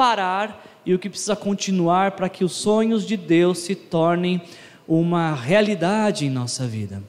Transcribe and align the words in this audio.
parar 0.00 0.80
e 0.86 0.94
o 0.94 0.98
que 0.98 1.10
precisa 1.10 1.36
continuar 1.36 2.12
para 2.12 2.26
que 2.26 2.42
os 2.42 2.52
sonhos 2.52 3.06
de 3.06 3.18
Deus 3.18 3.58
se 3.58 3.74
tornem 3.74 4.40
uma 4.88 5.34
realidade 5.34 6.24
em 6.24 6.30
nossa 6.30 6.66
vida. 6.66 7.02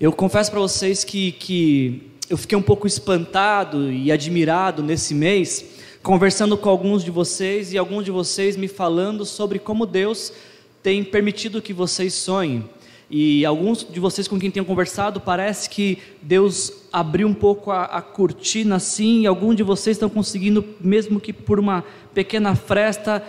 Eu 0.00 0.12
confesso 0.12 0.52
para 0.52 0.60
vocês 0.60 1.02
que, 1.02 1.32
que 1.32 2.12
eu 2.30 2.38
fiquei 2.38 2.56
um 2.56 2.62
pouco 2.62 2.86
espantado 2.86 3.90
e 3.90 4.12
admirado 4.12 4.84
nesse 4.84 5.12
mês, 5.16 5.64
conversando 6.00 6.56
com 6.56 6.68
alguns 6.68 7.02
de 7.02 7.10
vocês 7.10 7.72
e 7.72 7.76
alguns 7.76 8.04
de 8.04 8.12
vocês 8.12 8.56
me 8.56 8.68
falando 8.68 9.24
sobre 9.24 9.58
como 9.58 9.84
Deus 9.84 10.32
tem 10.80 11.02
permitido 11.02 11.60
que 11.60 11.72
vocês 11.72 12.14
sonhem. 12.14 12.70
E 13.10 13.44
alguns 13.44 13.86
de 13.88 13.98
vocês 13.98 14.28
com 14.28 14.38
quem 14.38 14.50
tenho 14.50 14.66
conversado, 14.66 15.18
parece 15.20 15.70
que 15.70 15.98
Deus 16.20 16.72
abriu 16.92 17.26
um 17.26 17.34
pouco 17.34 17.70
a, 17.70 17.84
a 17.84 18.02
cortina 18.02 18.76
assim, 18.76 19.22
e 19.22 19.26
alguns 19.26 19.56
de 19.56 19.62
vocês 19.62 19.96
estão 19.96 20.10
conseguindo, 20.10 20.64
mesmo 20.80 21.18
que 21.18 21.32
por 21.32 21.58
uma 21.58 21.82
pequena 22.12 22.54
fresta, 22.54 23.24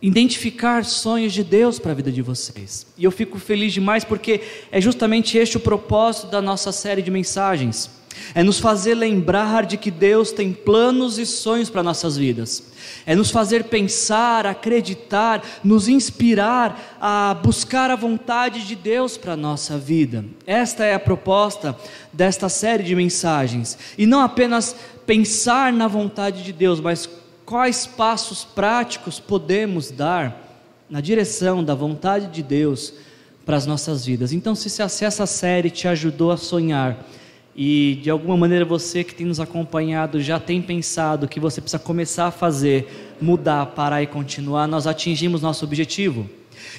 identificar 0.00 0.84
sonhos 0.84 1.32
de 1.32 1.44
Deus 1.44 1.78
para 1.78 1.92
a 1.92 1.94
vida 1.94 2.10
de 2.10 2.22
vocês. 2.22 2.86
E 2.96 3.04
eu 3.04 3.10
fico 3.10 3.38
feliz 3.38 3.72
demais 3.72 4.04
porque 4.04 4.40
é 4.70 4.80
justamente 4.80 5.36
este 5.36 5.56
o 5.56 5.60
propósito 5.60 6.28
da 6.28 6.40
nossa 6.40 6.72
série 6.72 7.02
de 7.02 7.10
mensagens. 7.10 7.97
É 8.34 8.42
nos 8.42 8.58
fazer 8.58 8.94
lembrar 8.94 9.66
de 9.66 9.76
que 9.76 9.90
Deus 9.90 10.32
tem 10.32 10.52
planos 10.52 11.18
e 11.18 11.26
sonhos 11.26 11.70
para 11.70 11.82
nossas 11.82 12.16
vidas. 12.16 12.62
É 13.04 13.14
nos 13.14 13.30
fazer 13.30 13.64
pensar, 13.64 14.46
acreditar, 14.46 15.42
nos 15.62 15.88
inspirar 15.88 16.96
a 17.00 17.34
buscar 17.34 17.90
a 17.90 17.96
vontade 17.96 18.66
de 18.66 18.74
Deus 18.74 19.16
para 19.16 19.32
a 19.32 19.36
nossa 19.36 19.76
vida. 19.76 20.24
Esta 20.46 20.84
é 20.84 20.94
a 20.94 21.00
proposta 21.00 21.76
desta 22.12 22.48
série 22.48 22.84
de 22.84 22.94
mensagens. 22.94 23.78
E 23.96 24.06
não 24.06 24.20
apenas 24.20 24.74
pensar 25.06 25.72
na 25.72 25.88
vontade 25.88 26.42
de 26.42 26.52
Deus, 26.52 26.80
mas 26.80 27.08
quais 27.44 27.86
passos 27.86 28.44
práticos 28.44 29.18
podemos 29.18 29.90
dar 29.90 30.48
na 30.88 31.00
direção 31.00 31.62
da 31.62 31.74
vontade 31.74 32.26
de 32.28 32.42
Deus 32.42 32.92
para 33.44 33.56
as 33.56 33.64
nossas 33.64 34.04
vidas. 34.04 34.32
Então, 34.32 34.54
se, 34.54 34.68
se 34.68 35.04
essa 35.04 35.24
série 35.24 35.70
te 35.70 35.88
ajudou 35.88 36.30
a 36.30 36.36
sonhar, 36.36 37.02
e 37.60 37.98
de 38.00 38.08
alguma 38.08 38.36
maneira 38.36 38.64
você 38.64 39.02
que 39.02 39.12
tem 39.12 39.26
nos 39.26 39.40
acompanhado 39.40 40.20
já 40.20 40.38
tem 40.38 40.62
pensado 40.62 41.26
que 41.26 41.40
você 41.40 41.60
precisa 41.60 41.82
começar 41.82 42.28
a 42.28 42.30
fazer, 42.30 43.16
mudar, 43.20 43.66
parar 43.66 44.00
e 44.00 44.06
continuar, 44.06 44.68
nós 44.68 44.86
atingimos 44.86 45.42
nosso 45.42 45.64
objetivo. 45.64 46.30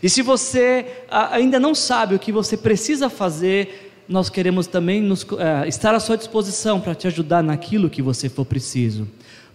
E 0.01 0.09
se 0.09 0.21
você 0.21 0.85
ainda 1.09 1.59
não 1.59 1.75
sabe 1.75 2.15
o 2.15 2.19
que 2.19 2.31
você 2.31 2.55
precisa 2.55 3.09
fazer, 3.09 3.91
nós 4.07 4.29
queremos 4.29 4.67
também 4.67 5.01
nos, 5.01 5.23
uh, 5.23 5.67
estar 5.67 5.93
à 5.93 5.99
sua 5.99 6.15
disposição 6.15 6.79
para 6.79 6.95
te 6.95 7.07
ajudar 7.07 7.43
naquilo 7.43 7.89
que 7.89 8.01
você 8.01 8.29
for 8.29 8.45
preciso. 8.45 9.05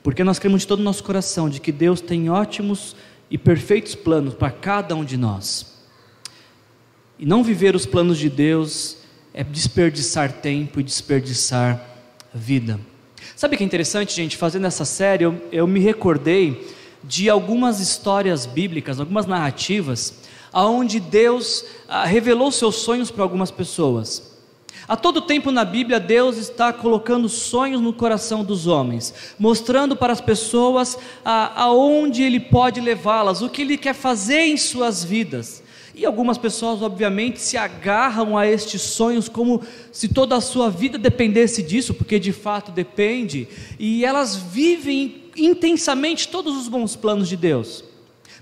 Porque 0.02 0.22
nós 0.22 0.38
cremos 0.38 0.60
de 0.60 0.66
todo 0.66 0.80
o 0.80 0.84
nosso 0.84 1.02
coração 1.02 1.48
de 1.48 1.58
que 1.58 1.72
Deus 1.72 2.02
tem 2.02 2.28
ótimos 2.28 2.94
e 3.30 3.38
perfeitos 3.38 3.94
planos 3.94 4.34
para 4.34 4.50
cada 4.50 4.94
um 4.94 5.02
de 5.02 5.16
nós. 5.16 5.74
E 7.18 7.24
não 7.24 7.42
viver 7.42 7.74
os 7.74 7.86
planos 7.86 8.18
de 8.18 8.28
Deus 8.28 8.98
é 9.34 9.42
desperdiçar 9.42 10.32
tempo 10.32 10.78
e 10.78 10.82
desperdiçar 10.84 11.84
vida. 12.32 12.78
Sabe 13.34 13.56
que 13.56 13.64
é 13.64 13.66
interessante, 13.66 14.14
gente? 14.14 14.36
Fazendo 14.36 14.66
essa 14.66 14.84
série, 14.84 15.24
eu, 15.24 15.42
eu 15.50 15.66
me 15.66 15.80
recordei 15.80 16.72
de 17.02 17.28
algumas 17.28 17.80
histórias 17.80 18.46
bíblicas, 18.46 19.00
algumas 19.00 19.26
narrativas, 19.26 20.14
aonde 20.52 21.00
Deus 21.00 21.64
ah, 21.88 22.04
revelou 22.04 22.52
seus 22.52 22.76
sonhos 22.76 23.10
para 23.10 23.24
algumas 23.24 23.50
pessoas. 23.50 24.32
A 24.86 24.96
todo 24.96 25.22
tempo 25.22 25.50
na 25.50 25.64
Bíblia, 25.64 25.98
Deus 25.98 26.36
está 26.36 26.72
colocando 26.72 27.28
sonhos 27.28 27.80
no 27.80 27.92
coração 27.92 28.44
dos 28.44 28.66
homens, 28.68 29.34
mostrando 29.38 29.96
para 29.96 30.12
as 30.12 30.20
pessoas 30.20 30.96
ah, 31.24 31.52
aonde 31.56 32.22
Ele 32.22 32.38
pode 32.38 32.80
levá-las, 32.80 33.42
o 33.42 33.48
que 33.48 33.62
Ele 33.62 33.76
quer 33.76 33.94
fazer 33.94 34.42
em 34.42 34.56
suas 34.56 35.02
vidas. 35.02 35.63
E 35.94 36.04
algumas 36.04 36.36
pessoas, 36.36 36.82
obviamente, 36.82 37.40
se 37.40 37.56
agarram 37.56 38.36
a 38.36 38.46
estes 38.46 38.82
sonhos 38.82 39.28
como 39.28 39.62
se 39.92 40.08
toda 40.08 40.34
a 40.34 40.40
sua 40.40 40.68
vida 40.68 40.98
dependesse 40.98 41.62
disso, 41.62 41.94
porque 41.94 42.18
de 42.18 42.32
fato 42.32 42.72
depende, 42.72 43.46
e 43.78 44.04
elas 44.04 44.34
vivem 44.34 45.22
intensamente 45.36 46.28
todos 46.28 46.56
os 46.56 46.66
bons 46.66 46.96
planos 46.96 47.28
de 47.28 47.36
Deus. 47.36 47.84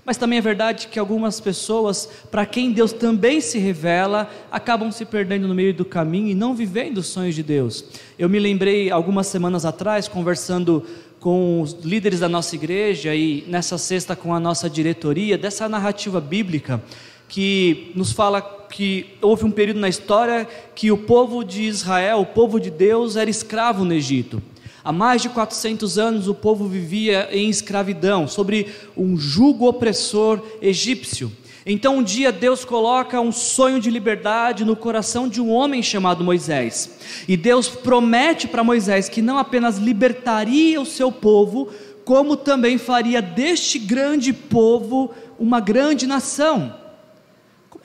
Mas 0.03 0.17
também 0.17 0.39
é 0.39 0.41
verdade 0.41 0.87
que 0.87 0.99
algumas 0.99 1.39
pessoas, 1.39 2.09
para 2.29 2.45
quem 2.45 2.71
Deus 2.71 2.91
também 2.91 3.39
se 3.39 3.57
revela, 3.57 4.29
acabam 4.51 4.91
se 4.91 5.05
perdendo 5.05 5.47
no 5.47 5.55
meio 5.55 5.73
do 5.73 5.85
caminho 5.85 6.27
e 6.27 6.35
não 6.35 6.53
vivendo 6.55 6.97
os 6.97 7.07
sonhos 7.07 7.35
de 7.35 7.43
Deus. 7.43 7.85
Eu 8.19 8.27
me 8.27 8.39
lembrei 8.39 8.91
algumas 8.91 9.27
semanas 9.27 9.63
atrás, 9.63 10.07
conversando 10.07 10.83
com 11.21 11.61
os 11.61 11.71
líderes 11.83 12.19
da 12.19 12.27
nossa 12.27 12.53
igreja 12.53 13.15
e 13.15 13.45
nessa 13.47 13.77
sexta 13.77 14.13
com 14.13 14.33
a 14.33 14.39
nossa 14.41 14.69
diretoria, 14.69 15.37
dessa 15.37 15.69
narrativa 15.69 16.19
bíblica 16.19 16.83
que 17.27 17.91
nos 17.95 18.11
fala 18.11 18.41
que 18.73 19.05
houve 19.21 19.45
um 19.45 19.51
período 19.51 19.79
na 19.79 19.87
história 19.87 20.47
que 20.73 20.91
o 20.91 20.97
povo 20.97 21.43
de 21.43 21.61
Israel, 21.61 22.21
o 22.21 22.25
povo 22.25 22.59
de 22.59 22.71
Deus, 22.71 23.15
era 23.15 23.29
escravo 23.29 23.85
no 23.85 23.93
Egito. 23.93 24.41
Há 24.83 24.91
mais 24.91 25.21
de 25.21 25.29
400 25.29 25.97
anos 25.97 26.27
o 26.27 26.33
povo 26.33 26.67
vivia 26.67 27.29
em 27.31 27.49
escravidão, 27.49 28.27
sobre 28.27 28.67
um 28.97 29.15
jugo 29.15 29.67
opressor 29.67 30.41
egípcio. 30.61 31.31
Então 31.65 31.99
um 31.99 32.03
dia 32.03 32.31
Deus 32.31 32.65
coloca 32.65 33.21
um 33.21 33.31
sonho 33.31 33.79
de 33.79 33.89
liberdade 33.89 34.65
no 34.65 34.75
coração 34.75 35.29
de 35.29 35.39
um 35.39 35.49
homem 35.51 35.81
chamado 35.81 36.23
Moisés. 36.23 36.97
E 37.27 37.37
Deus 37.37 37.69
promete 37.69 38.47
para 38.47 38.63
Moisés 38.63 39.07
que 39.07 39.21
não 39.21 39.37
apenas 39.37 39.77
libertaria 39.77 40.81
o 40.81 40.85
seu 40.85 41.11
povo, 41.11 41.69
como 42.03 42.35
também 42.35 42.77
faria 42.77 43.21
deste 43.21 43.79
grande 43.79 44.33
povo 44.33 45.11
uma 45.39 45.61
grande 45.61 46.05
nação 46.05 46.82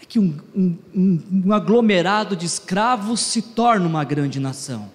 que 0.06 0.18
um, 0.18 0.38
um, 0.54 1.20
um 1.46 1.52
aglomerado 1.52 2.36
de 2.36 2.46
escravos 2.46 3.20
se 3.20 3.42
torna 3.42 3.86
uma 3.86 4.04
grande 4.04 4.38
nação? 4.38 4.90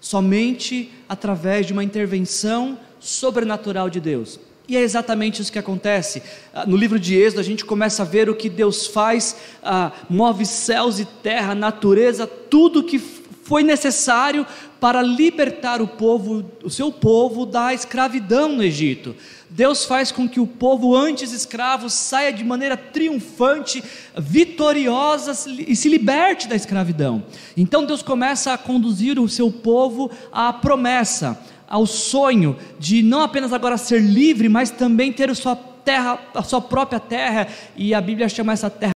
Somente 0.00 0.90
através 1.08 1.66
de 1.66 1.72
uma 1.72 1.84
intervenção 1.84 2.78
sobrenatural 2.98 3.90
de 3.90 4.00
Deus. 4.00 4.38
E 4.68 4.76
é 4.76 4.80
exatamente 4.80 5.42
isso 5.42 5.50
que 5.50 5.58
acontece. 5.58 6.22
Ah, 6.54 6.64
no 6.64 6.76
livro 6.76 6.98
de 6.98 7.16
Êxodo, 7.16 7.40
a 7.40 7.44
gente 7.44 7.64
começa 7.64 8.02
a 8.02 8.06
ver 8.06 8.30
o 8.30 8.36
que 8.36 8.48
Deus 8.48 8.86
faz, 8.86 9.36
ah, 9.64 9.90
move 10.08 10.46
céus 10.46 11.00
e 11.00 11.04
terra, 11.04 11.56
natureza, 11.56 12.24
tudo 12.24 12.84
que 12.84 12.98
foi 12.98 13.64
necessário 13.64 14.46
para 14.78 15.02
libertar 15.02 15.82
o 15.82 15.88
povo, 15.88 16.48
o 16.62 16.70
seu 16.70 16.92
povo 16.92 17.44
da 17.44 17.74
escravidão 17.74 18.48
no 18.48 18.62
Egito. 18.62 19.16
Deus 19.50 19.84
faz 19.84 20.12
com 20.12 20.28
que 20.28 20.38
o 20.38 20.46
povo 20.46 20.94
antes 20.94 21.32
escravo 21.32 21.90
saia 21.90 22.32
de 22.32 22.44
maneira 22.44 22.76
triunfante, 22.76 23.82
vitoriosa 24.16 25.32
e 25.66 25.74
se 25.74 25.88
liberte 25.88 26.46
da 26.46 26.54
escravidão. 26.54 27.24
Então 27.56 27.84
Deus 27.84 28.00
começa 28.00 28.52
a 28.52 28.58
conduzir 28.58 29.18
o 29.18 29.28
seu 29.28 29.50
povo 29.50 30.08
à 30.32 30.52
promessa, 30.52 31.38
ao 31.68 31.84
sonho 31.84 32.56
de 32.78 33.02
não 33.02 33.22
apenas 33.22 33.52
agora 33.52 33.76
ser 33.76 34.00
livre, 34.00 34.48
mas 34.48 34.70
também 34.70 35.12
ter 35.12 35.28
a 35.28 35.34
sua 35.34 35.56
terra, 35.56 36.18
a 36.32 36.42
sua 36.42 36.60
própria 36.60 37.00
terra, 37.00 37.48
e 37.76 37.92
a 37.92 38.00
Bíblia 38.00 38.28
chama 38.28 38.52
essa 38.52 38.70
terra 38.70 38.92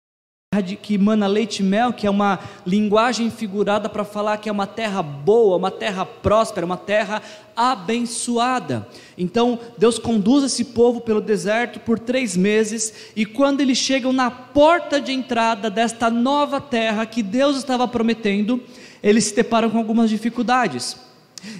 que 0.62 0.94
emana 0.94 1.26
leite 1.26 1.60
e 1.60 1.62
mel, 1.62 1.92
que 1.92 2.06
é 2.06 2.10
uma 2.10 2.38
linguagem 2.66 3.30
figurada 3.30 3.88
para 3.88 4.04
falar 4.04 4.38
que 4.38 4.48
é 4.48 4.52
uma 4.52 4.66
terra 4.66 5.02
boa, 5.02 5.56
uma 5.56 5.70
terra 5.70 6.04
próspera, 6.04 6.66
uma 6.66 6.76
terra 6.76 7.22
abençoada. 7.56 8.86
Então, 9.18 9.58
Deus 9.76 9.98
conduz 9.98 10.44
esse 10.44 10.64
povo 10.66 11.00
pelo 11.00 11.20
deserto 11.20 11.80
por 11.80 11.98
três 11.98 12.36
meses, 12.36 13.12
e 13.14 13.26
quando 13.26 13.60
eles 13.60 13.78
chegam 13.78 14.12
na 14.12 14.30
porta 14.30 15.00
de 15.00 15.12
entrada 15.12 15.68
desta 15.68 16.10
nova 16.10 16.60
terra 16.60 17.06
que 17.06 17.22
Deus 17.22 17.56
estava 17.56 17.86
prometendo, 17.86 18.62
eles 19.02 19.24
se 19.24 19.34
deparam 19.34 19.70
com 19.70 19.78
algumas 19.78 20.10
dificuldades. 20.10 20.96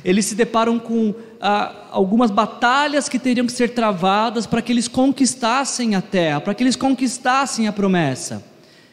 Eles 0.04 0.26
se 0.26 0.34
deparam 0.34 0.78
com 0.78 1.14
ah, 1.40 1.86
algumas 1.90 2.30
batalhas 2.30 3.08
que 3.08 3.18
teriam 3.18 3.46
que 3.46 3.52
ser 3.52 3.70
travadas 3.70 4.46
para 4.46 4.60
que 4.60 4.72
eles 4.72 4.88
conquistassem 4.88 5.94
a 5.94 6.02
terra, 6.02 6.40
para 6.40 6.54
que 6.54 6.62
eles 6.62 6.76
conquistassem 6.76 7.66
a 7.66 7.72
promessa. 7.72 8.49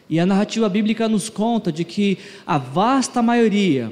E 0.10 0.20
a 0.20 0.26
narrativa 0.26 0.70
bíblica 0.70 1.10
nos 1.10 1.30
conta 1.30 1.72
de 1.72 1.84
que 1.84 2.18
a 2.46 2.58
vasta 2.58 3.22
maioria 3.22 3.92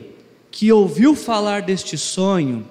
que 0.49 0.71
ouviu 0.71 1.15
falar 1.15 1.61
deste 1.61 1.97
sonho 1.97 2.65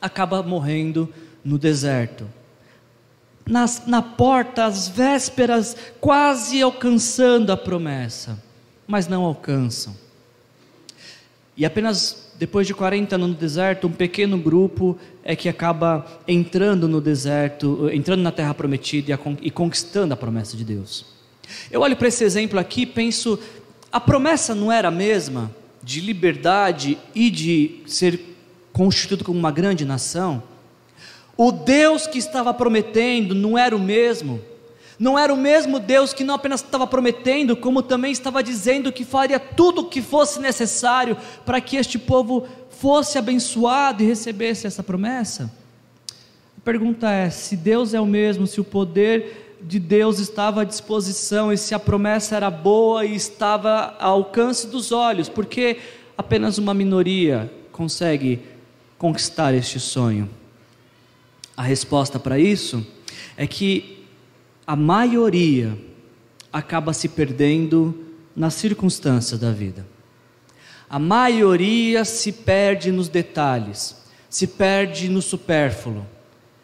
acaba 0.00 0.42
morrendo 0.42 1.08
no 1.42 1.58
deserto. 1.58 2.28
Nas, 3.46 3.86
na 3.86 4.02
porta, 4.02 4.64
às 4.64 4.88
vésperas, 4.88 5.76
quase 6.00 6.60
alcançando 6.60 7.50
a 7.50 7.56
promessa, 7.56 8.42
mas 8.86 9.08
não 9.08 9.24
alcançam. 9.24 9.96
E 11.56 11.64
apenas 11.64 12.26
depois 12.38 12.66
de 12.66 12.74
40 12.74 13.14
anos 13.14 13.28
no 13.28 13.34
deserto, 13.34 13.86
um 13.86 13.92
pequeno 13.92 14.36
grupo 14.36 14.98
é 15.24 15.34
que 15.34 15.48
acaba 15.48 16.04
entrando 16.28 16.86
no 16.86 17.00
deserto, 17.00 17.88
entrando 17.90 18.20
na 18.20 18.30
terra 18.30 18.52
prometida 18.52 19.18
e 19.40 19.50
conquistando 19.50 20.12
a 20.12 20.16
promessa 20.16 20.56
de 20.56 20.64
Deus. 20.64 21.15
Eu 21.70 21.80
olho 21.80 21.96
para 21.96 22.08
esse 22.08 22.24
exemplo 22.24 22.58
aqui 22.58 22.82
e 22.82 22.86
penso: 22.86 23.38
a 23.90 24.00
promessa 24.00 24.54
não 24.54 24.70
era 24.70 24.88
a 24.88 24.90
mesma 24.90 25.50
de 25.82 26.00
liberdade 26.00 26.98
e 27.14 27.30
de 27.30 27.82
ser 27.86 28.20
constituído 28.72 29.24
como 29.24 29.38
uma 29.38 29.52
grande 29.52 29.84
nação? 29.84 30.42
O 31.36 31.52
Deus 31.52 32.06
que 32.06 32.18
estava 32.18 32.52
prometendo 32.52 33.34
não 33.34 33.56
era 33.56 33.76
o 33.76 33.78
mesmo. 33.78 34.40
Não 34.98 35.18
era 35.18 35.32
o 35.32 35.36
mesmo 35.36 35.78
Deus 35.78 36.14
que 36.14 36.24
não 36.24 36.34
apenas 36.34 36.62
estava 36.62 36.86
prometendo, 36.86 37.54
como 37.54 37.82
também 37.82 38.10
estava 38.10 38.42
dizendo 38.42 38.90
que 38.90 39.04
faria 39.04 39.38
tudo 39.38 39.82
o 39.82 39.88
que 39.88 40.00
fosse 40.00 40.40
necessário 40.40 41.16
para 41.44 41.60
que 41.60 41.76
este 41.76 41.98
povo 41.98 42.46
fosse 42.70 43.18
abençoado 43.18 44.02
e 44.02 44.06
recebesse 44.06 44.66
essa 44.66 44.82
promessa. 44.82 45.52
A 46.56 46.60
pergunta 46.64 47.10
é: 47.10 47.28
se 47.28 47.56
Deus 47.56 47.92
é 47.92 48.00
o 48.00 48.06
mesmo, 48.06 48.46
se 48.46 48.58
o 48.58 48.64
poder 48.64 49.45
de 49.60 49.78
Deus 49.78 50.18
estava 50.18 50.62
à 50.62 50.64
disposição 50.64 51.52
e 51.52 51.58
se 51.58 51.74
a 51.74 51.78
promessa 51.78 52.36
era 52.36 52.50
boa 52.50 53.04
e 53.04 53.14
estava 53.14 53.96
ao 53.98 54.14
alcance 54.18 54.66
dos 54.66 54.92
olhos, 54.92 55.28
porque 55.28 55.78
apenas 56.16 56.58
uma 56.58 56.74
minoria 56.74 57.52
consegue 57.72 58.40
conquistar 58.98 59.54
este 59.54 59.80
sonho? 59.80 60.28
A 61.56 61.62
resposta 61.62 62.18
para 62.18 62.38
isso 62.38 62.86
é 63.36 63.46
que 63.46 64.04
a 64.66 64.76
maioria 64.76 65.76
acaba 66.52 66.92
se 66.92 67.08
perdendo 67.08 68.06
nas 68.34 68.54
circunstâncias 68.54 69.38
da 69.38 69.50
vida. 69.50 69.86
A 70.88 70.98
maioria 70.98 72.04
se 72.04 72.30
perde 72.30 72.92
nos 72.92 73.08
detalhes, 73.08 73.96
se 74.28 74.46
perde 74.46 75.08
no 75.08 75.20
supérfluo. 75.20 76.06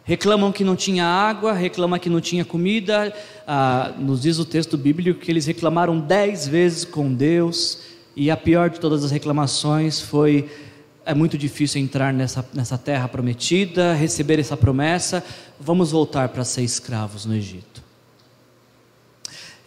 Reclamam 0.04 0.50
que 0.50 0.64
não 0.64 0.75
tinha 0.75 1.06
água, 1.06 1.52
reclamam 1.52 1.99
que 1.99 2.10
não 2.10 2.20
tinha 2.20 2.44
comida. 2.44 3.14
Ah, 3.46 3.93
nos 3.99 4.22
diz 4.22 4.38
o 4.38 4.44
texto 4.44 4.76
bíblico 4.76 5.20
que 5.20 5.31
eles 5.31 5.46
reclamaram 5.46 5.99
dez 6.00 6.46
vezes 6.46 6.84
com 6.84 7.12
Deus, 7.12 7.78
e 8.14 8.31
a 8.31 8.37
pior 8.37 8.69
de 8.69 8.78
todas 8.78 9.04
as 9.04 9.10
reclamações 9.10 10.00
foi 10.00 10.49
é 11.04 11.14
muito 11.14 11.37
difícil 11.37 11.81
entrar 11.81 12.12
nessa, 12.12 12.49
nessa 12.54 12.78
terra 12.78 13.08
prometida, 13.08 13.93
receber 13.93 14.38
essa 14.38 14.56
promessa, 14.56 15.25
vamos 15.58 15.90
voltar 15.90 16.28
para 16.28 16.44
ser 16.44 16.62
escravos 16.62 17.26
no 17.26 17.34
Egito. 17.34 17.82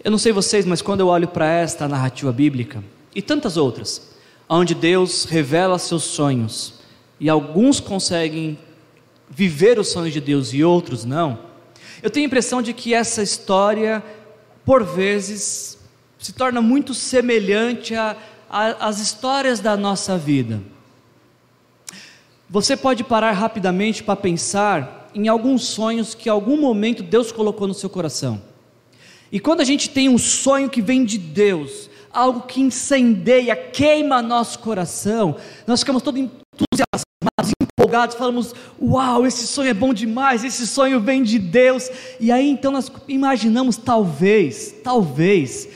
Eu 0.04 0.12
não 0.12 0.18
sei 0.18 0.32
vocês, 0.32 0.66
mas 0.66 0.82
quando 0.82 1.02
eu 1.02 1.08
olho 1.08 1.28
para 1.28 1.52
esta 1.52 1.88
narrativa 1.88 2.32
bíblica 2.32 2.84
e 3.14 3.22
tantas 3.22 3.58
outras, 3.58 4.14
onde 4.48 4.74
Deus 4.74 5.26
revela 5.26 5.78
seus 5.80 6.04
sonhos 6.04 6.76
e 7.20 7.30
alguns 7.30 7.80
conseguem 7.80 8.58
viver 9.30 9.80
os 9.80 9.90
sonhos 9.90 10.14
de 10.14 10.22
Deus 10.22 10.54
e 10.54 10.64
outros 10.64 11.04
não, 11.04 11.40
eu 12.02 12.10
tenho 12.10 12.26
a 12.26 12.28
impressão 12.28 12.62
de 12.62 12.74
que 12.74 12.94
essa 12.94 13.24
história, 13.24 14.04
por 14.64 14.84
vezes, 14.84 15.78
se 16.20 16.34
torna 16.34 16.62
muito 16.62 16.94
semelhante 16.94 17.94
às 18.50 19.00
histórias 19.00 19.60
da 19.60 19.76
nossa 19.76 20.18
vida. 20.18 20.62
Você 22.50 22.78
pode 22.78 23.04
parar 23.04 23.32
rapidamente 23.32 24.04
para 24.04 24.16
pensar 24.16 25.10
em 25.16 25.28
alguns 25.28 25.64
sonhos 25.64 26.14
que 26.14 26.30
em 26.30 26.32
algum 26.32 26.60
momento 26.60 27.02
Deus 27.02 27.32
colocou 27.32 27.68
no 27.68 27.74
seu 27.74 27.90
coração. 27.90 28.42
E 29.32 29.40
quando 29.40 29.62
a 29.62 29.66
gente 29.66 29.90
tem 29.90 30.08
um 30.08 30.18
sonho 30.18 30.70
que 30.70 30.82
vem 30.82 31.04
de 31.04 31.18
Deus, 31.18 31.90
algo 32.14 32.42
que 32.42 32.62
incendeia, 32.62 33.56
queima 33.56 34.22
nosso 34.22 34.60
coração, 34.60 35.36
nós 35.66 35.80
ficamos 35.80 36.04
todos 36.04 36.22
entusiasmados, 36.22 37.55
empolgados, 37.86 38.16
falamos: 38.16 38.56
Uau, 38.82 39.28
esse 39.28 39.46
sonho 39.46 39.70
é 39.70 39.74
bom 39.74 39.94
demais, 39.94 40.44
esse 40.44 40.66
sonho 40.66 41.00
vem 41.00 41.22
de 41.22 41.38
Deus. 41.38 41.90
E 42.20 42.32
aí 42.32 42.50
então 42.50 42.72
nós 42.72 42.92
imaginamos, 43.08 43.78
talvez, 43.78 44.74
talvez, 44.84 45.68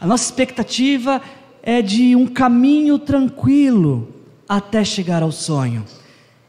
a 0.00 0.06
nossa 0.06 0.24
expectativa 0.24 1.20
é 1.62 1.82
de 1.82 2.16
um 2.16 2.26
caminho 2.26 2.98
tranquilo 2.98 4.08
até 4.48 4.84
chegar 4.84 5.22
ao 5.22 5.32
sonho 5.32 5.84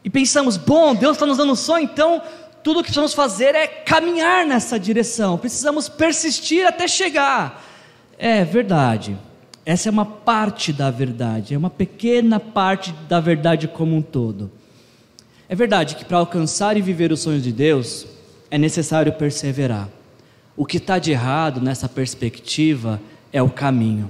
e 0.02 0.10
pensamos, 0.10 0.56
bom, 0.56 0.94
Deus 0.94 1.16
está 1.16 1.26
nos 1.26 1.38
dando 1.38 1.52
um 1.52 1.56
sonho, 1.56 1.84
então 1.84 2.20
tudo 2.62 2.80
o 2.80 2.82
que 2.82 2.88
precisamos 2.88 3.14
fazer 3.14 3.54
é 3.54 3.66
caminhar 3.66 4.46
nessa 4.46 4.78
direção, 4.78 5.38
precisamos 5.38 5.88
persistir 5.88 6.66
até 6.66 6.86
chegar. 6.86 7.64
É 8.18 8.44
verdade, 8.44 9.16
essa 9.64 9.88
é 9.88 9.92
uma 9.92 10.04
parte 10.04 10.72
da 10.72 10.90
verdade, 10.90 11.54
é 11.54 11.58
uma 11.58 11.70
pequena 11.70 12.38
parte 12.38 12.92
da 13.08 13.18
verdade 13.18 13.66
como 13.66 13.96
um 13.96 14.02
todo. 14.02 14.50
É 15.48 15.54
verdade 15.54 15.96
que 15.96 16.04
para 16.04 16.18
alcançar 16.18 16.76
e 16.76 16.82
viver 16.82 17.12
os 17.12 17.20
sonhos 17.20 17.42
de 17.42 17.52
Deus 17.52 18.06
é 18.50 18.56
necessário 18.56 19.12
perseverar. 19.12 19.88
O 20.56 20.64
que 20.64 20.78
está 20.78 20.98
de 20.98 21.10
errado 21.10 21.60
nessa 21.60 21.88
perspectiva 21.88 23.00
é 23.32 23.42
o 23.42 23.50
caminho. 23.50 24.08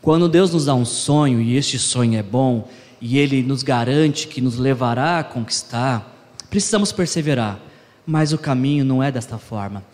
Quando 0.00 0.28
Deus 0.28 0.52
nos 0.52 0.66
dá 0.66 0.74
um 0.74 0.84
sonho 0.84 1.40
e 1.40 1.56
este 1.56 1.78
sonho 1.78 2.18
é 2.18 2.22
bom, 2.22 2.68
e 3.00 3.18
Ele 3.18 3.42
nos 3.42 3.62
garante 3.62 4.28
que 4.28 4.40
nos 4.40 4.56
levará 4.56 5.18
a 5.18 5.24
conquistar, 5.24 6.14
precisamos 6.50 6.92
perseverar, 6.92 7.58
mas 8.06 8.32
o 8.32 8.38
caminho 8.38 8.84
não 8.84 9.02
é 9.02 9.10
desta 9.10 9.38
forma. 9.38 9.84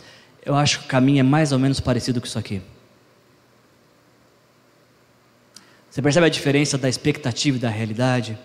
Eu 0.45 0.55
acho 0.55 0.81
que 0.81 0.85
o 0.87 0.89
caminho 0.89 1.21
é 1.21 1.23
mais 1.23 1.53
ou 1.53 1.59
menos 1.59 1.81
parecido 1.81 2.21
com 2.21 2.27
isso 2.27 2.39
aqui. 2.39 2.61
Você 5.91 6.03
percebe 6.03 6.27
a 6.27 6.31
diferença 6.31 6.77
da 6.77 6.89
expectativa 6.89 7.57
e 7.57 7.61
da 7.61 7.71
realidade? 7.71 8.37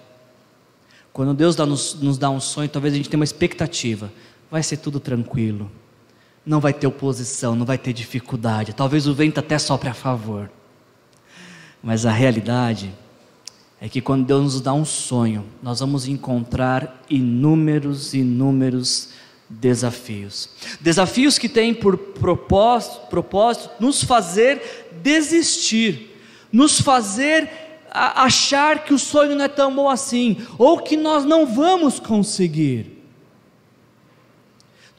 Quando 1.12 1.34
Deus 1.34 1.56
dá, 1.56 1.66
nos, 1.66 1.96
nos 1.96 2.18
dá 2.18 2.30
um 2.30 2.40
sonho, 2.40 2.70
talvez 2.70 2.94
a 2.94 2.98
gente 2.98 3.10
tenha 3.10 3.20
uma 3.20 3.26
expectativa, 3.26 4.12
vai 4.50 4.64
ser 4.64 4.78
tudo 4.78 5.00
tranquilo, 5.00 5.70
não 6.46 6.60
vai 6.60 6.74
ter 6.74 6.88
oposição, 6.88 7.56
não 7.56 7.66
vai 7.66 7.78
ter 7.78 7.94
dificuldade, 7.94 8.74
talvez 8.74 9.08
o 9.08 9.14
vento 9.14 9.40
até 9.40 9.58
sopre 9.58 9.90
a 9.90 9.94
favor, 9.94 10.50
mas 11.84 12.06
a 12.06 12.12
realidade 12.12 12.94
é 13.82 13.88
que 13.88 14.02
quando 14.02 14.26
Deus 14.26 14.44
nos 14.44 14.62
dá 14.62 14.74
um 14.74 14.84
sonho, 14.84 15.46
nós 15.64 15.80
vamos 15.80 16.08
encontrar 16.08 17.02
inúmeros, 17.10 18.14
inúmeros 18.14 19.10
desafios. 19.50 20.50
Desafios 20.82 21.38
que 21.38 21.48
têm 21.48 21.74
por 21.74 21.98
propósito, 21.98 23.08
propósito 23.08 23.72
nos 23.80 24.04
fazer 24.04 24.88
desistir, 25.02 26.18
nos 26.52 26.82
fazer 26.82 27.69
achar 27.92 28.84
que 28.84 28.94
o 28.94 29.00
sonho 29.00 29.36
não 29.36 29.46
é 29.46 29.48
tão 29.48 29.74
bom 29.74 29.90
assim, 29.90 30.38
ou 30.58 30.80
que 30.80 30.96
nós 30.96 31.26
não 31.26 31.46
vamos 31.46 32.00
conseguir. 32.00 33.00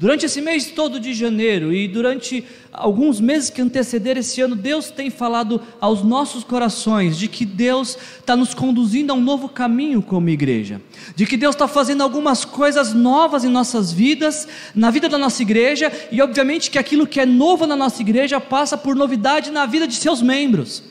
Durante 0.00 0.24
esse 0.24 0.40
mês 0.40 0.70
todo 0.70 0.98
de 0.98 1.12
janeiro 1.12 1.74
e 1.74 1.86
durante 1.86 2.42
alguns 2.72 3.20
meses 3.20 3.50
que 3.50 3.60
antecederam 3.60 4.20
esse 4.20 4.40
ano, 4.40 4.56
Deus 4.56 4.90
tem 4.90 5.10
falado 5.10 5.60
aos 5.78 6.02
nossos 6.02 6.42
corações 6.42 7.18
de 7.18 7.28
que 7.28 7.44
Deus 7.44 7.98
está 8.18 8.34
nos 8.34 8.54
conduzindo 8.54 9.12
a 9.12 9.14
um 9.14 9.20
novo 9.20 9.46
caminho 9.46 10.00
como 10.00 10.30
igreja, 10.30 10.80
de 11.14 11.26
que 11.26 11.36
Deus 11.36 11.54
está 11.54 11.68
fazendo 11.68 12.02
algumas 12.02 12.46
coisas 12.46 12.94
novas 12.94 13.44
em 13.44 13.50
nossas 13.50 13.92
vidas, 13.92 14.48
na 14.74 14.90
vida 14.90 15.06
da 15.06 15.18
nossa 15.18 15.42
igreja, 15.42 15.92
e 16.10 16.22
obviamente 16.22 16.70
que 16.70 16.78
aquilo 16.78 17.06
que 17.06 17.20
é 17.20 17.26
novo 17.26 17.66
na 17.66 17.76
nossa 17.76 18.00
igreja 18.00 18.40
passa 18.40 18.78
por 18.78 18.96
novidade 18.96 19.50
na 19.50 19.66
vida 19.66 19.86
de 19.86 19.96
seus 19.96 20.22
membros. 20.22 20.82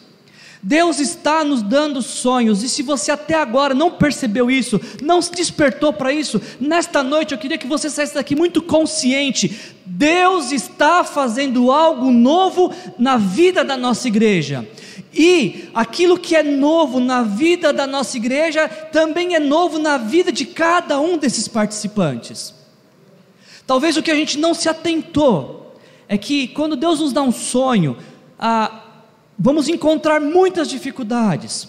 Deus 0.61 0.99
está 0.99 1.43
nos 1.43 1.61
dando 1.61 2.01
sonhos, 2.01 2.63
e 2.63 2.69
se 2.69 2.83
você 2.83 3.11
até 3.11 3.35
agora 3.35 3.73
não 3.73 3.91
percebeu 3.91 4.51
isso, 4.51 4.79
não 5.01 5.21
se 5.21 5.31
despertou 5.31 5.93
para 5.93 6.11
isso, 6.11 6.41
nesta 6.59 7.01
noite 7.01 7.33
eu 7.33 7.37
queria 7.37 7.57
que 7.57 7.67
você 7.67 7.89
saísse 7.89 8.15
daqui 8.15 8.35
muito 8.35 8.61
consciente: 8.61 9.73
Deus 9.85 10.51
está 10.51 11.03
fazendo 11.03 11.71
algo 11.71 12.11
novo 12.11 12.73
na 12.97 13.15
vida 13.15 13.63
da 13.63 13.77
nossa 13.77 14.07
igreja. 14.07 14.67
E 15.13 15.69
aquilo 15.73 16.19
que 16.19 16.35
é 16.35 16.43
novo 16.43 16.99
na 16.99 17.23
vida 17.23 17.73
da 17.73 17.87
nossa 17.87 18.15
igreja 18.17 18.67
também 18.67 19.35
é 19.35 19.39
novo 19.39 19.79
na 19.79 19.97
vida 19.97 20.31
de 20.31 20.45
cada 20.45 20.99
um 20.99 21.17
desses 21.17 21.47
participantes. 21.47 22.53
Talvez 23.65 23.97
o 23.97 24.03
que 24.03 24.11
a 24.11 24.15
gente 24.15 24.37
não 24.37 24.53
se 24.53 24.67
atentou 24.69 25.75
é 26.07 26.17
que 26.17 26.49
quando 26.49 26.75
Deus 26.75 26.99
nos 26.99 27.13
dá 27.13 27.21
um 27.21 27.31
sonho, 27.31 27.97
a 28.37 28.88
vamos 29.39 29.69
encontrar 29.69 30.19
muitas 30.19 30.67
dificuldades. 30.67 31.67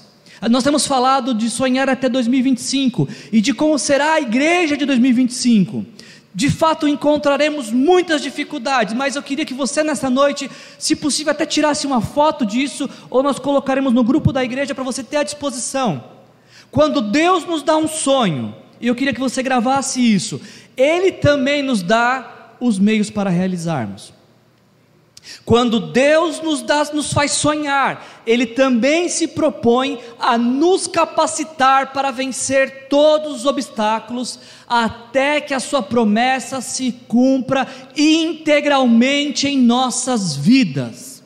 Nós 0.50 0.64
temos 0.64 0.86
falado 0.86 1.34
de 1.34 1.48
sonhar 1.48 1.88
até 1.88 2.08
2025 2.08 3.08
e 3.30 3.40
de 3.40 3.52
como 3.52 3.78
será 3.78 4.14
a 4.14 4.20
igreja 4.20 4.76
de 4.76 4.86
2025. 4.86 5.84
De 6.34 6.48
fato, 6.48 6.88
encontraremos 6.88 7.70
muitas 7.70 8.22
dificuldades, 8.22 8.94
mas 8.94 9.16
eu 9.16 9.22
queria 9.22 9.44
que 9.44 9.52
você 9.52 9.82
nessa 9.82 10.08
noite, 10.08 10.50
se 10.78 10.96
possível, 10.96 11.32
até 11.32 11.44
tirasse 11.44 11.86
uma 11.86 12.00
foto 12.00 12.46
disso, 12.46 12.88
ou 13.10 13.22
nós 13.22 13.38
colocaremos 13.38 13.92
no 13.92 14.04
grupo 14.04 14.32
da 14.32 14.42
igreja 14.42 14.74
para 14.74 14.84
você 14.84 15.02
ter 15.02 15.18
à 15.18 15.22
disposição. 15.22 16.04
Quando 16.70 17.00
Deus 17.00 17.44
nos 17.44 17.62
dá 17.62 17.76
um 17.76 17.88
sonho, 17.88 18.54
e 18.80 18.86
eu 18.86 18.94
queria 18.94 19.12
que 19.12 19.20
você 19.20 19.42
gravasse 19.42 20.00
isso, 20.00 20.40
Ele 20.76 21.10
também 21.12 21.62
nos 21.62 21.82
dá 21.82 22.54
os 22.60 22.78
meios 22.78 23.10
para 23.10 23.28
realizarmos. 23.28 24.19
Quando 25.44 25.80
Deus 25.80 26.40
nos, 26.40 26.62
dá, 26.62 26.84
nos 26.92 27.12
faz 27.12 27.32
sonhar, 27.32 28.22
Ele 28.26 28.46
também 28.46 29.08
se 29.08 29.28
propõe 29.28 29.98
a 30.18 30.38
nos 30.38 30.86
capacitar 30.86 31.92
para 31.92 32.10
vencer 32.10 32.88
todos 32.88 33.36
os 33.36 33.46
obstáculos, 33.46 34.38
até 34.68 35.40
que 35.40 35.52
a 35.52 35.60
Sua 35.60 35.82
promessa 35.82 36.60
se 36.60 36.92
cumpra 37.06 37.66
integralmente 37.96 39.46
em 39.46 39.58
nossas 39.58 40.36
vidas. 40.36 41.22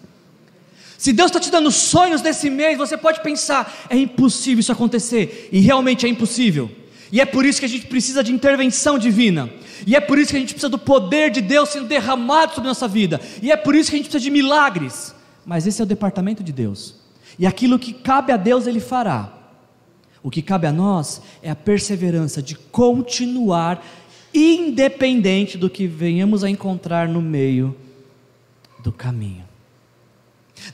Se 0.99 1.13
Deus 1.13 1.29
está 1.29 1.39
te 1.39 1.51
dando 1.51 1.71
sonhos 1.71 2.23
nesse 2.23 2.49
mês, 2.49 2.79
você 2.79 2.97
pode 2.97 3.23
pensar: 3.23 3.87
é 3.91 3.97
impossível 3.97 4.61
isso 4.61 4.73
acontecer, 4.73 5.51
e 5.53 5.61
realmente 5.61 6.07
é 6.07 6.09
impossível, 6.09 6.71
e 7.13 7.21
é 7.21 7.27
por 7.27 7.45
isso 7.45 7.61
que 7.61 7.67
a 7.67 7.69
gente 7.69 7.87
precisa 7.87 8.25
de 8.25 8.33
intervenção 8.33 8.99
divina. 8.99 9.51
E 9.87 9.95
é 9.95 10.01
por 10.01 10.19
isso 10.19 10.31
que 10.31 10.37
a 10.37 10.41
gente 10.41 10.55
precisa 10.55 10.69
do 10.69 10.79
poder 10.79 11.31
de 11.31 11.41
Deus 11.41 11.69
sendo 11.71 11.87
derramado 11.87 12.55
sobre 12.55 12.69
a 12.69 12.71
nossa 12.71 12.89
vida. 12.89 13.21
E 13.43 13.51
é 13.51 13.57
por 13.57 13.75
isso 13.75 13.91
que 13.91 13.97
a 13.97 13.99
gente 13.99 14.09
precisa 14.09 14.25
de 14.25 14.31
milagres. 14.31 15.15
Mas 15.45 15.67
esse 15.67 15.81
é 15.81 15.85
o 15.85 15.87
departamento 15.87 16.43
de 16.43 16.53
Deus. 16.53 16.95
E 17.39 17.47
aquilo 17.47 17.79
que 17.79 17.93
cabe 17.93 18.33
a 18.33 18.37
Deus, 18.37 18.67
Ele 18.67 18.81
fará. 18.81 19.33
O 20.23 20.31
que 20.31 20.41
cabe 20.41 20.67
a 20.67 20.73
nós 20.73 21.21
é 21.43 21.51
a 21.51 21.57
perseverança 21.57 22.43
de 22.43 22.55
continuar, 22.55 23.85
independente 24.33 25.59
do 25.59 25.69
que 25.69 25.87
venhamos 25.87 26.43
a 26.43 26.49
encontrar 26.49 27.07
no 27.09 27.21
meio 27.21 27.77
do 28.83 28.91
caminho. 28.91 29.45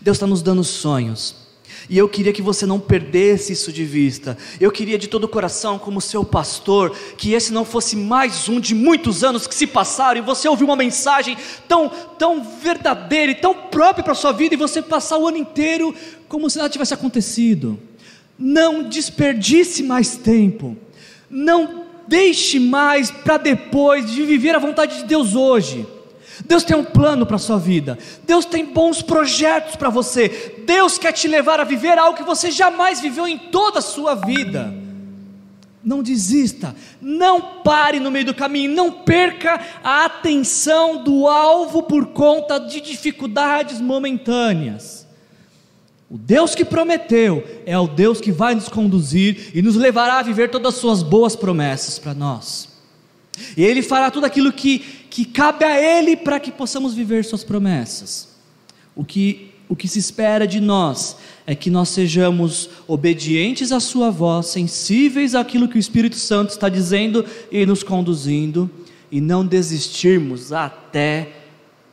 Deus 0.00 0.16
está 0.16 0.26
nos 0.26 0.42
dando 0.42 0.62
sonhos. 0.62 1.39
E 1.88 1.96
eu 1.96 2.08
queria 2.08 2.32
que 2.32 2.42
você 2.42 2.66
não 2.66 2.78
perdesse 2.78 3.52
isso 3.52 3.72
de 3.72 3.84
vista. 3.84 4.36
Eu 4.60 4.70
queria 4.70 4.98
de 4.98 5.08
todo 5.08 5.24
o 5.24 5.28
coração, 5.28 5.78
como 5.78 6.00
seu 6.00 6.24
pastor, 6.24 6.94
que 7.16 7.32
esse 7.32 7.52
não 7.52 7.64
fosse 7.64 7.96
mais 7.96 8.48
um 8.48 8.60
de 8.60 8.74
muitos 8.74 9.24
anos 9.24 9.46
que 9.46 9.54
se 9.54 9.66
passaram 9.66 10.20
e 10.20 10.24
você 10.24 10.48
ouviu 10.48 10.66
uma 10.66 10.76
mensagem 10.76 11.36
tão, 11.68 11.88
tão 12.18 12.44
verdadeira 12.44 13.32
e 13.32 13.34
tão 13.34 13.54
própria 13.54 14.04
para 14.04 14.12
a 14.12 14.16
sua 14.16 14.32
vida 14.32 14.54
e 14.54 14.58
você 14.58 14.82
passar 14.82 15.18
o 15.18 15.26
ano 15.26 15.38
inteiro 15.38 15.94
como 16.28 16.48
se 16.50 16.58
nada 16.58 16.70
tivesse 16.70 16.94
acontecido. 16.94 17.78
Não 18.38 18.82
desperdice 18.82 19.82
mais 19.82 20.16
tempo. 20.16 20.76
Não 21.28 21.84
deixe 22.06 22.58
mais 22.58 23.10
para 23.10 23.36
depois 23.36 24.10
de 24.10 24.22
viver 24.22 24.54
a 24.54 24.58
vontade 24.58 24.98
de 24.98 25.04
Deus 25.04 25.34
hoje. 25.34 25.86
Deus 26.44 26.64
tem 26.64 26.76
um 26.76 26.84
plano 26.84 27.26
para 27.26 27.36
a 27.36 27.38
sua 27.38 27.58
vida, 27.58 27.98
Deus 28.24 28.44
tem 28.44 28.64
bons 28.64 29.02
projetos 29.02 29.76
para 29.76 29.90
você, 29.90 30.62
Deus 30.66 30.98
quer 30.98 31.12
te 31.12 31.28
levar 31.28 31.60
a 31.60 31.64
viver 31.64 31.98
algo 31.98 32.16
que 32.16 32.24
você 32.24 32.50
jamais 32.50 33.00
viveu 33.00 33.26
em 33.26 33.38
toda 33.38 33.78
a 33.78 33.82
sua 33.82 34.14
vida. 34.14 34.72
Não 35.82 36.02
desista, 36.02 36.76
não 37.00 37.40
pare 37.62 37.98
no 37.98 38.10
meio 38.10 38.26
do 38.26 38.34
caminho, 38.34 38.74
não 38.74 38.92
perca 38.92 39.60
a 39.82 40.04
atenção 40.04 41.02
do 41.02 41.26
alvo 41.26 41.82
por 41.82 42.06
conta 42.08 42.58
de 42.58 42.80
dificuldades 42.80 43.80
momentâneas. 43.80 45.06
O 46.10 46.18
Deus 46.18 46.54
que 46.54 46.64
prometeu 46.64 47.62
é 47.64 47.78
o 47.78 47.86
Deus 47.86 48.20
que 48.20 48.32
vai 48.32 48.54
nos 48.54 48.68
conduzir 48.68 49.52
e 49.54 49.62
nos 49.62 49.76
levará 49.76 50.18
a 50.18 50.22
viver 50.22 50.50
todas 50.50 50.74
as 50.74 50.80
suas 50.80 51.02
boas 51.02 51.36
promessas 51.36 51.98
para 51.98 52.12
nós. 52.12 52.68
E 53.56 53.64
Ele 53.64 53.80
fará 53.80 54.10
tudo 54.10 54.26
aquilo 54.26 54.52
que 54.52 54.99
que 55.10 55.24
cabe 55.24 55.64
a 55.64 55.78
Ele 55.78 56.16
para 56.16 56.38
que 56.38 56.52
possamos 56.52 56.94
viver 56.94 57.24
Suas 57.24 57.42
promessas. 57.42 58.28
O 58.94 59.04
que, 59.04 59.50
o 59.68 59.74
que 59.74 59.88
se 59.88 59.98
espera 59.98 60.46
de 60.46 60.60
nós 60.60 61.16
é 61.46 61.54
que 61.54 61.68
nós 61.68 61.88
sejamos 61.88 62.70
obedientes 62.86 63.72
à 63.72 63.80
Sua 63.80 64.10
voz, 64.10 64.46
sensíveis 64.46 65.34
àquilo 65.34 65.68
que 65.68 65.76
o 65.76 65.80
Espírito 65.80 66.16
Santo 66.16 66.50
está 66.50 66.68
dizendo 66.68 67.24
e 67.50 67.66
nos 67.66 67.82
conduzindo, 67.82 68.70
e 69.10 69.20
não 69.20 69.44
desistirmos 69.44 70.52
até 70.52 71.32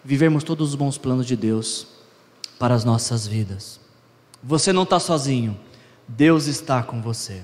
vivermos 0.06 0.44
todos 0.44 0.70
os 0.70 0.76
bons 0.76 0.98
planos 0.98 1.26
de 1.26 1.36
Deus 1.36 1.88
para 2.60 2.76
as 2.76 2.86
nossas 2.86 3.26
vidas. 3.26 3.80
Você 4.44 4.72
não 4.72 4.84
está 4.84 5.00
sozinho, 5.00 5.58
Deus 6.08 6.46
está 6.46 6.84
com 6.84 7.02
você. 7.02 7.44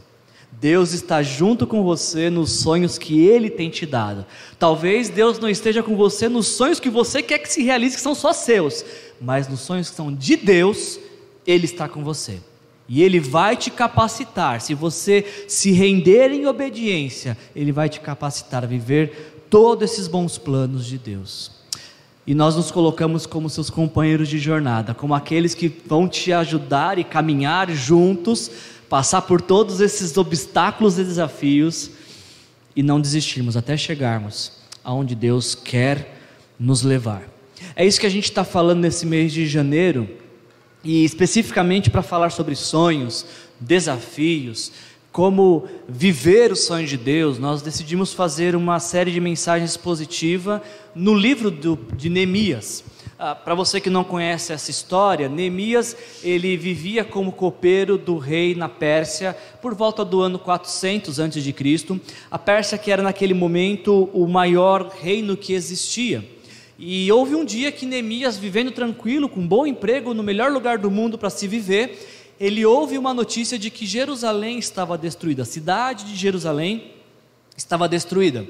Deus 0.60 0.94
está 0.94 1.22
junto 1.22 1.68
com 1.68 1.84
você 1.84 2.30
nos 2.30 2.52
sonhos 2.52 2.98
que 2.98 3.26
Ele 3.26 3.50
tem 3.50 3.70
te 3.70 3.86
dado. 3.86 4.26
Talvez 4.58 5.10
Deus 5.10 5.40
não 5.40 5.50
esteja 5.50 5.84
com 5.84 5.96
você 5.96 6.30
nos 6.30 6.48
sonhos 6.48 6.80
que 6.80 6.90
você 6.90 7.22
quer 7.22 7.40
que 7.40 7.52
se 7.52 7.64
realize, 7.64 7.96
que 7.96 8.02
são 8.02 8.16
só 8.16 8.32
seus, 8.34 8.84
mas 9.20 9.48
nos 9.48 9.62
sonhos 9.62 9.90
que 9.90 9.96
são 9.96 10.14
de 10.14 10.36
Deus, 10.36 11.00
Ele 11.46 11.66
está 11.66 11.88
com 11.90 12.04
você. 12.04 12.40
E 12.88 13.02
Ele 13.02 13.20
vai 13.20 13.56
te 13.56 13.72
capacitar, 13.72 14.62
se 14.62 14.74
você 14.74 15.46
se 15.48 15.72
render 15.72 16.32
em 16.32 16.46
obediência, 16.46 17.38
Ele 17.56 17.72
vai 17.72 17.90
te 17.90 18.00
capacitar 18.00 18.64
a 18.64 18.68
viver 18.68 19.46
todos 19.50 19.92
esses 19.92 20.08
bons 20.08 20.38
planos 20.38 20.86
de 20.86 20.98
Deus. 20.98 21.52
E 22.26 22.34
nós 22.34 22.56
nos 22.56 22.72
colocamos 22.72 23.26
como 23.26 23.50
seus 23.50 23.70
companheiros 23.70 24.30
de 24.30 24.40
jornada, 24.40 24.94
como 24.94 25.14
aqueles 25.14 25.54
que 25.54 25.68
vão 25.68 26.08
te 26.08 26.32
ajudar 26.32 26.98
e 26.98 27.04
caminhar 27.04 27.70
juntos 27.70 28.50
passar 28.94 29.24
por 29.24 29.42
todos 29.42 29.82
esses 29.82 30.16
obstáculos 30.18 31.00
e 31.00 31.04
desafios 31.04 31.90
e 32.76 32.84
não 32.84 33.02
desistirmos 33.02 33.58
até 33.58 33.76
chegarmos 33.76 34.52
aonde 34.84 35.16
Deus 35.16 35.56
quer 35.56 36.16
nos 36.60 36.84
levar. 36.84 37.24
É 37.76 37.84
isso 37.84 38.00
que 38.00 38.06
a 38.06 38.10
gente 38.10 38.26
está 38.26 38.44
falando 38.44 38.82
nesse 38.82 39.04
mês 39.08 39.34
de 39.34 39.48
janeiro 39.48 40.08
e 40.84 41.04
especificamente 41.04 41.90
para 41.90 42.04
falar 42.04 42.30
sobre 42.30 42.54
sonhos, 42.56 43.26
desafios, 43.60 44.72
como 45.12 45.68
viver 45.90 46.52
o 46.52 46.56
sonho 46.56 46.86
de 46.86 46.96
Deus, 46.96 47.40
nós 47.40 47.64
decidimos 47.64 48.14
fazer 48.14 48.56
uma 48.56 48.80
série 48.80 49.12
de 49.12 49.20
mensagens 49.20 49.72
expositiva 49.72 50.62
no 50.94 51.16
livro 51.16 51.50
do, 51.50 51.80
de 51.98 52.12
Neemias. 52.12 52.84
Ah, 53.26 53.34
Para 53.34 53.56
você 53.56 53.80
que 53.80 53.90
não 53.90 54.04
conhece 54.04 54.52
essa 54.52 54.70
história, 54.70 55.30
Neemias 55.30 55.96
ele 56.22 56.58
vivia 56.58 57.06
como 57.06 57.32
copeiro 57.32 57.98
do 57.98 58.18
rei 58.18 58.54
na 58.54 58.68
Pérsia 58.68 59.34
por 59.62 59.74
volta 59.74 60.04
do 60.04 60.22
ano 60.22 60.38
400 60.38 61.22
a.C. 61.22 62.02
A 62.30 62.38
Pérsia 62.38 62.78
que 62.78 62.92
era 62.92 63.02
naquele 63.02 63.34
momento 63.34 64.10
o 64.12 64.28
maior 64.28 64.90
reino 64.90 65.38
que 65.38 65.54
existia. 65.54 66.22
E 66.78 67.10
houve 67.14 67.34
um 67.34 67.46
dia 67.46 67.72
que 67.72 67.86
Neemias, 67.86 68.36
vivendo 68.38 68.72
tranquilo, 68.72 69.30
com 69.30 69.40
um 69.40 69.48
bom 69.48 69.66
emprego, 69.66 70.14
no 70.14 70.22
melhor 70.22 70.52
lugar 70.52 70.78
do 70.78 70.92
mundo 70.92 71.18
para 71.18 71.30
se 71.30 71.48
viver, 71.48 72.36
ele 72.38 72.66
ouve 72.66 72.98
uma 72.98 73.14
notícia 73.14 73.58
de 73.58 73.70
que 73.70 73.86
Jerusalém 73.86 74.60
estava 74.60 74.98
destruída, 74.98 75.44
a 75.44 75.46
cidade 75.46 76.04
de 76.04 76.18
Jerusalém 76.18 76.92
estava 77.56 77.88
destruída. 77.88 78.46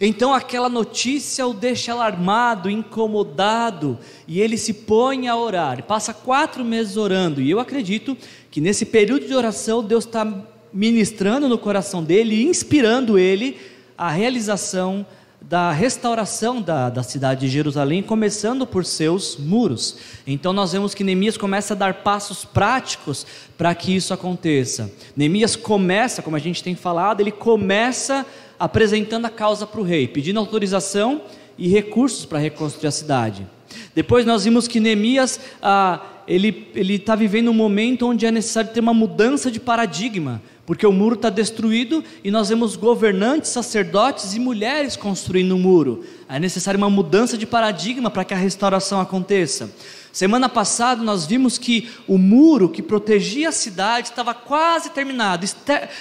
Então 0.00 0.34
aquela 0.34 0.68
notícia 0.68 1.46
o 1.46 1.54
deixa 1.54 1.92
alarmado, 1.92 2.70
incomodado, 2.70 3.98
e 4.26 4.40
ele 4.40 4.56
se 4.56 4.72
põe 4.72 5.28
a 5.28 5.36
orar. 5.36 5.82
Passa 5.84 6.12
quatro 6.12 6.64
meses 6.64 6.96
orando, 6.96 7.40
e 7.40 7.50
eu 7.50 7.60
acredito 7.60 8.16
que 8.50 8.60
nesse 8.60 8.84
período 8.86 9.26
de 9.26 9.34
oração 9.34 9.82
Deus 9.82 10.04
está 10.04 10.26
ministrando 10.72 11.48
no 11.48 11.56
coração 11.56 12.02
dele, 12.02 12.42
inspirando 12.42 13.18
ele 13.18 13.56
a 13.96 14.10
realização 14.10 15.06
da 15.48 15.70
restauração 15.70 16.62
da, 16.62 16.88
da 16.88 17.02
cidade 17.02 17.42
de 17.42 17.48
Jerusalém, 17.48 18.02
começando 18.02 18.66
por 18.66 18.84
seus 18.84 19.36
muros. 19.36 19.98
Então 20.26 20.52
nós 20.54 20.72
vemos 20.72 20.94
que 20.94 21.04
Neemias 21.04 21.36
começa 21.36 21.74
a 21.74 21.76
dar 21.76 21.94
passos 22.02 22.44
práticos 22.46 23.26
para 23.56 23.74
que 23.74 23.94
isso 23.94 24.14
aconteça. 24.14 24.90
Neemias 25.14 25.54
começa, 25.54 26.22
como 26.22 26.34
a 26.34 26.40
gente 26.40 26.62
tem 26.62 26.74
falado, 26.74 27.20
ele 27.20 27.30
começa 27.30 28.24
apresentando 28.64 29.26
a 29.26 29.30
causa 29.30 29.66
para 29.66 29.78
o 29.78 29.84
rei, 29.84 30.08
pedindo 30.08 30.40
autorização 30.40 31.20
e 31.58 31.68
recursos 31.68 32.24
para 32.24 32.38
reconstruir 32.38 32.88
a 32.88 32.90
cidade. 32.90 33.46
Depois 33.94 34.24
nós 34.24 34.44
vimos 34.44 34.66
que 34.66 34.80
Neemias 34.80 35.38
ah, 35.62 36.00
ele 36.26 36.72
está 36.94 37.14
vivendo 37.14 37.50
um 37.50 37.54
momento 37.54 38.06
onde 38.06 38.24
é 38.24 38.30
necessário 38.30 38.70
ter 38.72 38.80
uma 38.80 38.94
mudança 38.94 39.50
de 39.50 39.60
paradigma, 39.60 40.40
porque 40.64 40.86
o 40.86 40.92
muro 40.92 41.14
está 41.14 41.28
destruído 41.28 42.02
e 42.24 42.30
nós 42.30 42.48
vemos 42.48 42.74
governantes, 42.74 43.50
sacerdotes 43.50 44.34
e 44.34 44.40
mulheres 44.40 44.96
construindo 44.96 45.52
o 45.52 45.56
um 45.56 45.60
muro. 45.60 46.02
É 46.26 46.38
necessário 46.38 46.78
uma 46.78 46.88
mudança 46.88 47.36
de 47.36 47.44
paradigma 47.44 48.10
para 48.10 48.24
que 48.24 48.32
a 48.32 48.38
restauração 48.38 48.98
aconteça. 48.98 49.70
Semana 50.14 50.48
passada 50.48 51.02
nós 51.02 51.26
vimos 51.26 51.58
que 51.58 51.90
o 52.06 52.16
muro 52.16 52.68
que 52.68 52.80
protegia 52.80 53.48
a 53.48 53.52
cidade 53.52 54.10
estava 54.10 54.32
quase 54.32 54.90
terminado. 54.90 55.44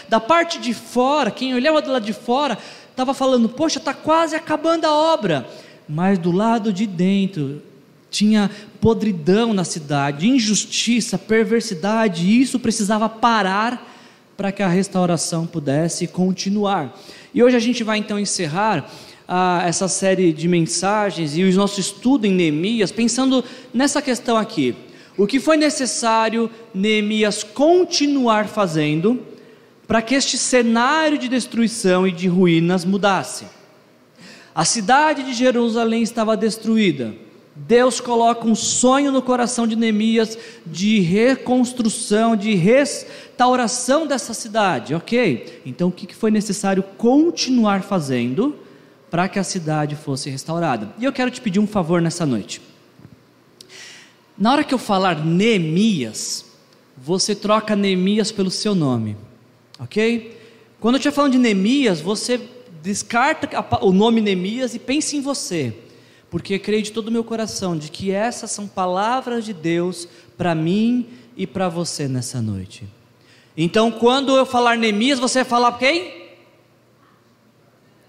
Da 0.08 0.20
parte 0.20 0.60
de 0.60 0.72
fora, 0.72 1.32
quem 1.32 1.56
olhava 1.56 1.82
do 1.82 1.92
lado 1.92 2.06
de 2.06 2.14
fora, 2.14 2.56
estava 2.92 3.16
falando: 3.16 3.50
Poxa, 3.50 3.80
está 3.80 3.92
quase 3.92 4.36
acabando 4.36 4.86
a 4.86 4.94
obra. 4.94 5.50
Mas 5.90 6.20
do 6.20 6.32
lado 6.32 6.72
de 6.72 6.86
dentro 6.86 7.64
tinha 8.12 8.52
podridão 8.80 9.52
na 9.52 9.64
cidade, 9.64 10.30
injustiça, 10.30 11.18
perversidade, 11.18 12.24
e 12.24 12.40
isso 12.40 12.60
precisava 12.60 13.10
parar 13.10 13.84
para 14.38 14.52
que 14.52 14.62
a 14.62 14.68
restauração 14.68 15.48
pudesse 15.48 16.06
continuar. 16.06 16.96
E 17.34 17.42
hoje 17.42 17.56
a 17.56 17.60
gente 17.60 17.84
vai 17.84 17.98
então 17.98 18.20
encerrar 18.20 18.88
ah, 19.28 19.64
essa 19.66 19.88
série 19.88 20.34
de 20.34 20.48
mensagens 20.48 21.38
e 21.38 21.44
o 21.44 21.54
nosso 21.54 21.80
estudo 21.80 22.26
em 22.26 22.32
Neemias, 22.32 22.92
pensando 22.92 23.44
nessa 23.74 24.02
questão 24.02 24.38
aqui. 24.38 24.76
O 25.18 25.28
que 25.28 25.40
foi 25.40 25.58
necessário 25.58 26.50
Neemias 26.74 27.44
continuar 27.44 28.48
fazendo 28.48 29.22
para 29.88 30.02
que 30.02 30.16
este 30.16 30.38
cenário 30.38 31.18
de 31.18 31.28
destruição 31.28 32.08
e 32.08 32.12
de 32.12 32.28
ruínas 32.28 32.84
mudasse? 32.84 33.46
A 34.56 34.66
cidade 34.66 35.24
de 35.24 35.34
Jerusalém 35.34 36.02
estava 36.02 36.38
destruída. 36.38 37.14
Deus 37.56 38.02
coloca 38.02 38.48
um 38.48 38.56
sonho 38.56 39.12
no 39.12 39.22
coração 39.22 39.68
de 39.68 39.76
Neemias 39.76 40.38
de 40.66 41.00
reconstrução, 41.00 42.36
de 42.36 42.56
restauração 42.56 44.08
dessa 44.08 44.34
cidade, 44.34 44.96
ok? 44.96 45.62
Então 45.64 45.90
o 45.90 45.92
que 45.92 46.14
foi 46.16 46.32
necessário 46.32 46.84
continuar 46.98 47.84
fazendo 47.84 48.56
para 49.14 49.30
que 49.30 49.38
a 49.38 49.44
cidade 49.44 49.96
fosse 49.96 50.28
restaurada. 50.32 50.92
E 50.98 51.06
eu 51.06 51.14
quero 51.14 51.30
te 51.30 51.40
pedir 51.40 51.60
um 51.60 51.68
favor 51.68 52.02
nessa 52.02 52.26
noite. 52.26 52.60
Na 54.36 54.52
hora 54.52 54.64
que 54.64 54.74
eu 54.74 54.80
falar 54.80 55.24
Neemias, 55.24 56.46
você 56.98 57.36
troca 57.36 57.76
Neemias 57.76 58.32
pelo 58.32 58.50
seu 58.50 58.74
nome, 58.74 59.16
ok? 59.80 60.36
Quando 60.80 60.96
eu 60.96 60.98
estiver 60.98 61.14
falando 61.14 61.34
de 61.34 61.38
Neemias, 61.38 62.02
você 62.02 62.42
descarta 62.82 63.48
o 63.86 63.92
nome 63.92 64.20
Neemias 64.20 64.74
e 64.74 64.80
pense 64.80 65.16
em 65.16 65.22
você, 65.22 65.78
porque 66.32 66.58
creio 66.58 66.82
de 66.82 66.92
todo 66.92 67.10
o 67.10 67.12
meu 67.12 67.24
coração 67.24 67.78
de 67.78 67.92
que 67.92 68.10
essas 68.10 68.50
são 68.50 68.68
palavras 68.68 69.46
de 69.46 69.54
Deus 69.54 70.08
para 70.36 70.56
mim 70.56 71.08
e 71.38 71.46
para 71.46 71.70
você 71.70 72.08
nessa 72.08 72.42
noite. 72.42 72.88
Então, 73.56 73.92
quando 73.92 74.36
eu 74.36 74.44
falar 74.44 74.76
Neemias, 74.76 75.20
você 75.20 75.44
vai 75.44 75.46
falar 75.46 75.78
quem? 75.78 76.32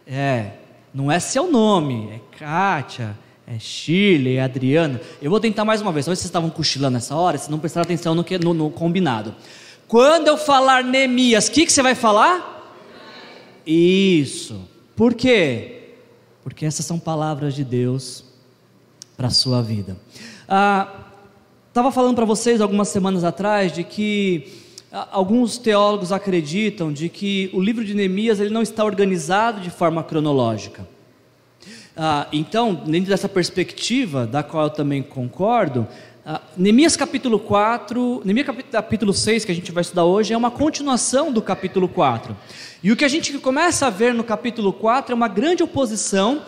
É, 0.07 0.64
não 0.95 1.11
é 1.11 1.19
seu 1.19 1.51
nome, 1.51 2.09
é 2.13 2.39
Kátia, 2.39 3.19
é 3.47 3.59
Shirley, 3.59 4.37
é 4.37 4.43
Adriana. 4.43 5.01
Eu 5.21 5.29
vou 5.29 5.41
tentar 5.41 5.65
mais 5.65 5.83
uma 5.83 5.91
vez, 5.91 6.07
talvez 6.07 6.21
vocês 6.21 6.29
estavam 6.29 6.49
cochilando 6.49 6.95
nessa 6.95 7.17
hora, 7.17 7.37
se 7.37 7.51
não 7.51 7.59
prestar 7.59 7.81
atenção 7.81 8.15
no, 8.15 8.23
que, 8.23 8.39
no, 8.39 8.55
no 8.55 8.71
combinado. 8.71 9.35
Quando 9.89 10.29
eu 10.29 10.37
falar 10.37 10.85
Neemias, 10.85 11.49
o 11.49 11.51
que, 11.51 11.67
que 11.67 11.73
você 11.73 11.83
vai 11.83 11.97
falar? 11.97 12.73
Isso. 13.67 14.61
Por 14.95 15.15
quê? 15.15 15.95
Porque 16.45 16.65
essas 16.65 16.87
são 16.87 16.99
palavras 16.99 17.55
de 17.55 17.65
Deus 17.65 18.25
para 19.17 19.27
a 19.27 19.31
sua 19.31 19.61
vida. 19.61 19.97
Estava 20.43 21.89
ah, 21.89 21.93
falando 21.93 22.15
para 22.15 22.25
vocês 22.25 22.61
algumas 22.61 22.89
semanas 22.89 23.25
atrás 23.25 23.73
de 23.73 23.83
que 23.83 24.64
alguns 25.11 25.59
teólogos 25.59 26.13
acreditam 26.13 26.93
de 26.93 27.09
que 27.09 27.51
o 27.53 27.61
livro 27.61 27.85
de 27.85 27.95
Neemias 27.95 28.39
ele 28.39 28.51
não 28.51 28.63
está 28.63 28.85
organizado 28.85 29.61
de 29.61 29.69
forma 29.69 30.05
cronológica. 30.05 30.87
Ah, 31.97 32.29
então, 32.33 32.75
dentro 32.75 33.11
dessa 33.11 33.29
perspectiva, 33.29 34.27
da 34.27 34.43
qual 34.43 34.65
eu 34.65 34.71
também 34.71 35.03
concordo, 35.03 35.87
ah, 36.25 36.41
Neemias 36.57 36.97
capítulo 36.97 37.41
4, 37.41 38.23
Neemias 38.25 38.47
capítulo 38.71 39.13
6, 39.13 39.45
que 39.45 39.51
a 39.51 39.55
gente 39.55 39.73
vai 39.73 39.83
estudar 39.83 40.05
hoje, 40.05 40.33
é 40.33 40.37
uma 40.37 40.51
continuação 40.51 41.33
do 41.33 41.43
capítulo 41.43 41.89
4. 41.89 42.37
E 42.83 42.93
o 42.93 42.97
que 42.97 43.05
a 43.05 43.09
gente 43.09 43.37
começa 43.39 43.89
a 43.89 43.91
ver 43.91 44.15
no 44.15 44.23
capítulo 44.23 44.73
4 44.73 45.13
é 45.13 45.15
uma 45.15 45.29
grande 45.29 45.63
oposição 45.63 46.43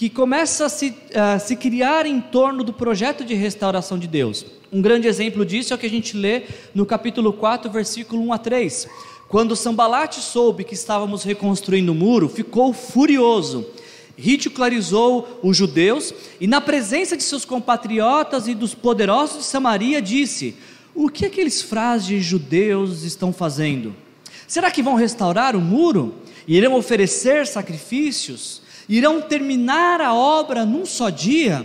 que 0.00 0.08
começa 0.08 0.64
a 0.64 0.68
se, 0.70 0.94
a 1.14 1.38
se 1.38 1.54
criar 1.54 2.06
em 2.06 2.22
torno 2.22 2.64
do 2.64 2.72
projeto 2.72 3.22
de 3.22 3.34
restauração 3.34 3.98
de 3.98 4.08
Deus. 4.08 4.46
Um 4.72 4.80
grande 4.80 5.06
exemplo 5.06 5.44
disso 5.44 5.74
é 5.74 5.76
o 5.76 5.78
que 5.78 5.84
a 5.84 5.90
gente 5.90 6.16
lê 6.16 6.44
no 6.74 6.86
capítulo 6.86 7.34
4, 7.34 7.70
versículo 7.70 8.22
1 8.22 8.32
a 8.32 8.38
3. 8.38 8.88
Quando 9.28 9.54
Sambalate 9.54 10.20
soube 10.20 10.64
que 10.64 10.72
estávamos 10.72 11.22
reconstruindo 11.22 11.92
o 11.92 11.94
muro, 11.94 12.30
ficou 12.30 12.72
furioso 12.72 13.66
ridicularizou 14.16 15.38
os 15.42 15.54
judeus 15.54 16.14
e, 16.40 16.46
na 16.46 16.62
presença 16.62 17.14
de 17.14 17.22
seus 17.22 17.44
compatriotas 17.44 18.48
e 18.48 18.54
dos 18.54 18.74
poderosos 18.74 19.38
de 19.38 19.44
Samaria, 19.44 20.00
disse: 20.00 20.56
O 20.94 21.10
que 21.10 21.26
aqueles 21.26 21.60
frágeis 21.60 22.24
judeus 22.24 23.02
estão 23.02 23.34
fazendo? 23.34 23.94
Será 24.48 24.70
que 24.70 24.82
vão 24.82 24.94
restaurar 24.94 25.54
o 25.54 25.60
muro? 25.60 26.14
Irão 26.48 26.74
oferecer 26.74 27.46
sacrifícios? 27.46 28.62
Irão 28.90 29.22
terminar 29.22 30.00
a 30.00 30.12
obra 30.12 30.66
num 30.66 30.84
só 30.84 31.10
dia? 31.10 31.64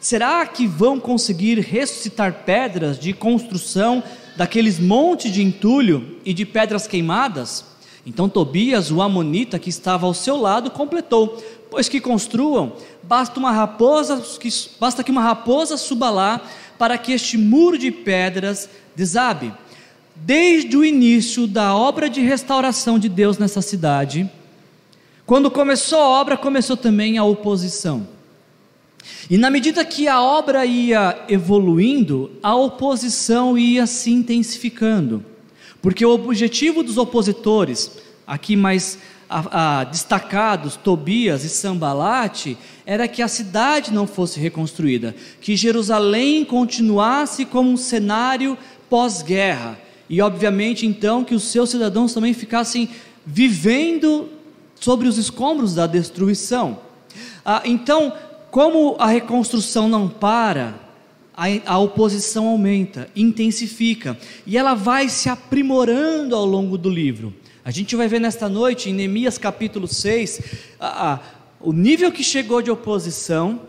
Será 0.00 0.46
que 0.46 0.66
vão 0.66 0.98
conseguir 0.98 1.58
ressuscitar 1.58 2.44
pedras 2.46 2.98
de 2.98 3.12
construção 3.12 4.02
daqueles 4.34 4.78
montes 4.78 5.30
de 5.30 5.42
entulho 5.42 6.16
e 6.24 6.32
de 6.32 6.46
pedras 6.46 6.86
queimadas? 6.86 7.66
Então 8.06 8.30
Tobias, 8.30 8.90
o 8.90 9.02
amonita 9.02 9.58
que 9.58 9.68
estava 9.68 10.06
ao 10.06 10.14
seu 10.14 10.38
lado, 10.38 10.70
completou: 10.70 11.36
Pois 11.70 11.86
que 11.86 12.00
construam, 12.00 12.72
basta 13.02 13.38
uma 13.38 13.52
raposa, 13.52 14.22
que, 14.40 14.48
basta 14.80 15.04
que 15.04 15.10
uma 15.10 15.22
raposa 15.22 15.76
suba 15.76 16.08
lá 16.08 16.40
para 16.78 16.96
que 16.96 17.12
este 17.12 17.36
muro 17.36 17.76
de 17.76 17.90
pedras 17.90 18.70
desabe. 18.96 19.52
Desde 20.16 20.78
o 20.78 20.82
início 20.82 21.46
da 21.46 21.76
obra 21.76 22.08
de 22.08 22.22
restauração 22.22 22.98
de 22.98 23.10
Deus 23.10 23.36
nessa 23.36 23.60
cidade, 23.60 24.30
quando 25.26 25.50
começou 25.50 25.98
a 25.98 26.08
obra, 26.08 26.36
começou 26.36 26.76
também 26.76 27.16
a 27.16 27.24
oposição. 27.24 28.06
E 29.28 29.38
na 29.38 29.50
medida 29.50 29.84
que 29.84 30.06
a 30.06 30.20
obra 30.22 30.64
ia 30.66 31.24
evoluindo, 31.28 32.30
a 32.42 32.54
oposição 32.54 33.56
ia 33.56 33.86
se 33.86 34.10
intensificando. 34.10 35.24
Porque 35.80 36.04
o 36.04 36.10
objetivo 36.10 36.82
dos 36.82 36.96
opositores, 36.96 37.98
aqui 38.26 38.56
mais 38.56 38.98
a, 39.28 39.80
a, 39.80 39.84
destacados, 39.84 40.76
Tobias 40.76 41.44
e 41.44 41.48
Sambalate, 41.48 42.56
era 42.86 43.08
que 43.08 43.22
a 43.22 43.28
cidade 43.28 43.92
não 43.92 44.06
fosse 44.06 44.38
reconstruída, 44.38 45.14
que 45.40 45.56
Jerusalém 45.56 46.44
continuasse 46.44 47.44
como 47.44 47.70
um 47.70 47.76
cenário 47.76 48.56
pós-guerra, 48.88 49.78
e 50.08 50.20
obviamente 50.20 50.86
então 50.86 51.24
que 51.24 51.34
os 51.34 51.44
seus 51.44 51.70
cidadãos 51.70 52.12
também 52.12 52.34
ficassem 52.34 52.88
vivendo 53.26 54.28
sobre 54.80 55.08
os 55.08 55.18
escombros 55.18 55.74
da 55.74 55.86
destruição. 55.86 56.78
Ah, 57.44 57.62
então, 57.64 58.12
como 58.50 58.96
a 58.98 59.06
reconstrução 59.06 59.88
não 59.88 60.08
para, 60.08 60.74
a, 61.36 61.46
a 61.66 61.78
oposição 61.78 62.46
aumenta, 62.46 63.08
intensifica, 63.16 64.16
e 64.46 64.56
ela 64.56 64.74
vai 64.74 65.08
se 65.08 65.28
aprimorando 65.28 66.36
ao 66.36 66.46
longo 66.46 66.78
do 66.78 66.88
livro. 66.88 67.34
A 67.64 67.70
gente 67.70 67.96
vai 67.96 68.06
ver 68.06 68.20
nesta 68.20 68.48
noite, 68.48 68.90
em 68.90 68.92
Neemias 68.92 69.38
capítulo 69.38 69.88
6, 69.88 70.40
a, 70.78 71.12
a, 71.12 71.20
o 71.60 71.72
nível 71.72 72.12
que 72.12 72.22
chegou 72.22 72.62
de 72.62 72.70
oposição 72.70 73.62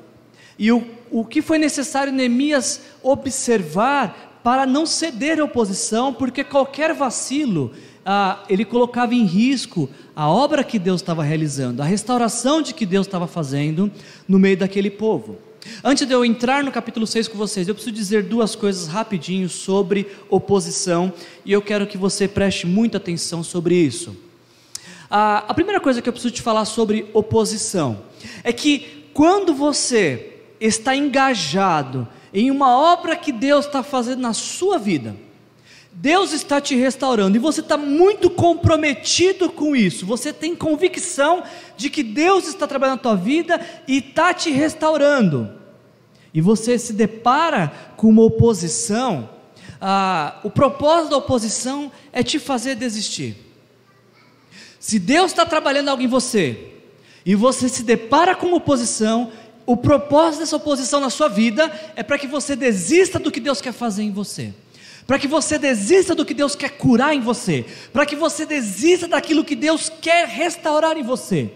e 0.60 0.72
o, 0.72 0.86
o 1.10 1.26
que 1.26 1.42
foi 1.42 1.58
necessário 1.58 2.14
Neemias 2.14 2.82
observar 3.02 4.40
para 4.44 4.66
não 4.66 4.86
ceder 4.86 5.40
à 5.40 5.44
oposição, 5.44 6.14
porque 6.14 6.44
qualquer 6.44 6.94
vacilo 6.94 7.72
ah, 8.06 8.44
ele 8.48 8.64
colocava 8.64 9.16
em 9.16 9.26
risco 9.26 9.90
a 10.16 10.30
obra 10.30 10.64
que 10.64 10.78
Deus 10.78 11.02
estava 11.02 11.24
realizando, 11.24 11.82
a 11.82 11.86
restauração 11.86 12.62
de 12.62 12.74
que 12.74 12.86
Deus 12.86 13.08
estava 13.08 13.26
fazendo 13.26 13.92
no 14.28 14.38
meio 14.38 14.56
daquele 14.56 14.92
povo. 14.92 15.38
Antes 15.84 16.06
de 16.08 16.14
eu 16.14 16.24
entrar 16.24 16.64
no 16.64 16.72
capítulo 16.72 17.08
6 17.08 17.28
com 17.28 17.38
vocês, 17.38 17.68
eu 17.68 17.74
preciso 17.74 17.96
dizer 17.96 18.24
duas 18.24 18.56
coisas 18.56 18.88
rapidinho 18.88 19.50
sobre 19.50 20.08
oposição 20.30 21.12
e 21.44 21.52
eu 21.52 21.62
quero 21.62 21.88
que 21.88 21.98
você 21.98 22.28
preste 22.28 22.68
muita 22.68 22.98
atenção 22.98 23.44
sobre 23.44 23.76
isso. 23.76 24.16
A, 25.10 25.38
a 25.48 25.54
primeira 25.56 25.80
coisa 25.80 26.02
que 26.02 26.08
eu 26.08 26.14
preciso 26.14 26.34
te 26.34 26.44
falar 26.44 26.66
sobre 26.66 27.10
oposição 27.14 28.04
é 28.44 28.54
que 28.54 29.08
quando 29.14 29.56
você 29.56 30.34
está 30.60 30.96
engajado 30.96 32.08
em 32.32 32.52
uma 32.52 32.78
obra 32.78 33.16
que 33.16 33.32
Deus 33.32 33.66
está 33.66 33.82
fazendo 33.82 34.20
na 34.20 34.34
sua 34.34 34.78
vida, 34.78 35.16
Deus 35.98 36.34
está 36.34 36.60
te 36.60 36.76
restaurando 36.76 37.38
e 37.38 37.40
você 37.40 37.62
está 37.62 37.78
muito 37.78 38.30
comprometido 38.30 39.50
com 39.50 39.74
isso. 39.74 40.06
Você 40.06 40.34
tem 40.34 40.54
convicção 40.54 41.42
de 41.78 41.90
que 41.90 42.04
Deus 42.04 42.50
está 42.50 42.68
trabalhando 42.68 42.98
na 42.98 43.04
tua 43.04 43.16
vida 43.16 43.66
e 43.88 44.00
está 44.00 44.34
te 44.34 44.52
restaurando. 44.52 45.50
E 46.34 46.42
você 46.42 46.78
se 46.78 46.92
depara 46.92 47.72
com 47.96 48.10
uma 48.10 48.24
oposição. 48.24 49.30
Ah, 49.80 50.42
o 50.44 50.50
propósito 50.50 51.12
da 51.12 51.18
oposição 51.18 51.90
é 52.12 52.22
te 52.22 52.40
fazer 52.40 52.76
desistir. 52.76 53.38
Se 54.78 55.00
Deus 55.00 55.32
está 55.32 55.46
trabalhando 55.46 55.88
algo 55.88 56.04
em 56.04 56.08
você 56.08 56.74
e 57.26 57.36
você 57.36 57.70
se 57.70 57.84
depara 57.84 58.36
com 58.36 58.48
uma 58.48 58.58
oposição, 58.58 59.32
o 59.66 59.78
propósito 59.78 60.42
dessa 60.42 60.58
oposição 60.58 61.00
na 61.00 61.10
sua 61.10 61.30
vida 61.30 61.72
é 61.96 62.04
para 62.04 62.20
que 62.20 62.28
você 62.28 62.54
desista 62.54 63.18
do 63.18 63.32
que 63.32 63.40
Deus 63.40 63.62
quer 63.62 63.72
fazer 63.72 64.04
em 64.04 64.12
você 64.12 64.54
para 65.08 65.20
que 65.20 65.28
você 65.28 65.58
desista 65.58 66.16
do 66.16 66.26
que 66.26 66.34
Deus 66.34 66.56
quer 66.56 66.70
curar 66.70 67.16
em 67.16 67.22
você, 67.22 67.66
para 67.94 68.06
que 68.06 68.16
você 68.16 68.46
desista 68.46 69.08
daquilo 69.08 69.44
que 69.44 69.56
Deus 69.56 69.92
quer 70.02 70.28
restaurar 70.28 70.98
em 70.98 71.04
você. 71.04 71.52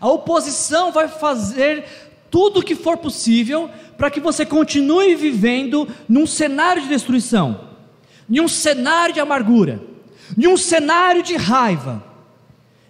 A 0.00 0.08
oposição 0.08 0.92
vai 0.92 1.08
fazer 1.08 1.84
tudo 2.30 2.60
o 2.60 2.62
que 2.62 2.74
for 2.74 2.96
possível 2.96 3.70
para 3.96 4.10
que 4.10 4.20
você 4.20 4.44
continue 4.44 5.14
vivendo 5.14 5.88
num 6.08 6.26
cenário 6.26 6.82
de 6.82 6.88
destruição, 6.88 7.68
em 8.28 8.40
um 8.40 8.48
cenário 8.48 9.14
de 9.14 9.20
amargura, 9.20 9.82
em 10.36 10.46
um 10.46 10.56
cenário 10.56 11.22
de 11.22 11.36
raiva. 11.36 12.04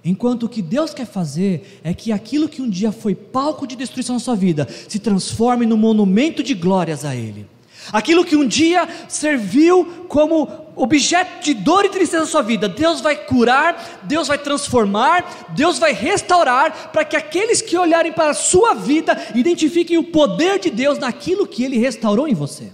Enquanto 0.04 0.44
o 0.44 0.48
que 0.48 0.62
Deus 0.62 0.94
quer 0.94 1.06
fazer 1.06 1.80
é 1.82 1.92
que 1.92 2.12
aquilo 2.12 2.48
que 2.48 2.62
um 2.62 2.70
dia 2.70 2.92
foi 2.92 3.14
palco 3.14 3.66
de 3.66 3.74
destruição 3.74 4.14
na 4.14 4.20
sua 4.20 4.36
vida 4.36 4.66
se 4.88 5.00
transforme 5.00 5.66
num 5.66 5.76
monumento 5.76 6.44
de 6.44 6.54
glórias 6.54 7.04
a 7.04 7.14
Ele. 7.14 7.46
Aquilo 7.92 8.24
que 8.24 8.36
um 8.36 8.46
dia 8.46 8.88
serviu 9.08 10.06
como 10.08 10.66
objeto 10.74 11.42
de 11.42 11.54
dor 11.54 11.84
e 11.84 11.88
tristeza 11.88 12.24
na 12.24 12.28
sua 12.28 12.42
vida, 12.42 12.68
Deus 12.68 13.00
vai 13.00 13.16
curar, 13.16 14.00
Deus 14.02 14.28
vai 14.28 14.38
transformar, 14.38 15.46
Deus 15.50 15.78
vai 15.78 15.92
restaurar, 15.92 16.90
para 16.92 17.04
que 17.04 17.16
aqueles 17.16 17.62
que 17.62 17.78
olharem 17.78 18.12
para 18.12 18.30
a 18.30 18.34
sua 18.34 18.74
vida 18.74 19.16
identifiquem 19.34 19.96
o 19.96 20.04
poder 20.04 20.58
de 20.58 20.70
Deus 20.70 20.98
naquilo 20.98 21.46
que 21.46 21.64
Ele 21.64 21.78
restaurou 21.78 22.28
em 22.28 22.34
você. 22.34 22.70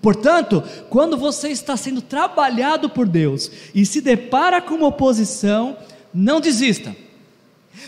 Portanto, 0.00 0.64
quando 0.90 1.16
você 1.16 1.48
está 1.48 1.76
sendo 1.76 2.02
trabalhado 2.02 2.90
por 2.90 3.06
Deus 3.06 3.50
e 3.74 3.86
se 3.86 4.00
depara 4.00 4.60
com 4.60 4.74
uma 4.74 4.88
oposição, 4.88 5.76
não 6.12 6.40
desista, 6.40 6.94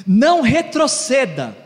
não 0.06 0.40
retroceda, 0.40 1.63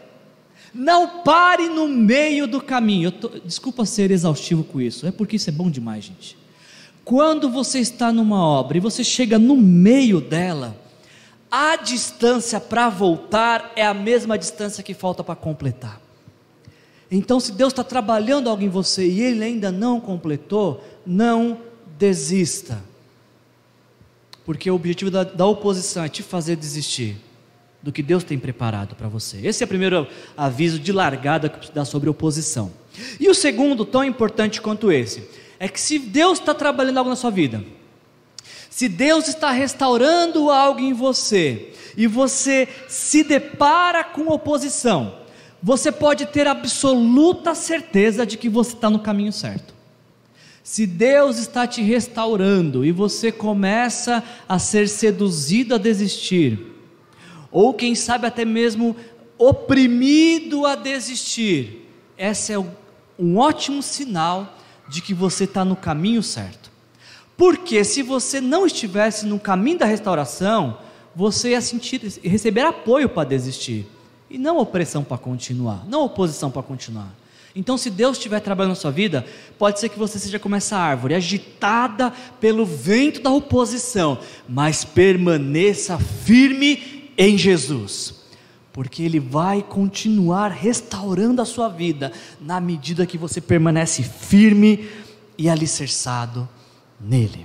não 0.75 1.23
pare 1.23 1.69
no 1.69 1.89
meio 1.89 2.47
do 2.47 2.61
caminho. 2.61 3.11
Tô, 3.11 3.29
desculpa 3.45 3.85
ser 3.85 4.11
exaustivo 4.11 4.65
com 4.65 4.81
isso, 4.81 5.07
é 5.07 5.11
porque 5.11 5.37
isso 5.37 5.49
é 5.49 5.53
bom 5.53 5.71
demais, 5.71 6.05
gente. 6.05 6.37
Quando 7.05 7.49
você 7.49 7.79
está 7.79 8.13
numa 8.13 8.43
obra 8.43 8.77
e 8.77 8.81
você 8.81 9.03
chega 9.03 9.39
no 9.39 9.57
meio 9.57 10.21
dela, 10.21 10.77
a 11.51 11.77
distância 11.77 12.61
para 12.61 12.89
voltar 12.89 13.73
é 13.75 13.87
a 13.87 13.95
mesma 13.95 14.37
distância 14.37 14.83
que 14.83 14.93
falta 14.93 15.25
para 15.25 15.35
completar. 15.35 16.01
Então, 17.11 17.41
se 17.41 17.53
Deus 17.53 17.73
está 17.73 17.83
trabalhando 17.83 18.51
algo 18.51 18.63
em 18.63 18.69
você 18.69 19.09
e 19.09 19.23
Ele 19.23 19.43
ainda 19.43 19.73
não 19.73 19.99
completou, 19.99 20.85
não 21.07 21.59
desista. 21.99 22.85
Porque 24.45 24.71
o 24.71 24.75
objetivo 24.75 25.11
da, 25.11 25.25
da 25.25 25.47
oposição 25.47 26.05
é 26.05 26.09
te 26.09 26.23
fazer 26.23 26.57
desistir 26.57 27.17
do 27.89 27.93
que 27.93 28.03
Deus 28.03 28.23
tem 28.23 28.39
preparado 28.39 28.95
para 28.95 29.09
você. 29.09 29.39
Esse 29.43 29.63
é 29.63 29.65
o 29.65 29.69
primeiro 29.69 30.07
aviso 30.37 30.79
de 30.79 30.93
largada 30.93 31.49
que 31.49 31.73
dá 31.73 31.87
sobre 31.87 32.11
oposição. 32.11 32.71
E 33.19 33.31
o 33.31 33.35
segundo, 33.35 33.83
tão 33.83 34.05
importante 34.05 34.61
quanto 34.61 34.93
esse, 34.93 35.27
é 35.59 35.67
que 35.69 35.81
se 35.81 35.99
Deus 35.99 36.39
está 36.39 36.53
trabalhando 36.53 36.99
algo 36.99 37.09
na 37.09 37.17
sua 37.17 37.31
vida, 37.31 37.65
se 38.69 38.91
Deus 38.91 39.27
está 39.27 39.51
restaurando 39.53 40.51
algo 40.51 40.81
em 40.81 40.93
você, 40.93 41.73
e 41.97 42.07
você 42.07 42.69
se 42.89 43.25
depara 43.25 44.05
com 44.05 44.29
oposição, 44.29 45.15
você 45.63 45.91
pode 45.91 46.27
ter 46.27 46.47
absoluta 46.47 47.55
certeza 47.55 48.27
de 48.27 48.37
que 48.37 48.51
você 48.51 48.75
está 48.75 48.91
no 48.91 48.99
caminho 48.99 49.33
certo. 49.33 49.73
Se 50.63 50.87
Deus 50.87 51.39
está 51.39 51.67
te 51.67 51.81
restaurando 51.81 52.85
e 52.85 52.93
você 52.93 53.33
começa 53.33 54.23
a 54.47 54.59
ser 54.59 54.91
seduzido 54.91 55.75
a 55.75 55.79
desistir, 55.79 56.77
ou 57.51 57.75
quem 57.75 57.95
sabe 57.95 58.27
até 58.27 58.45
mesmo 58.45 58.97
oprimido 59.39 60.67
a 60.67 60.75
desistir, 60.75 61.89
esse 62.17 62.53
é 62.53 62.59
um 62.59 63.39
ótimo 63.39 63.83
sinal 63.83 64.57
de 64.89 65.01
que 65.01 65.15
você 65.15 65.45
está 65.45 65.65
no 65.65 65.77
caminho 65.77 66.23
certo. 66.23 66.71
Porque 67.37 67.85
se 67.85 68.03
você 68.03 68.41
não 68.41 68.67
estivesse 68.67 69.25
no 69.25 69.39
caminho 69.39 69.79
da 69.79 69.87
restauração, 69.87 70.79
você 71.15 71.51
ia 71.51 71.61
sentir, 71.61 72.01
receber 72.23 72.63
apoio 72.63 73.09
para 73.09 73.29
desistir, 73.29 73.87
e 74.31 74.37
não 74.37 74.59
opressão 74.59 75.03
para 75.03 75.17
continuar, 75.17 75.87
não 75.89 76.05
oposição 76.05 76.51
para 76.51 76.63
continuar. 76.63 77.15
Então, 77.57 77.79
se 77.79 77.91
Deus 77.91 78.17
estiver 78.17 78.41
trabalhando 78.41 78.71
na 78.71 78.77
sua 78.77 78.91
vida, 78.91 79.25
pode 79.59 79.81
ser 79.81 79.89
que 79.89 79.99
você 79.99 80.19
seja 80.19 80.39
como 80.39 80.55
essa 80.55 80.77
árvore, 80.77 81.15
agitada 81.15 82.13
pelo 82.41 82.65
vento 82.65 83.21
da 83.21 83.31
oposição, 83.31 84.19
mas 84.49 84.85
permaneça 84.85 85.99
firme 85.99 86.98
em 87.19 87.37
Jesus, 87.37 88.15
porque 88.73 89.03
Ele 89.03 89.19
vai 89.19 89.61
continuar 89.61 90.53
restaurando 90.53 91.43
a 91.43 91.45
sua 91.45 91.69
vida 91.69 92.13
na 92.41 92.61
medida 92.61 93.05
que 93.05 93.19
você 93.19 93.41
permanece 93.41 94.05
firme 94.05 94.89
e 95.37 95.49
alicerçado 95.49 96.49
nele. 97.01 97.45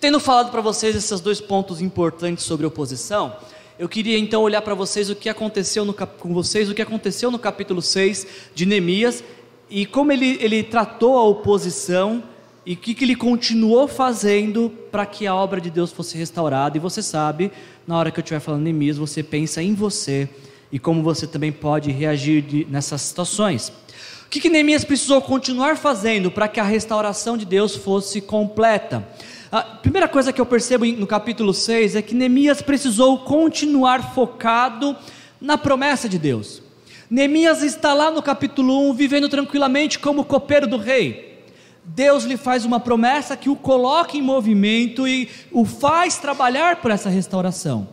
Tendo 0.00 0.18
falado 0.18 0.50
para 0.50 0.62
vocês 0.62 0.96
esses 0.96 1.20
dois 1.20 1.40
pontos 1.40 1.82
importantes 1.82 2.44
sobre 2.44 2.64
oposição, 2.64 3.36
eu 3.78 3.88
queria 3.88 4.18
então 4.18 4.42
olhar 4.42 4.62
para 4.62 4.74
vocês 4.74 5.10
o 5.10 5.14
que 5.14 5.28
aconteceu 5.28 5.84
no, 5.84 5.92
com 5.92 6.32
vocês 6.32 6.70
o 6.70 6.74
que 6.74 6.82
aconteceu 6.82 7.30
no 7.30 7.38
capítulo 7.38 7.82
6 7.82 8.26
de 8.54 8.64
Neemias 8.64 9.22
e 9.68 9.84
como 9.86 10.12
ele, 10.12 10.38
ele 10.40 10.62
tratou 10.62 11.16
a 11.18 11.24
oposição 11.24 12.22
e 12.64 12.74
o 12.74 12.76
que, 12.76 12.94
que 12.94 13.04
ele 13.04 13.16
continuou 13.16 13.88
fazendo 13.88 14.70
para 14.90 15.04
que 15.04 15.26
a 15.26 15.34
obra 15.34 15.60
de 15.60 15.70
Deus 15.70 15.90
fosse 15.90 16.16
restaurada. 16.16 16.76
E 16.76 16.80
você 16.80 17.02
sabe, 17.02 17.50
na 17.86 17.98
hora 17.98 18.10
que 18.10 18.20
eu 18.20 18.22
estiver 18.22 18.40
falando 18.40 18.62
Neemias, 18.62 18.96
você 18.96 19.22
pensa 19.22 19.62
em 19.62 19.74
você 19.74 20.28
e 20.70 20.78
como 20.78 21.02
você 21.02 21.26
também 21.26 21.52
pode 21.52 21.90
reagir 21.90 22.66
nessas 22.68 23.02
situações. 23.02 23.72
O 24.24 24.28
que, 24.30 24.40
que 24.40 24.48
Neemias 24.48 24.84
precisou 24.84 25.20
continuar 25.20 25.76
fazendo 25.76 26.30
para 26.30 26.48
que 26.48 26.58
a 26.58 26.64
restauração 26.64 27.36
de 27.36 27.44
Deus 27.44 27.76
fosse 27.76 28.20
completa? 28.20 29.06
A 29.50 29.60
primeira 29.60 30.08
coisa 30.08 30.32
que 30.32 30.40
eu 30.40 30.46
percebo 30.46 30.86
no 30.86 31.06
capítulo 31.06 31.52
6 31.52 31.96
é 31.96 32.00
que 32.00 32.14
Neemias 32.14 32.62
precisou 32.62 33.18
continuar 33.18 34.14
focado 34.14 34.96
na 35.38 35.58
promessa 35.58 36.08
de 36.08 36.18
Deus. 36.18 36.62
Neemias 37.10 37.62
está 37.62 37.92
lá 37.92 38.10
no 38.10 38.22
capítulo 38.22 38.88
1, 38.90 38.94
vivendo 38.94 39.28
tranquilamente 39.28 39.98
como 39.98 40.24
copeiro 40.24 40.66
do 40.66 40.78
rei. 40.78 41.31
Deus 41.84 42.24
lhe 42.24 42.36
faz 42.36 42.64
uma 42.64 42.78
promessa 42.78 43.36
que 43.36 43.48
o 43.48 43.56
coloca 43.56 44.16
em 44.16 44.22
movimento 44.22 45.06
e 45.06 45.28
o 45.50 45.64
faz 45.64 46.18
trabalhar 46.18 46.76
por 46.76 46.90
essa 46.90 47.10
restauração. 47.10 47.88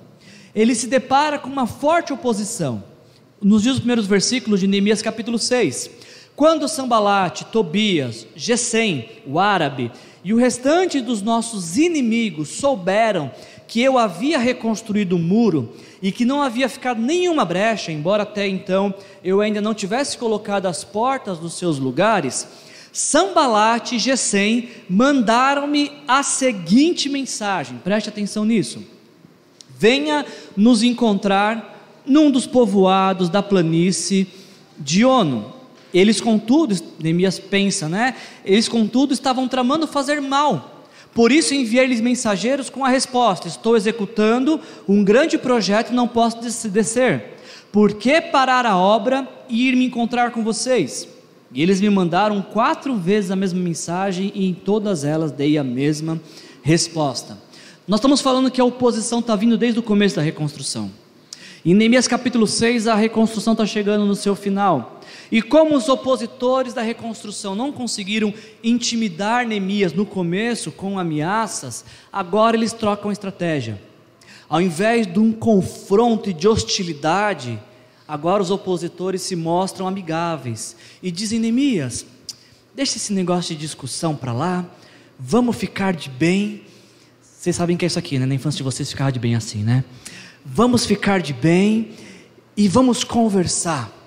Ele 0.54 0.75
se 0.75 0.88
depara 0.88 1.39
com 1.39 1.49
uma 1.49 1.65
forte 1.65 2.13
oposição. 2.13 2.84
Nos 3.41 3.63
dias 3.63 3.78
primeiros 3.78 4.06
versículos 4.06 4.60
de 4.60 4.67
Neemias 4.67 5.02
capítulo 5.02 5.39
6, 5.39 5.89
quando 6.36 6.67
Sambalate, 6.67 7.45
Tobias, 7.45 8.28
Gesem, 8.36 9.10
o 9.25 9.39
árabe, 9.39 9.91
e 10.23 10.34
o 10.34 10.38
restante 10.38 11.02
dos 11.02 11.21
nossos 11.21 11.78
inimigos 11.78 12.49
souberam 12.49 13.32
que 13.67 13.82
eu 13.82 13.97
havia 13.97 14.38
reconstruído 14.38 15.15
o 15.15 15.19
muro 15.19 15.73
e 16.02 16.12
que 16.12 16.25
não 16.25 16.41
havia 16.41 16.67
ficado 16.67 17.02
nenhuma 17.02 17.45
brecha, 17.45 17.91
embora 17.91 18.23
até 18.23 18.47
então 18.47 18.93
eu 19.23 19.41
ainda 19.41 19.62
não 19.62 19.73
tivesse 19.73 20.17
colocado 20.17 20.65
as 20.65 20.84
portas 20.84 21.38
dos 21.38 21.54
seus 21.54 21.78
lugares, 21.78 22.47
Sambalate 23.00 23.96
e 23.96 24.00
Gesem 24.00 24.70
mandaram-me 24.90 25.92
a 26.08 26.22
seguinte 26.24 27.08
mensagem, 27.10 27.78
preste 27.84 28.10
atenção 28.10 28.46
nisso: 28.46 28.84
venha 29.78 30.26
nos 30.56 30.84
encontrar 30.84 32.02
num 32.06 32.30
dos 32.30 32.46
povoados 32.46 33.30
da 33.30 33.42
planície 33.42 34.28
de 34.78 35.06
Ono 35.06 35.60
eles, 35.94 36.22
contudo, 36.22 36.76
Neemias 37.00 37.40
pensa, 37.40 37.90
né? 37.90 38.16
Eles, 38.46 38.68
contudo, 38.68 39.14
estavam 39.14 39.48
tramando 39.48 39.88
fazer 39.88 40.22
mal. 40.22 40.86
Por 41.14 41.32
isso 41.32 41.56
enviei-lhes 41.56 42.00
mensageiros 42.00 42.70
com 42.70 42.86
a 42.86 42.90
resposta: 42.90 43.48
Estou 43.48 43.76
executando 43.76 44.60
um 44.88 45.04
grande 45.04 45.38
projeto 45.38 45.92
e 45.92 45.96
não 45.96 46.08
posso 46.08 46.40
descer. 46.70 47.38
Por 47.72 47.96
que 47.96 48.22
parar 48.22 48.66
a 48.66 48.78
obra 48.78 49.28
e 49.48 49.68
ir 49.68 49.76
me 49.76 49.86
encontrar 49.86 50.32
com 50.32 50.44
vocês? 50.44 51.08
E 51.52 51.62
eles 51.64 51.82
me 51.82 51.90
mandaram 51.90 52.42
quatro 52.42 52.96
vezes 52.96 53.32
a 53.32 53.36
mesma 53.36 53.60
mensagem 53.60 54.32
e 54.36 54.48
em 54.48 54.54
todas 54.54 55.04
elas 55.04 55.32
dei 55.32 55.58
a 55.58 55.64
mesma 55.64 56.22
resposta. 56.62 57.38
Nós 57.88 58.00
estamos 58.00 58.22
falando 58.22 58.52
que 58.52 58.62
a 58.62 58.66
oposição 58.66 59.20
está 59.20 59.36
vindo 59.36 59.58
desde 59.58 59.80
o 59.80 59.84
começo 59.84 60.16
da 60.16 60.22
reconstrução. 60.22 60.92
Em 61.66 61.74
Neemias 61.74 62.08
capítulo 62.08 62.48
6, 62.48 62.88
a 62.88 62.96
reconstrução 62.96 63.54
está 63.54 63.66
chegando 63.66 64.06
no 64.06 64.16
seu 64.16 64.36
final. 64.36 65.02
E 65.32 65.42
como 65.42 65.76
os 65.76 65.90
opositores 65.90 66.74
da 66.74 66.82
reconstrução 66.82 67.56
não 67.56 67.72
conseguiram 67.72 68.34
intimidar 68.64 69.46
Neemias 69.46 69.92
no 69.92 70.06
começo 70.06 70.72
com 70.72 70.98
ameaças, 70.98 71.84
agora 72.14 72.56
eles 72.56 72.74
trocam 72.74 73.12
estratégia. 73.12 73.82
Ao 74.48 74.62
invés 74.62 75.06
de 75.06 75.20
um 75.20 75.32
confronto 75.32 76.30
e 76.30 76.34
de 76.34 76.48
hostilidade, 76.48 77.60
agora 78.10 78.43
os 78.43 78.52
opositores 78.52 79.22
se 79.22 79.36
mostram 79.36 79.88
amigáveis 79.88 80.76
e 81.02 81.12
dizem: 81.12 81.39
Neemias, 81.39 82.06
deixa 82.76 82.98
esse 82.98 83.13
negócio 83.13 83.56
de 83.56 83.62
discussão 83.62 84.15
para 84.15 84.34
lá, 84.34 84.65
vamos 85.17 85.56
ficar 85.56 85.93
de 85.93 86.10
bem. 86.10 86.63
Vocês 87.22 87.56
sabem 87.56 87.78
que 87.78 87.86
é 87.86 87.88
isso 87.88 88.00
aqui, 88.00 88.19
né? 88.19 88.26
Na 88.26 88.36
infância 88.36 88.58
de 88.58 88.63
vocês 88.63 88.89
ficar 88.89 89.12
de 89.12 89.19
bem 89.19 89.36
assim, 89.36 89.63
né? 89.63 89.86
Vamos 90.43 90.86
ficar 90.86 91.22
de 91.22 91.32
bem 91.32 91.91
e 92.58 92.67
vamos 92.67 93.04
conversar 93.06 94.00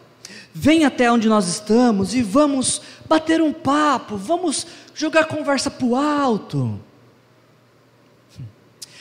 vem 0.54 0.84
até 0.84 1.10
onde 1.10 1.28
nós 1.28 1.48
estamos 1.48 2.14
e 2.14 2.22
vamos 2.22 2.82
bater 3.08 3.40
um 3.40 3.52
papo, 3.52 4.16
vamos 4.16 4.66
jogar 4.94 5.24
conversa 5.24 5.70
para 5.70 5.86
o 5.86 5.96
alto. 5.96 6.78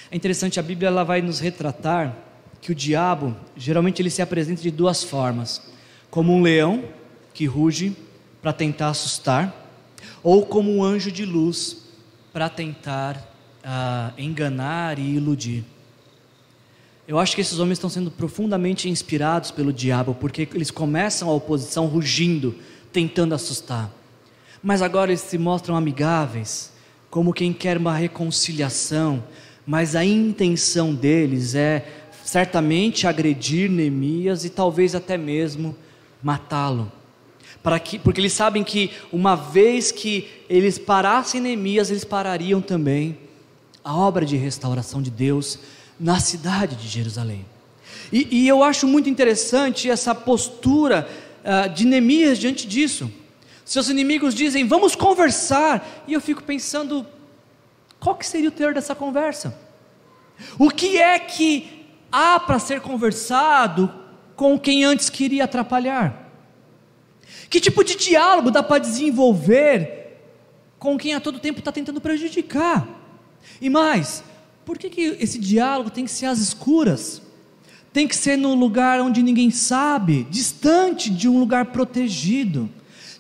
É 0.10 0.16
interessante, 0.16 0.60
a 0.60 0.64
Bíblia 0.64 0.88
ela 0.88 1.04
vai 1.04 1.22
nos 1.22 1.40
retratar 1.40 2.16
que 2.62 2.72
o 2.72 2.76
diabo, 2.76 3.36
geralmente 3.58 4.02
ele 4.02 4.10
se 4.10 4.22
apresenta 4.22 4.62
de 4.62 4.72
duas 4.72 5.04
formas: 5.04 5.62
como 6.10 6.34
um 6.34 6.42
leão 6.42 6.84
que 7.34 7.46
ruge 7.46 7.98
para 8.42 8.54
tentar 8.54 8.90
assustar, 8.90 9.54
ou 10.24 10.46
como 10.46 10.72
um 10.72 10.84
anjo 10.84 11.12
de 11.12 11.26
luz 11.26 11.78
para 12.32 12.48
tentar 12.48 13.18
uh, 13.64 14.14
enganar 14.18 15.00
e 15.00 15.16
iludir. 15.16 15.64
Eu 17.08 17.20
acho 17.20 17.36
que 17.36 17.42
esses 17.42 17.60
homens 17.60 17.78
estão 17.78 17.90
sendo 17.90 18.10
profundamente 18.10 18.88
inspirados 18.88 19.52
pelo 19.52 19.74
diabo, 19.74 20.16
porque 20.16 20.48
eles 20.54 20.72
começam 20.72 21.30
a 21.30 21.34
oposição 21.34 21.88
rugindo, 21.88 22.56
tentando 22.94 23.36
assustar. 23.36 23.92
Mas 24.64 24.82
agora 24.82 25.12
eles 25.12 25.22
se 25.22 25.38
mostram 25.38 25.76
amigáveis, 25.76 26.72
como 27.10 27.34
quem 27.34 27.52
quer 27.52 27.78
uma 27.78 27.96
reconciliação, 27.96 29.24
mas 29.66 29.96
a 29.96 30.06
intenção 30.06 30.94
deles 30.94 31.56
é 31.56 32.01
certamente 32.24 33.08
agredir 33.08 33.70
Neemias 33.70 34.46
e 34.46 34.50
talvez 34.50 34.96
até 34.96 35.18
mesmo 35.18 35.76
matá-lo. 36.22 36.92
Para 37.64 37.80
que, 37.80 38.00
porque 38.00 38.20
eles 38.20 38.34
sabem 38.34 38.64
que 38.64 38.92
uma 39.12 39.36
vez 39.36 39.92
que 39.92 40.28
eles 40.50 40.80
parassem 40.80 41.42
Neemias, 41.42 41.90
eles 41.90 42.04
parariam 42.04 42.62
também 42.62 43.18
a 43.84 43.96
obra 43.96 44.26
de 44.26 44.36
restauração 44.36 45.02
de 45.02 45.12
Deus 45.12 45.60
na 46.00 46.20
cidade 46.20 46.76
de 46.76 46.88
Jerusalém. 46.88 47.46
E, 48.12 48.28
e 48.44 48.48
eu 48.48 48.64
acho 48.64 48.88
muito 48.88 49.10
interessante 49.10 49.90
essa 49.90 50.14
postura 50.14 51.08
uh, 51.44 51.70
de 51.74 51.86
Neemias 51.86 52.40
diante 52.40 52.68
disso. 52.68 53.12
Seus 53.64 53.90
inimigos 53.90 54.34
dizem, 54.34 54.68
vamos 54.68 54.96
conversar, 54.96 56.04
e 56.08 56.14
eu 56.14 56.20
fico 56.20 56.44
pensando, 56.44 57.06
qual 58.00 58.16
que 58.16 58.26
seria 58.26 58.50
o 58.50 58.52
teor 58.52 58.74
dessa 58.74 58.96
conversa? 58.96 59.58
O 60.58 60.70
que 60.70 60.98
é 60.98 61.20
que 61.20 61.81
há 62.12 62.40
para 62.40 62.60
ser 62.60 62.82
conversado 62.82 63.94
com 64.36 64.60
quem 64.60 64.84
antes 64.84 65.10
queria 65.10 65.46
atrapalhar? 65.46 66.30
Que 67.50 67.60
tipo 67.60 67.84
de 67.84 67.96
diálogo 67.96 68.52
dá 68.52 68.64
para 68.64 68.80
desenvolver 68.80 70.18
com 70.80 70.98
quem 70.98 71.14
a 71.14 71.20
todo 71.20 71.40
tempo 71.40 71.60
está 71.60 71.72
tentando 71.72 72.02
prejudicar? 72.02 72.88
E 73.60 73.70
mais, 73.70 74.24
por 74.66 74.78
que, 74.78 74.90
que 74.90 75.18
esse 75.20 75.38
diálogo 75.38 75.90
tem 75.90 76.06
que 76.06 76.12
ser 76.12 76.28
às 76.28 76.40
escuras? 76.40 77.22
Tem 77.94 78.08
que 78.08 78.16
ser 78.16 78.38
num 78.38 78.56
lugar 78.56 79.02
onde 79.02 79.22
ninguém 79.22 79.52
sabe, 79.52 80.26
distante 80.30 81.10
de 81.10 81.28
um 81.28 81.40
lugar 81.40 81.66
protegido. 81.66 82.70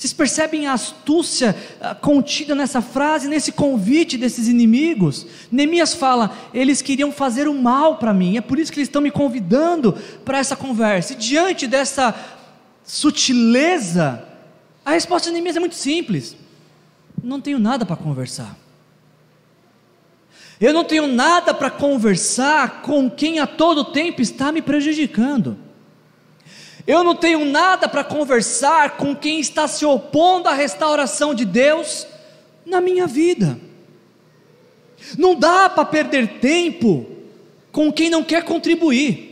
Vocês 0.02 0.14
percebem 0.14 0.66
a 0.66 0.74
astúcia 0.74 1.56
ah, 1.80 1.94
contida 1.94 2.56
nessa 2.56 2.82
frase, 2.82 3.28
nesse 3.28 3.52
convite 3.52 4.18
desses 4.18 4.48
inimigos? 4.48 5.28
Neemias 5.52 5.94
fala: 5.94 6.36
eles 6.52 6.82
queriam 6.82 7.12
fazer 7.12 7.48
o 7.48 7.54
mal 7.54 7.98
para 7.98 8.12
mim, 8.12 8.36
é 8.36 8.42
por 8.42 8.58
isso 8.58 8.72
que 8.72 8.80
eles 8.80 8.88
estão 8.88 9.00
me 9.00 9.12
convidando 9.12 9.96
para 10.26 10.40
essa 10.40 10.56
conversa. 10.56 11.14
E 11.14 11.18
diante 11.18 11.68
dessa 11.68 12.16
sutileza, 12.84 14.28
a 14.84 14.94
resposta 14.94 15.30
de 15.30 15.34
Neemias 15.34 15.56
é 15.56 15.60
muito 15.60 15.76
simples: 15.76 16.36
não 17.24 17.40
tenho 17.40 17.60
nada 17.60 17.86
para 17.86 17.96
conversar. 17.96 18.58
Eu 20.60 20.74
não 20.74 20.84
tenho 20.84 21.06
nada 21.06 21.54
para 21.54 21.70
conversar 21.70 22.82
com 22.82 23.08
quem 23.08 23.38
a 23.38 23.46
todo 23.46 23.86
tempo 23.86 24.20
está 24.20 24.52
me 24.52 24.64
prejudicando. 24.64 25.60
Eu 26.86 27.04
não 27.04 27.16
tenho 27.16 27.46
nada 27.46 27.88
para 27.88 28.04
conversar 28.04 28.98
com 28.98 29.16
quem 29.16 29.40
está 29.40 29.68
se 29.68 29.86
opondo 29.86 30.50
à 30.50 30.54
restauração 30.54 31.34
de 31.34 31.46
Deus 31.46 32.08
na 32.66 32.82
minha 32.82 33.08
vida. 33.08 33.60
Não 35.18 35.36
dá 35.36 35.70
para 35.70 35.86
perder 35.86 36.40
tempo 36.40 37.06
com 37.72 37.92
quem 37.92 38.10
não 38.10 38.24
quer 38.24 38.44
contribuir 38.44 39.32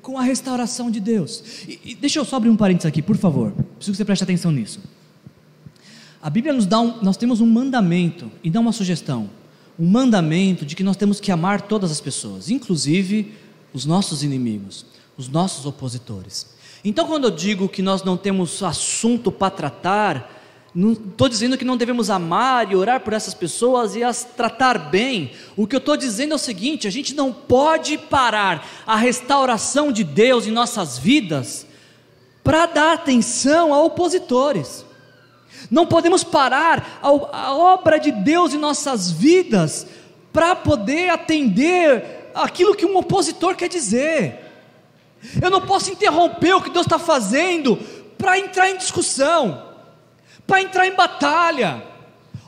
com 0.00 0.18
a 0.18 0.22
restauração 0.22 0.90
de 0.90 1.00
Deus. 1.00 1.64
E, 1.66 1.80
e 1.84 1.94
deixa 1.94 2.18
eu 2.18 2.24
só 2.24 2.36
abrir 2.36 2.50
um 2.50 2.56
parênteses 2.56 2.86
aqui, 2.86 3.00
por 3.00 3.16
favor. 3.16 3.52
Preciso 3.52 3.92
que 3.92 3.96
você 3.96 4.04
preste 4.04 4.24
atenção 4.24 4.50
nisso. 4.50 4.80
A 6.20 6.30
Bíblia 6.30 6.52
nos 6.52 6.66
dá 6.66 6.80
um, 6.80 7.02
nós 7.02 7.16
temos 7.16 7.40
um 7.40 7.46
mandamento 7.46 8.30
e 8.44 8.50
dá 8.50 8.60
uma 8.60 8.72
sugestão, 8.72 9.28
um 9.78 9.86
mandamento 9.86 10.64
de 10.64 10.76
que 10.76 10.84
nós 10.84 10.96
temos 10.96 11.18
que 11.20 11.32
amar 11.32 11.62
todas 11.62 11.90
as 11.90 12.00
pessoas, 12.00 12.48
inclusive 12.48 13.32
os 13.72 13.84
nossos 13.84 14.22
inimigos, 14.22 14.86
os 15.16 15.28
nossos 15.28 15.66
opositores. 15.66 16.46
Então, 16.84 17.06
quando 17.06 17.24
eu 17.24 17.30
digo 17.30 17.68
que 17.68 17.80
nós 17.80 18.02
não 18.02 18.16
temos 18.16 18.62
assunto 18.62 19.30
para 19.30 19.50
tratar, 19.50 20.42
não 20.74 20.92
estou 20.92 21.28
dizendo 21.28 21.58
que 21.58 21.64
não 21.64 21.76
devemos 21.76 22.08
amar 22.08 22.72
e 22.72 22.74
orar 22.74 23.00
por 23.00 23.12
essas 23.12 23.34
pessoas 23.34 23.94
e 23.94 24.02
as 24.02 24.24
tratar 24.24 24.78
bem. 24.78 25.32
O 25.56 25.66
que 25.66 25.76
eu 25.76 25.78
estou 25.78 25.96
dizendo 25.96 26.32
é 26.32 26.34
o 26.34 26.38
seguinte: 26.38 26.88
a 26.88 26.90
gente 26.90 27.14
não 27.14 27.32
pode 27.32 27.98
parar 27.98 28.66
a 28.86 28.96
restauração 28.96 29.92
de 29.92 30.02
Deus 30.02 30.46
em 30.46 30.50
nossas 30.50 30.98
vidas 30.98 31.66
para 32.42 32.66
dar 32.66 32.94
atenção 32.94 33.72
a 33.72 33.82
opositores. 33.82 34.84
Não 35.70 35.86
podemos 35.86 36.24
parar 36.24 36.98
a 37.02 37.54
obra 37.54 37.98
de 37.98 38.10
Deus 38.10 38.52
em 38.52 38.58
nossas 38.58 39.10
vidas 39.10 39.86
para 40.32 40.56
poder 40.56 41.10
atender 41.10 42.30
aquilo 42.34 42.74
que 42.74 42.86
um 42.86 42.96
opositor 42.96 43.54
quer 43.54 43.68
dizer. 43.68 44.51
Eu 45.40 45.50
não 45.50 45.60
posso 45.60 45.90
interromper 45.90 46.54
o 46.54 46.62
que 46.62 46.70
Deus 46.70 46.86
está 46.86 46.98
fazendo 46.98 47.76
para 48.18 48.38
entrar 48.38 48.70
em 48.70 48.76
discussão, 48.76 49.70
para 50.46 50.62
entrar 50.62 50.86
em 50.86 50.94
batalha, 50.94 51.82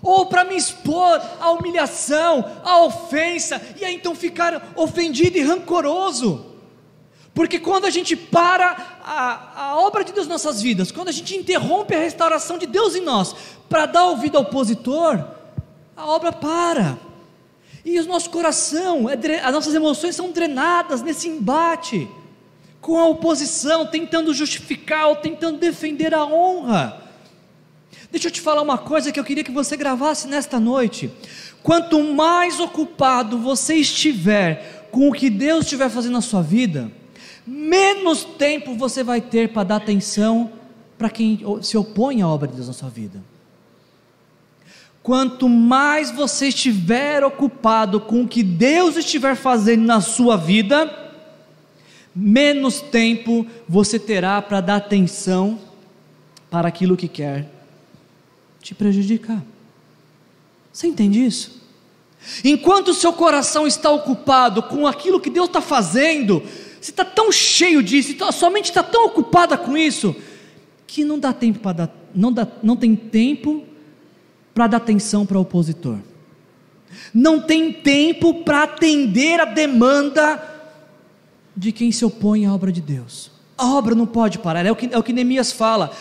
ou 0.02 0.26
para 0.26 0.44
me 0.44 0.54
expor 0.54 1.20
à 1.40 1.50
humilhação, 1.50 2.44
à 2.62 2.82
ofensa, 2.84 3.60
e 3.80 3.84
aí 3.84 3.94
então 3.94 4.14
ficar 4.14 4.72
ofendido 4.76 5.38
e 5.38 5.42
rancoroso. 5.42 6.52
Porque 7.32 7.58
quando 7.58 7.86
a 7.86 7.90
gente 7.90 8.14
para 8.14 9.00
a, 9.02 9.68
a 9.68 9.76
obra 9.78 10.04
de 10.04 10.12
Deus 10.12 10.26
em 10.26 10.30
nossas 10.30 10.60
vidas, 10.60 10.92
quando 10.92 11.08
a 11.08 11.12
gente 11.12 11.34
interrompe 11.36 11.94
a 11.94 11.98
restauração 11.98 12.58
de 12.58 12.66
Deus 12.66 12.94
em 12.94 13.00
nós, 13.00 13.34
para 13.68 13.86
dar 13.86 14.04
ouvido 14.04 14.36
ao 14.36 14.44
opositor, 14.44 15.24
a 15.96 16.06
obra 16.06 16.32
para. 16.32 16.98
E 17.84 17.98
o 17.98 18.06
nosso 18.06 18.30
coração, 18.30 19.08
é, 19.08 19.40
as 19.40 19.52
nossas 19.52 19.74
emoções 19.74 20.14
são 20.14 20.30
drenadas 20.30 21.02
nesse 21.02 21.28
embate 21.28 22.08
com 22.84 22.98
a 22.98 23.06
oposição, 23.08 23.86
tentando 23.86 24.34
justificar 24.34 25.06
ou 25.08 25.16
tentando 25.16 25.58
defender 25.58 26.12
a 26.12 26.22
honra. 26.26 27.02
Deixa 28.12 28.28
eu 28.28 28.30
te 28.30 28.42
falar 28.42 28.60
uma 28.60 28.76
coisa 28.76 29.10
que 29.10 29.18
eu 29.18 29.24
queria 29.24 29.42
que 29.42 29.50
você 29.50 29.74
gravasse 29.74 30.28
nesta 30.28 30.60
noite. 30.60 31.10
Quanto 31.62 31.98
mais 32.02 32.60
ocupado 32.60 33.38
você 33.38 33.76
estiver 33.76 34.86
com 34.92 35.08
o 35.08 35.14
que 35.14 35.30
Deus 35.30 35.64
estiver 35.64 35.88
fazendo 35.88 36.12
na 36.12 36.20
sua 36.20 36.42
vida, 36.42 36.92
menos 37.46 38.22
tempo 38.22 38.74
você 38.74 39.02
vai 39.02 39.22
ter 39.22 39.48
para 39.48 39.64
dar 39.64 39.76
atenção 39.76 40.52
para 40.98 41.08
quem 41.08 41.40
se 41.62 41.78
opõe 41.78 42.20
à 42.20 42.28
obra 42.28 42.46
de 42.46 42.54
Deus 42.54 42.66
na 42.66 42.74
sua 42.74 42.90
vida. 42.90 43.24
Quanto 45.02 45.48
mais 45.48 46.10
você 46.10 46.48
estiver 46.48 47.24
ocupado 47.24 47.98
com 47.98 48.24
o 48.24 48.28
que 48.28 48.42
Deus 48.42 48.98
estiver 48.98 49.36
fazendo 49.36 49.86
na 49.86 50.02
sua 50.02 50.36
vida, 50.36 51.03
menos 52.14 52.80
tempo 52.80 53.46
você 53.68 53.98
terá 53.98 54.40
para 54.40 54.60
dar 54.60 54.76
atenção 54.76 55.58
para 56.50 56.68
aquilo 56.68 56.96
que 56.96 57.08
quer 57.08 57.48
te 58.62 58.74
prejudicar. 58.74 59.42
Você 60.72 60.86
entende 60.86 61.24
isso? 61.24 61.62
Enquanto 62.44 62.88
o 62.88 62.94
seu 62.94 63.12
coração 63.12 63.66
está 63.66 63.90
ocupado 63.90 64.62
com 64.62 64.86
aquilo 64.86 65.20
que 65.20 65.28
Deus 65.28 65.48
está 65.48 65.60
fazendo, 65.60 66.42
você 66.80 66.90
está 66.90 67.04
tão 67.04 67.30
cheio 67.30 67.82
disso, 67.82 68.22
a 68.24 68.32
sua 68.32 68.50
mente 68.50 68.66
está 68.66 68.82
tão 68.82 69.06
ocupada 69.06 69.58
com 69.58 69.76
isso, 69.76 70.14
que 70.86 71.04
não 71.04 71.18
dá 71.18 71.32
tempo 71.32 71.58
para 71.58 71.72
dar, 71.72 71.96
não, 72.14 72.32
dá, 72.32 72.46
não 72.62 72.76
tem 72.76 72.94
tempo 72.94 73.64
para 74.54 74.68
dar 74.68 74.76
atenção 74.78 75.26
para 75.26 75.36
o 75.36 75.42
opositor, 75.42 75.98
não 77.12 77.40
tem 77.40 77.72
tempo 77.72 78.42
para 78.42 78.62
atender 78.62 79.40
a 79.40 79.44
demanda 79.44 80.53
de 81.56 81.72
quem 81.72 81.92
se 81.92 82.04
opõe 82.04 82.46
à 82.46 82.54
obra 82.54 82.72
de 82.72 82.80
Deus. 82.80 83.30
A 83.56 83.66
obra 83.66 83.94
não 83.94 84.06
pode 84.06 84.38
parar, 84.38 84.66
é 84.66 84.72
o 84.72 84.76
que, 84.76 84.88
é 84.92 84.98
o 84.98 85.02
que 85.02 85.12
Neemias 85.12 85.52
fala. 85.52 85.92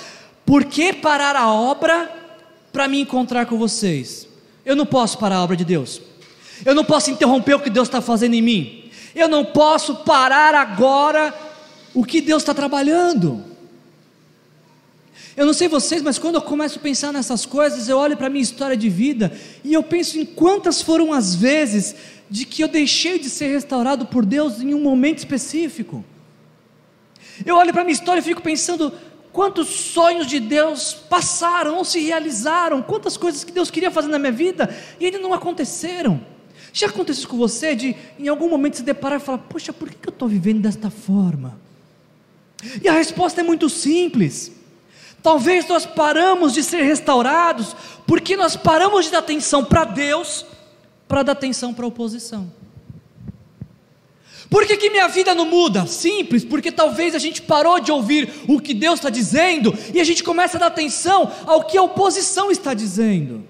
Por 0.46 0.66
que 0.66 0.92
parar 0.92 1.36
a 1.36 1.52
obra 1.52 2.10
para 2.72 2.88
me 2.88 3.00
encontrar 3.00 3.46
com 3.46 3.58
vocês? 3.58 4.28
Eu 4.66 4.76
não 4.76 4.86
posso 4.86 5.18
parar 5.18 5.38
a 5.38 5.44
obra 5.44 5.56
de 5.56 5.64
Deus. 5.64 6.02
Eu 6.66 6.74
não 6.74 6.84
posso 6.84 7.12
interromper 7.12 7.56
o 7.56 7.60
que 7.60 7.70
Deus 7.70 7.88
está 7.88 8.02
fazendo 8.02 8.34
em 8.34 8.42
mim. 8.42 8.92
Eu 9.16 9.28
não 9.28 9.46
posso 9.46 9.98
parar 9.98 10.56
agora 10.56 11.34
o 11.94 12.04
que 12.04 12.20
Deus 12.22 12.42
está 12.42 12.54
trabalhando. 12.54 13.44
Eu 15.36 15.46
não 15.46 15.54
sei 15.54 15.68
vocês, 15.68 16.02
mas 16.02 16.20
quando 16.20 16.36
eu 16.36 16.42
começo 16.42 16.78
a 16.78 16.82
pensar 16.82 17.12
nessas 17.12 17.46
coisas, 17.46 17.90
eu 17.90 17.98
olho 17.98 18.16
para 18.16 18.28
a 18.28 18.30
minha 18.30 18.44
história 18.44 18.78
de 18.78 18.88
vida 18.88 19.32
e 19.64 19.74
eu 19.74 19.82
penso 19.82 20.20
em 20.20 20.26
quantas 20.26 20.82
foram 20.82 21.12
as 21.12 21.34
vezes 21.34 21.96
de 22.34 22.46
que 22.46 22.64
eu 22.64 22.68
deixei 22.68 23.20
de 23.20 23.30
ser 23.30 23.54
restaurado 23.54 24.08
por 24.08 24.26
Deus 24.26 24.60
em 24.60 24.74
um 24.74 24.82
momento 24.82 25.20
específico. 25.20 26.04
Eu 27.46 27.56
olho 27.56 27.72
para 27.72 27.84
a 27.84 27.86
minha 27.86 27.94
história 27.94 28.22
e 28.22 28.24
fico 28.24 28.42
pensando 28.42 28.92
quantos 29.32 29.68
sonhos 29.68 30.26
de 30.26 30.40
Deus 30.40 30.96
passaram, 30.96 31.76
não 31.76 31.84
se 31.84 32.00
realizaram, 32.00 32.82
quantas 32.82 33.18
coisas 33.18 33.44
que 33.44 33.52
Deus 33.52 33.70
queria 33.70 33.92
fazer 33.92 34.08
na 34.08 34.18
minha 34.18 34.32
vida 34.32 34.76
e 35.00 35.06
ainda 35.06 35.20
não 35.20 35.32
aconteceram. 35.32 36.26
Já 36.74 36.88
aconteceu 36.88 37.30
com 37.30 37.38
você 37.38 37.76
de 37.76 37.96
em 38.18 38.28
algum 38.28 38.50
momento 38.50 38.78
se 38.78 38.84
deparar 38.84 39.22
e 39.22 39.24
falar: 39.24 39.38
Poxa, 39.38 39.72
por 39.72 39.88
que 39.88 40.10
eu 40.10 40.12
estou 40.12 40.28
vivendo 40.28 40.64
desta 40.64 40.90
forma? 40.90 41.60
E 42.82 42.88
a 42.88 42.94
resposta 42.94 43.42
é 43.42 43.44
muito 43.44 43.70
simples. 43.70 44.52
Talvez 45.22 45.68
nós 45.68 45.86
paramos 45.86 46.52
de 46.52 46.64
ser 46.64 46.82
restaurados 46.82 47.76
porque 48.08 48.36
nós 48.36 48.56
paramos 48.56 49.06
de 49.06 49.12
dar 49.12 49.20
atenção 49.20 49.64
para 49.64 49.84
Deus 49.84 50.48
para 51.14 51.22
dar 51.22 51.34
atenção 51.34 51.76
para 51.76 51.86
a 51.86 51.88
oposição. 51.88 52.52
Por 54.50 54.66
que, 54.66 54.76
que 54.76 54.90
minha 54.90 55.08
vida 55.08 55.36
não 55.36 55.46
muda? 55.46 55.86
Simples, 55.86 56.44
porque 56.44 56.72
talvez 56.72 57.14
a 57.14 57.20
gente 57.20 57.40
parou 57.40 57.80
de 57.80 57.92
ouvir 57.92 58.34
o 58.48 58.60
que 58.60 58.74
Deus 58.74 58.96
está 58.96 59.12
dizendo 59.12 59.78
e 59.94 60.02
a 60.02 60.04
gente 60.04 60.24
começa 60.24 60.58
a 60.58 60.62
dar 60.62 60.68
atenção 60.68 61.32
ao 61.46 61.66
que 61.66 61.78
a 61.78 61.84
oposição 61.84 62.50
está 62.50 62.74
dizendo. 62.74 63.44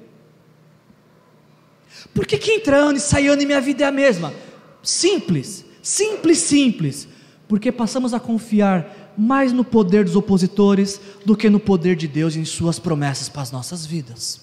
Por 2.13 2.27
que, 2.27 2.37
que 2.37 2.51
entra 2.51 2.75
ano 2.75 2.97
e 2.97 2.99
sai 2.99 3.27
ano 3.27 3.41
e 3.41 3.45
minha 3.45 3.61
vida 3.61 3.85
é 3.85 3.87
a 3.87 3.93
mesma? 3.93 4.33
Simples, 4.81 5.63
simples, 5.81 6.39
simples, 6.39 7.07
porque 7.47 7.71
passamos 7.71 8.13
a 8.13 8.19
confiar 8.19 9.13
mais 9.17 9.53
no 9.53 9.63
poder 9.63 10.03
dos 10.03 10.17
opositores 10.17 10.99
do 11.25 11.33
que 11.33 11.49
no 11.49 11.61
poder 11.61 11.95
de 11.95 12.09
Deus 12.09 12.35
e 12.35 12.39
em 12.39 12.45
Suas 12.45 12.77
promessas 12.77 13.29
para 13.29 13.41
as 13.41 13.53
nossas 13.53 13.85
vidas. 13.85 14.42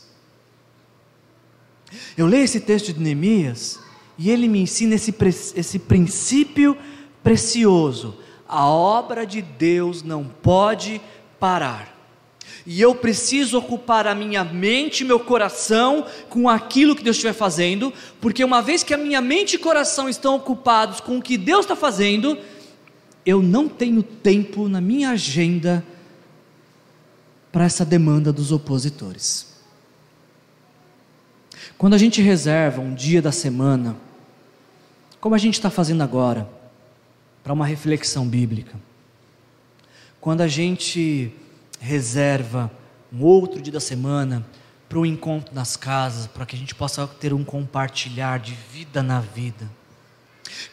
Eu 2.16 2.26
leio 2.26 2.44
esse 2.44 2.60
texto 2.60 2.92
de 2.92 3.00
Neemias 3.00 3.78
e 4.18 4.30
ele 4.30 4.48
me 4.48 4.60
ensina 4.60 4.94
esse, 4.94 5.14
esse 5.56 5.78
princípio 5.78 6.76
precioso. 7.22 8.16
A 8.48 8.66
obra 8.66 9.26
de 9.26 9.40
Deus 9.40 10.02
não 10.02 10.24
pode 10.24 11.00
parar. 11.38 11.96
E 12.66 12.80
eu 12.80 12.94
preciso 12.94 13.58
ocupar 13.58 14.06
a 14.06 14.14
minha 14.14 14.44
mente, 14.44 15.04
meu 15.04 15.18
coração 15.18 16.06
com 16.28 16.48
aquilo 16.48 16.94
que 16.94 17.02
Deus 17.02 17.16
estiver 17.16 17.32
fazendo, 17.32 17.92
porque 18.20 18.44
uma 18.44 18.60
vez 18.60 18.82
que 18.82 18.92
a 18.92 18.98
minha 18.98 19.20
mente 19.20 19.54
e 19.54 19.58
coração 19.58 20.08
estão 20.08 20.36
ocupados 20.36 21.00
com 21.00 21.18
o 21.18 21.22
que 21.22 21.38
Deus 21.38 21.64
está 21.64 21.74
fazendo, 21.74 22.38
eu 23.24 23.42
não 23.42 23.68
tenho 23.68 24.02
tempo 24.02 24.68
na 24.68 24.80
minha 24.80 25.10
agenda 25.10 25.84
para 27.50 27.64
essa 27.64 27.84
demanda 27.84 28.32
dos 28.32 28.52
opositores. 28.52 29.49
Quando 31.80 31.94
a 31.94 31.98
gente 31.98 32.20
reserva 32.20 32.82
um 32.82 32.92
dia 32.92 33.22
da 33.22 33.32
semana, 33.32 33.96
como 35.18 35.34
a 35.34 35.38
gente 35.38 35.54
está 35.54 35.70
fazendo 35.70 36.02
agora, 36.02 36.46
para 37.42 37.54
uma 37.54 37.64
reflexão 37.64 38.28
bíblica, 38.28 38.78
quando 40.20 40.42
a 40.42 40.46
gente 40.46 41.32
reserva 41.80 42.70
um 43.10 43.24
outro 43.24 43.62
dia 43.62 43.72
da 43.72 43.80
semana 43.80 44.44
para 44.90 44.98
um 44.98 45.06
encontro 45.06 45.54
nas 45.54 45.74
casas, 45.74 46.26
para 46.26 46.44
que 46.44 46.54
a 46.54 46.58
gente 46.58 46.74
possa 46.74 47.06
ter 47.06 47.32
um 47.32 47.42
compartilhar 47.42 48.40
de 48.40 48.52
vida 48.70 49.02
na 49.02 49.20
vida. 49.20 49.66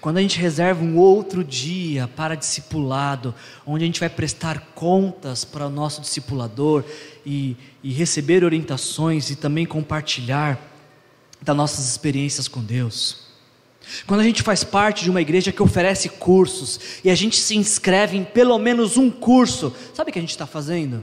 Quando 0.02 0.18
a 0.18 0.22
gente 0.22 0.38
reserva 0.38 0.84
um 0.84 0.98
outro 0.98 1.42
dia 1.42 2.10
para 2.18 2.36
discipulado, 2.36 3.34
onde 3.66 3.86
a 3.86 3.88
gente 3.88 4.02
vai 4.02 4.10
prestar 4.10 4.60
contas 4.76 5.46
para 5.46 5.68
o 5.68 5.70
nosso 5.70 6.02
discipulador 6.02 6.84
e, 7.26 7.56
e 7.82 7.94
receber 7.94 8.44
orientações 8.44 9.30
e 9.30 9.38
também 9.38 9.66
compartilhar 9.66 10.67
das 11.48 11.56
nossas 11.56 11.88
experiências 11.88 12.48
com 12.48 12.62
Deus. 12.62 13.26
Quando 14.06 14.20
a 14.20 14.24
gente 14.24 14.44
faz 14.44 14.66
parte 14.66 15.06
de 15.06 15.10
uma 15.10 15.22
igreja 15.22 15.52
que 15.52 15.64
oferece 15.64 16.10
cursos 16.10 17.00
e 17.06 17.10
a 17.10 17.16
gente 17.16 17.38
se 17.38 17.56
inscreve 17.56 18.18
em 18.18 18.24
pelo 18.26 18.58
menos 18.60 18.98
um 18.98 19.10
curso, 19.10 19.74
sabe 19.94 20.10
o 20.10 20.14
que 20.14 20.20
a 20.20 20.22
gente 20.22 20.32
está 20.32 20.46
fazendo? 20.46 21.02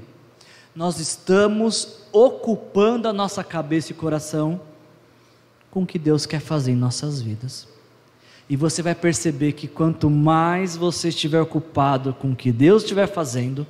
Nós 0.77 1.01
estamos 1.01 2.01
ocupando 2.13 3.09
a 3.09 3.13
nossa 3.13 3.43
cabeça 3.43 3.93
e 3.93 3.95
coração 3.95 4.61
com 5.71 5.83
o 5.83 5.87
que 5.87 5.99
Deus 5.99 6.27
quer 6.27 6.41
fazer 6.41 6.73
em 6.73 6.77
nossas 6.77 7.23
vidas. 7.23 7.67
E 8.47 8.55
você 8.55 8.83
vai 8.83 8.95
perceber 8.95 9.53
que 9.53 9.67
quanto 9.67 10.11
mais 10.11 10.77
você 10.77 11.09
estiver 11.09 11.41
ocupado 11.41 12.13
com 12.13 12.33
o 12.33 12.37
que 12.37 12.53
Deus 12.53 12.83
estiver 12.83 13.07
fazendo, 13.07 13.67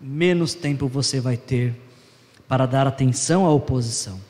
menos 0.00 0.54
tempo 0.54 0.86
você 0.86 1.18
vai 1.18 1.36
ter 1.36 1.74
para 2.46 2.66
dar 2.66 2.86
atenção 2.86 3.44
à 3.44 3.50
oposição. 3.50 4.27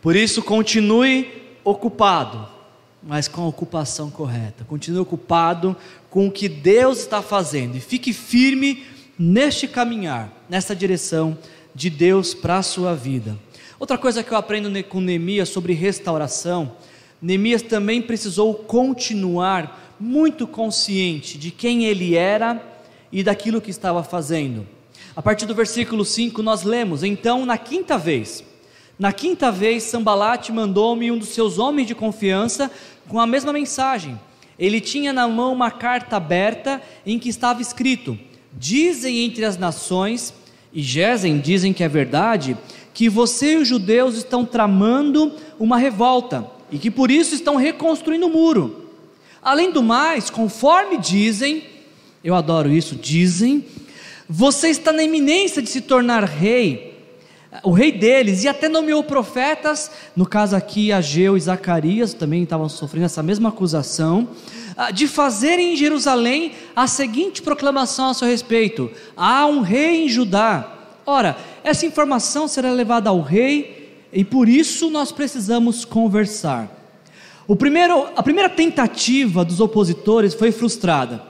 Por 0.00 0.16
isso, 0.16 0.42
continue 0.42 1.28
ocupado 1.64 2.58
mas 3.02 3.28
com 3.28 3.42
a 3.42 3.46
ocupação 3.46 4.10
correta. 4.10 4.64
Continue 4.64 5.00
ocupado 5.00 5.76
com 6.10 6.26
o 6.26 6.32
que 6.32 6.48
Deus 6.48 6.98
está 6.98 7.22
fazendo 7.22 7.76
e 7.76 7.80
fique 7.80 8.12
firme 8.12 8.84
neste 9.18 9.66
caminhar, 9.66 10.32
nessa 10.48 10.74
direção 10.74 11.36
de 11.74 11.90
Deus 11.90 12.34
para 12.34 12.58
a 12.58 12.62
sua 12.62 12.94
vida. 12.94 13.38
Outra 13.78 13.96
coisa 13.96 14.22
que 14.22 14.32
eu 14.32 14.38
aprendo 14.38 14.82
com 14.84 15.00
Neemias 15.00 15.48
sobre 15.48 15.72
restauração, 15.72 16.72
Neemias 17.22 17.62
também 17.62 18.02
precisou 18.02 18.54
continuar 18.54 19.96
muito 19.98 20.46
consciente 20.46 21.38
de 21.38 21.50
quem 21.50 21.84
ele 21.84 22.16
era 22.16 22.62
e 23.10 23.22
daquilo 23.22 23.60
que 23.60 23.70
estava 23.70 24.02
fazendo. 24.02 24.66
A 25.14 25.22
partir 25.22 25.46
do 25.46 25.54
versículo 25.54 26.04
5 26.04 26.42
nós 26.42 26.62
lemos: 26.62 27.02
Então, 27.02 27.46
na 27.46 27.58
quinta 27.58 27.96
vez, 27.96 28.44
na 28.98 29.12
quinta 29.12 29.52
vez, 29.52 29.84
Sambalate 29.84 30.50
mandou-me 30.50 31.12
um 31.12 31.18
dos 31.18 31.28
seus 31.28 31.56
homens 31.58 31.86
de 31.86 31.94
confiança 31.94 32.68
com 33.06 33.20
a 33.20 33.26
mesma 33.26 33.52
mensagem. 33.52 34.18
Ele 34.58 34.80
tinha 34.80 35.12
na 35.12 35.28
mão 35.28 35.52
uma 35.52 35.70
carta 35.70 36.16
aberta 36.16 36.82
em 37.06 37.16
que 37.16 37.28
estava 37.28 37.62
escrito: 37.62 38.18
Dizem 38.52 39.24
entre 39.24 39.44
as 39.44 39.56
nações, 39.56 40.34
e 40.72 40.82
Gesem 40.82 41.38
dizem 41.38 41.72
que 41.72 41.84
é 41.84 41.88
verdade, 41.88 42.56
que 42.92 43.08
você 43.08 43.52
e 43.52 43.56
os 43.58 43.68
judeus 43.68 44.16
estão 44.16 44.44
tramando 44.44 45.32
uma 45.60 45.78
revolta 45.78 46.50
e 46.72 46.76
que 46.76 46.90
por 46.90 47.08
isso 47.08 47.36
estão 47.36 47.54
reconstruindo 47.54 48.26
o 48.26 48.30
muro. 48.30 48.88
Além 49.40 49.70
do 49.70 49.82
mais, 49.82 50.28
conforme 50.28 50.98
dizem, 50.98 51.62
eu 52.24 52.34
adoro 52.34 52.68
isso, 52.68 52.96
dizem, 52.96 53.64
você 54.28 54.68
está 54.68 54.92
na 54.92 55.04
iminência 55.04 55.62
de 55.62 55.70
se 55.70 55.82
tornar 55.82 56.24
rei 56.24 56.87
o 57.62 57.72
rei 57.72 57.90
deles, 57.90 58.44
e 58.44 58.48
até 58.48 58.68
nomeou 58.68 59.02
profetas, 59.02 59.90
no 60.14 60.26
caso 60.26 60.54
aqui 60.54 60.92
Ageu 60.92 61.36
e 61.36 61.40
Zacarias 61.40 62.12
também 62.12 62.42
estavam 62.42 62.68
sofrendo 62.68 63.06
essa 63.06 63.22
mesma 63.22 63.48
acusação, 63.48 64.28
ah, 64.76 64.90
de 64.90 65.08
fazerem 65.08 65.72
em 65.72 65.76
Jerusalém 65.76 66.52
a 66.76 66.86
seguinte 66.86 67.40
proclamação 67.40 68.10
a 68.10 68.14
seu 68.14 68.28
respeito: 68.28 68.90
há 69.16 69.46
um 69.46 69.60
rei 69.60 70.04
em 70.04 70.08
Judá. 70.08 70.74
Ora, 71.06 71.36
essa 71.64 71.86
informação 71.86 72.46
será 72.46 72.70
levada 72.70 73.08
ao 73.08 73.22
rei, 73.22 73.96
e 74.12 74.24
por 74.24 74.46
isso 74.48 74.90
nós 74.90 75.10
precisamos 75.10 75.84
conversar. 75.86 76.68
O 77.46 77.56
primeiro, 77.56 78.08
a 78.14 78.22
primeira 78.22 78.50
tentativa 78.50 79.42
dos 79.42 79.58
opositores 79.58 80.34
foi 80.34 80.52
frustrada. 80.52 81.22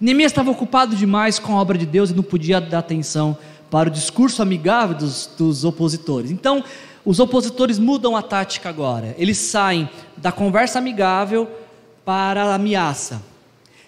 Neemias 0.00 0.32
estava 0.32 0.50
ocupado 0.50 0.96
demais 0.96 1.38
com 1.38 1.56
a 1.56 1.60
obra 1.60 1.78
de 1.78 1.86
Deus 1.86 2.10
e 2.10 2.14
não 2.14 2.24
podia 2.24 2.60
dar 2.60 2.80
atenção 2.80 3.38
para 3.74 3.88
o 3.88 3.92
discurso 3.92 4.40
amigável 4.40 4.96
dos, 4.96 5.28
dos 5.36 5.64
opositores. 5.64 6.30
Então, 6.30 6.62
os 7.04 7.18
opositores 7.18 7.76
mudam 7.76 8.16
a 8.16 8.22
tática 8.22 8.68
agora. 8.68 9.16
Eles 9.18 9.36
saem 9.36 9.90
da 10.16 10.30
conversa 10.30 10.78
amigável 10.78 11.50
para 12.04 12.44
a 12.44 12.54
ameaça. 12.54 13.20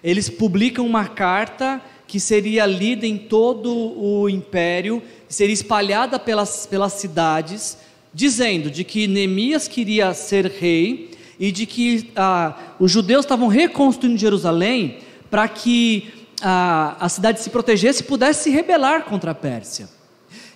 Eles 0.02 0.28
publicam 0.28 0.84
uma 0.84 1.04
carta 1.04 1.80
que 2.04 2.18
seria 2.18 2.66
lida 2.66 3.06
em 3.06 3.16
todo 3.16 3.72
o 3.72 4.28
império, 4.28 5.00
seria 5.28 5.54
espalhada 5.54 6.18
pelas, 6.18 6.66
pelas 6.66 6.94
cidades, 6.94 7.78
dizendo 8.12 8.72
de 8.72 8.82
que 8.82 9.06
Neemias 9.06 9.68
queria 9.68 10.12
ser 10.14 10.46
rei 10.46 11.12
e 11.38 11.52
de 11.52 11.64
que 11.64 12.10
ah, 12.16 12.74
os 12.80 12.90
judeus 12.90 13.24
estavam 13.24 13.46
reconstruindo 13.46 14.18
Jerusalém 14.18 14.98
para 15.30 15.46
que 15.46 16.12
a, 16.42 16.96
a 17.00 17.08
cidade 17.08 17.40
se 17.40 17.50
protegesse 17.50 18.02
e 18.02 18.04
pudesse 18.04 18.44
se 18.44 18.50
rebelar 18.50 19.04
contra 19.04 19.30
a 19.30 19.34
Pérsia. 19.34 19.88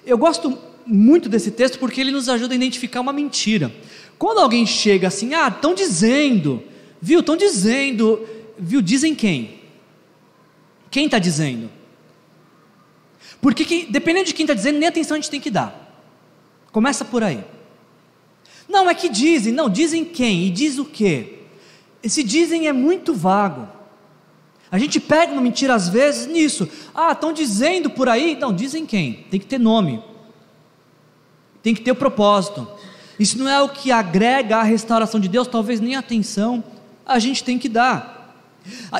Eu 0.04 0.18
gosto 0.18 0.58
muito 0.86 1.28
desse 1.28 1.50
texto 1.50 1.78
porque 1.78 2.00
ele 2.00 2.10
nos 2.10 2.28
ajuda 2.28 2.54
a 2.54 2.56
identificar 2.56 3.00
uma 3.00 3.12
mentira. 3.12 3.72
Quando 4.18 4.38
alguém 4.38 4.66
chega 4.66 5.08
assim, 5.08 5.34
ah, 5.34 5.48
estão 5.48 5.74
dizendo, 5.74 6.62
viu, 7.00 7.20
estão 7.20 7.36
dizendo, 7.36 8.26
viu, 8.58 8.82
dizem 8.82 9.14
quem? 9.14 9.60
Quem 10.90 11.06
está 11.06 11.18
dizendo? 11.18 11.70
Porque 13.40 13.64
que, 13.64 13.86
dependendo 13.86 14.26
de 14.26 14.34
quem 14.34 14.44
está 14.44 14.54
dizendo, 14.54 14.78
nem 14.78 14.88
atenção 14.88 15.16
a 15.16 15.20
gente 15.20 15.30
tem 15.30 15.40
que 15.40 15.50
dar. 15.50 15.88
Começa 16.72 17.04
por 17.04 17.22
aí. 17.22 17.42
Não, 18.68 18.88
é 18.88 18.94
que 18.94 19.08
dizem, 19.08 19.52
não, 19.52 19.68
dizem 19.68 20.04
quem? 20.04 20.46
E 20.46 20.50
diz 20.50 20.78
o 20.78 20.84
quê? 20.84 21.38
Esse 22.02 22.22
dizem 22.22 22.68
é 22.68 22.72
muito 22.72 23.14
vago. 23.14 23.68
A 24.70 24.78
gente 24.78 25.00
pega 25.00 25.33
uma 25.33 25.42
mentira 25.42 25.74
às 25.74 25.88
vezes 25.88 26.26
nisso. 26.26 26.68
Ah, 26.94 27.12
estão 27.12 27.33
dizendo 27.33 27.90
por 27.90 28.09
aí. 28.09 28.37
Não, 28.40 28.52
dizem 28.52 28.87
quem? 28.87 29.24
Tem 29.30 29.40
que 29.40 29.46
ter 29.46 29.59
nome. 29.59 30.02
Tem 31.62 31.74
que 31.74 31.80
ter 31.80 31.90
o 31.90 31.96
propósito. 31.96 32.66
Isso 33.18 33.38
não 33.38 33.48
é 33.48 33.61
o 33.62 33.68
que 33.68 33.90
agrega 33.90 34.59
à 34.59 34.62
restauração 34.62 35.20
de 35.20 35.28
Deus, 35.28 35.48
talvez 35.48 35.80
nem 35.80 35.96
atenção 35.96 36.64
a 37.11 37.18
gente 37.18 37.42
tem 37.42 37.59
que 37.59 37.68
dar. 37.68 38.37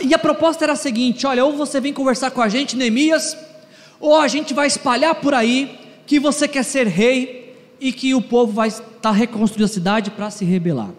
E 0.03 0.13
a 0.13 0.19
proposta 0.19 0.65
era 0.65 0.73
a 0.73 0.77
seguinte: 0.77 1.27
olha, 1.27 1.45
ou 1.45 1.57
você 1.57 1.81
vem 1.81 1.93
conversar 1.93 2.31
com 2.33 2.43
a 2.43 2.49
gente, 2.49 2.77
Neemias, 2.77 3.37
ou 4.01 4.19
a 4.19 4.27
gente 4.27 4.53
vai 4.53 4.67
espalhar 4.67 5.15
por 5.15 5.33
aí 5.33 5.79
que 6.07 6.19
você 6.19 6.49
quer 6.49 6.65
ser 6.65 6.89
rei 6.89 7.57
e 7.81 7.93
que 7.93 8.15
o 8.15 8.21
povo 8.21 8.53
vai 8.53 8.69
estar 8.69 9.13
reconstruindo 9.13 9.65
a 9.65 9.69
cidade 9.69 10.11
para 10.11 10.31
se 10.31 10.45
rebelar. 10.45 10.91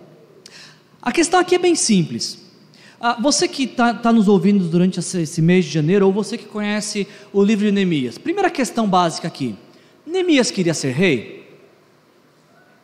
A 1.02 1.12
questão 1.12 1.40
aqui 1.40 1.56
é 1.56 1.60
bem 1.60 1.76
simples. 1.76 2.40
Ah, 3.04 3.18
você 3.20 3.48
que 3.48 3.64
está 3.64 3.96
tá 3.96 4.14
nos 4.14 4.28
ouvindo 4.28 4.66
durante 4.66 5.00
esse 5.00 5.42
mês 5.42 5.66
de 5.66 5.72
janeiro, 5.72 6.06
ou 6.06 6.14
você 6.14 6.38
que 6.38 6.46
conhece 6.46 7.08
o 7.34 7.44
livro 7.44 7.66
de 7.66 7.72
Neemias, 7.72 8.20
primeira 8.20 8.48
questão 8.48 8.88
básica 8.88 9.28
aqui: 9.28 9.56
Neemias 10.06 10.52
queria 10.52 10.76
ser 10.76 10.92
rei? 10.92 11.50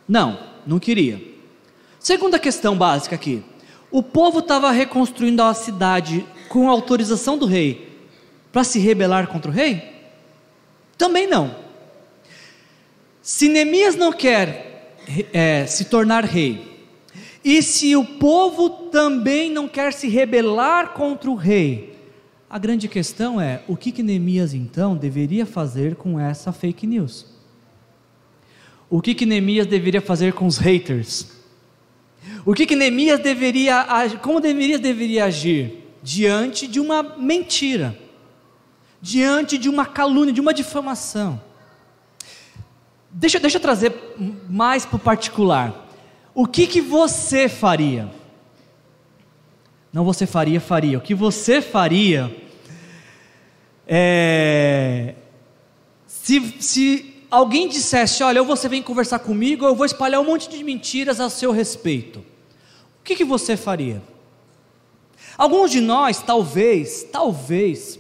Não, 0.10 0.40
não 0.66 0.80
queria. 0.80 1.22
Segunda 2.00 2.40
questão 2.40 2.76
básica 2.76 3.14
aqui: 3.14 3.44
o 3.92 4.02
povo 4.02 4.40
estava 4.40 4.72
reconstruindo 4.72 5.44
a 5.44 5.54
cidade 5.54 6.26
com 6.50 6.68
autorização 6.68 7.38
do 7.38 7.46
rei 7.46 7.88
para 8.52 8.64
se 8.64 8.80
rebelar 8.80 9.28
contra 9.28 9.52
o 9.52 9.54
rei? 9.54 9.84
Também 10.98 11.28
não. 11.28 11.56
Se 13.22 13.48
Neemias 13.48 13.96
não 13.96 14.12
quer 14.12 14.96
é, 15.32 15.68
se 15.68 15.86
tornar 15.86 16.26
rei, 16.26 16.77
e 17.50 17.64
se 17.64 17.96
o 17.96 18.04
povo 18.04 18.70
também 18.70 19.50
não 19.50 19.70
quer 19.70 19.94
se 19.94 20.10
rebelar 20.10 20.90
contra 20.90 21.32
o 21.32 21.36
rei, 21.36 21.98
a 22.50 22.60
grande 22.60 22.90
questão 22.90 23.40
é: 23.40 23.64
o 23.70 23.78
que, 23.78 23.90
que 23.90 24.04
Neemias 24.04 24.54
então 24.54 24.98
deveria 24.98 25.46
fazer 25.46 25.96
com 25.96 26.20
essa 26.20 26.52
fake 26.52 26.86
news? 26.86 27.26
O 28.90 29.02
que, 29.02 29.16
que 29.16 29.26
Neemias 29.26 29.66
deveria 29.66 30.02
fazer 30.02 30.34
com 30.34 30.46
os 30.46 30.58
haters? 30.58 31.28
O 32.46 32.54
que, 32.54 32.66
que 32.66 32.76
Neemias 32.76 33.22
deveria, 33.22 33.88
como 34.22 34.42
Neemias 34.42 34.82
deveria 34.82 35.24
agir 35.24 35.86
diante 36.04 36.68
de 36.68 36.82
uma 36.82 37.02
mentira, 37.02 37.98
diante 39.02 39.58
de 39.58 39.70
uma 39.70 39.86
calúnia, 39.86 40.34
de 40.34 40.42
uma 40.42 40.54
difamação? 40.54 41.42
Deixa, 43.10 43.40
deixa 43.40 43.56
eu 43.56 43.62
trazer 43.62 43.94
mais 44.50 44.86
para 44.86 44.98
o 44.98 45.00
particular. 45.00 45.87
O 46.40 46.46
que, 46.46 46.68
que 46.68 46.82
você 46.82 47.50
faria? 47.50 48.08
Não 49.92 50.06
você 50.06 50.28
faria, 50.28 50.62
faria. 50.62 51.00
O 51.00 51.02
que 51.02 51.16
você 51.16 51.64
faria 51.64 52.32
é, 53.88 55.16
se, 56.06 56.40
se 56.60 57.24
alguém 57.32 57.68
dissesse, 57.68 58.22
olha, 58.22 58.40
ou 58.40 58.48
você 58.48 58.70
vem 58.70 58.84
conversar 58.84 59.18
comigo, 59.18 59.66
ou 59.66 59.72
eu 59.72 59.76
vou 59.76 59.84
espalhar 59.84 60.22
um 60.22 60.26
monte 60.26 60.48
de 60.48 60.64
mentiras 60.64 61.20
a 61.20 61.28
seu 61.28 61.52
respeito. 61.52 62.20
O 62.20 63.04
que, 63.04 63.16
que 63.16 63.26
você 63.26 63.58
faria? 63.58 64.00
Alguns 65.36 65.72
de 65.72 65.82
nós, 65.82 66.22
talvez, 66.22 67.02
talvez, 67.12 68.00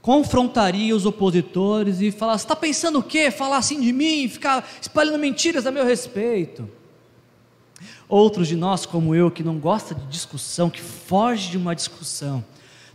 confrontaria 0.00 0.94
os 0.94 1.04
opositores 1.04 2.00
e 2.00 2.12
falar: 2.12 2.36
está 2.36 2.54
pensando 2.54 3.00
o 3.00 3.02
quê? 3.02 3.28
Falar 3.28 3.56
assim 3.56 3.80
de 3.80 3.92
mim, 3.92 4.28
ficar 4.28 4.64
espalhando 4.80 5.18
mentiras 5.18 5.66
a 5.66 5.72
meu 5.72 5.84
respeito. 5.84 6.70
Outros 8.08 8.46
de 8.46 8.56
nós, 8.56 8.86
como 8.86 9.14
eu, 9.14 9.30
que 9.30 9.42
não 9.42 9.58
gosta 9.58 9.94
de 9.94 10.06
discussão, 10.06 10.70
que 10.70 10.80
foge 10.80 11.50
de 11.50 11.56
uma 11.56 11.74
discussão, 11.74 12.44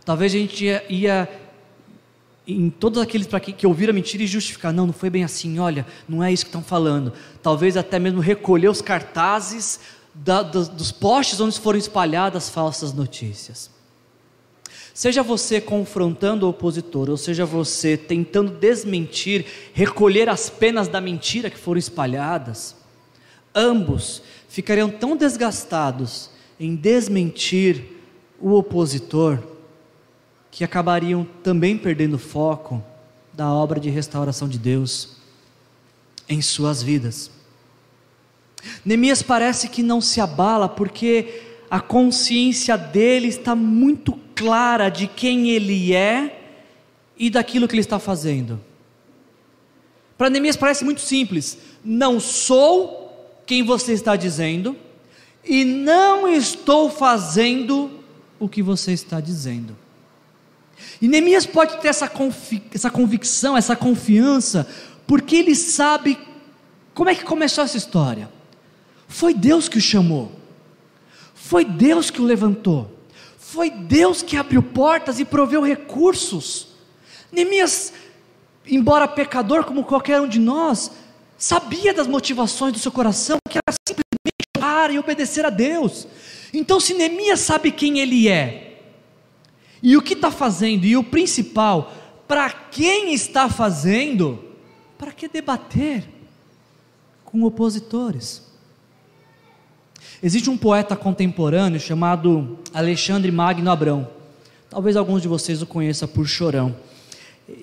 talvez 0.05 0.33
a 0.33 0.37
gente 0.37 0.65
ia, 0.65 0.83
ia 0.89 1.29
em 2.47 2.69
todos 2.69 3.01
aqueles 3.01 3.27
para 3.27 3.39
que, 3.39 3.51
que 3.51 3.67
ouviram 3.67 3.91
a 3.91 3.93
mentira 3.93 4.23
e 4.23 4.27
justificar, 4.27 4.73
não, 4.73 4.87
não 4.87 4.93
foi 4.93 5.09
bem 5.09 5.23
assim, 5.23 5.59
olha, 5.59 5.85
não 6.07 6.23
é 6.23 6.31
isso 6.31 6.45
que 6.45 6.49
estão 6.49 6.63
falando. 6.63 7.13
Talvez 7.41 7.75
até 7.77 7.99
mesmo 7.99 8.19
recolher 8.19 8.69
os 8.69 8.81
cartazes 8.81 9.79
da, 10.13 10.41
dos 10.41 10.91
postes 10.91 11.39
onde 11.39 11.59
foram 11.59 11.77
espalhadas 11.77 12.49
falsas 12.49 12.93
notícias. 12.93 13.69
Seja 14.93 15.23
você 15.23 15.61
confrontando 15.61 16.45
o 16.45 16.49
opositor, 16.49 17.09
ou 17.09 17.17
seja 17.17 17.45
você 17.45 17.95
tentando 17.95 18.51
desmentir, 18.51 19.45
recolher 19.73 20.27
as 20.27 20.49
penas 20.49 20.87
da 20.87 20.99
mentira 20.99 21.49
que 21.49 21.57
foram 21.57 21.79
espalhadas, 21.79 22.75
ambos 23.55 24.21
ficariam 24.51 24.89
tão 24.89 25.15
desgastados 25.15 26.29
em 26.59 26.75
desmentir 26.75 27.85
o 28.37 28.51
opositor 28.51 29.39
que 30.51 30.65
acabariam 30.65 31.25
também 31.41 31.77
perdendo 31.77 32.19
foco 32.19 32.83
da 33.31 33.49
obra 33.49 33.79
de 33.79 33.89
restauração 33.89 34.49
de 34.49 34.59
Deus 34.59 35.15
em 36.27 36.41
suas 36.41 36.83
vidas. 36.83 37.31
Neemias 38.83 39.23
parece 39.23 39.69
que 39.69 39.81
não 39.81 40.01
se 40.01 40.19
abala 40.19 40.67
porque 40.67 41.43
a 41.69 41.79
consciência 41.79 42.77
dele 42.77 43.29
está 43.29 43.55
muito 43.55 44.19
clara 44.35 44.89
de 44.89 45.07
quem 45.07 45.49
ele 45.51 45.93
é 45.93 46.57
e 47.17 47.29
daquilo 47.29 47.69
que 47.69 47.73
ele 47.73 47.79
está 47.79 47.99
fazendo. 47.99 48.59
Para 50.17 50.29
Neemias 50.29 50.57
parece 50.57 50.83
muito 50.83 50.99
simples: 50.99 51.57
não 51.85 52.19
sou 52.19 53.00
quem 53.45 53.63
você 53.63 53.93
está 53.93 54.15
dizendo 54.15 54.75
e 55.43 55.65
não 55.65 56.27
estou 56.27 56.89
fazendo 56.89 57.89
o 58.39 58.47
que 58.47 58.61
você 58.61 58.91
está 58.91 59.19
dizendo. 59.19 59.75
E 61.01 61.07
Neemias 61.07 61.45
pode 61.45 61.77
ter 61.77 61.89
essa, 61.89 62.09
essa 62.73 62.89
convicção, 62.89 63.55
essa 63.55 63.75
confiança, 63.75 64.67
porque 65.05 65.35
ele 65.35 65.55
sabe 65.55 66.17
como 66.93 67.09
é 67.09 67.15
que 67.15 67.23
começou 67.23 67.63
essa 67.63 67.77
história. 67.77 68.29
Foi 69.07 69.33
Deus 69.33 69.67
que 69.67 69.77
o 69.77 69.81
chamou, 69.81 70.31
foi 71.33 71.65
Deus 71.65 72.09
que 72.09 72.21
o 72.21 72.25
levantou, 72.25 72.97
foi 73.37 73.69
Deus 73.69 74.21
que 74.21 74.37
abriu 74.37 74.63
portas 74.63 75.19
e 75.19 75.25
proveu 75.25 75.61
recursos. 75.61 76.69
Neemias, 77.31 77.93
embora 78.65 79.07
pecador 79.07 79.65
como 79.65 79.83
qualquer 79.83 80.21
um 80.21 80.27
de 80.27 80.39
nós, 80.39 80.91
sabia 81.41 81.91
das 81.91 82.05
motivações 82.05 82.71
do 82.71 82.77
seu 82.77 82.91
coração, 82.91 83.39
que 83.49 83.57
era 83.57 83.75
simplesmente 83.87 84.45
orar 84.55 84.91
e 84.91 84.99
obedecer 84.99 85.43
a 85.43 85.49
Deus. 85.49 86.07
Então, 86.53 86.79
se 86.79 86.93
Neemias 86.93 87.39
sabe 87.39 87.71
quem 87.71 87.97
ele 87.97 88.29
é, 88.29 88.79
e 89.81 89.97
o 89.97 90.03
que 90.03 90.13
está 90.13 90.29
fazendo, 90.29 90.85
e 90.85 90.95
o 90.95 91.03
principal, 91.03 91.91
para 92.27 92.47
quem 92.47 93.11
está 93.11 93.49
fazendo, 93.49 94.39
para 94.99 95.11
que 95.11 95.27
debater 95.27 96.07
com 97.25 97.41
opositores? 97.41 98.43
Existe 100.21 100.47
um 100.47 100.57
poeta 100.57 100.95
contemporâneo 100.95 101.79
chamado 101.79 102.59
Alexandre 102.71 103.31
Magno 103.31 103.71
Abrão. 103.71 104.07
Talvez 104.69 104.95
alguns 104.95 105.23
de 105.23 105.27
vocês 105.27 105.59
o 105.63 105.65
conheçam 105.65 106.07
por 106.07 106.27
Chorão. 106.27 106.75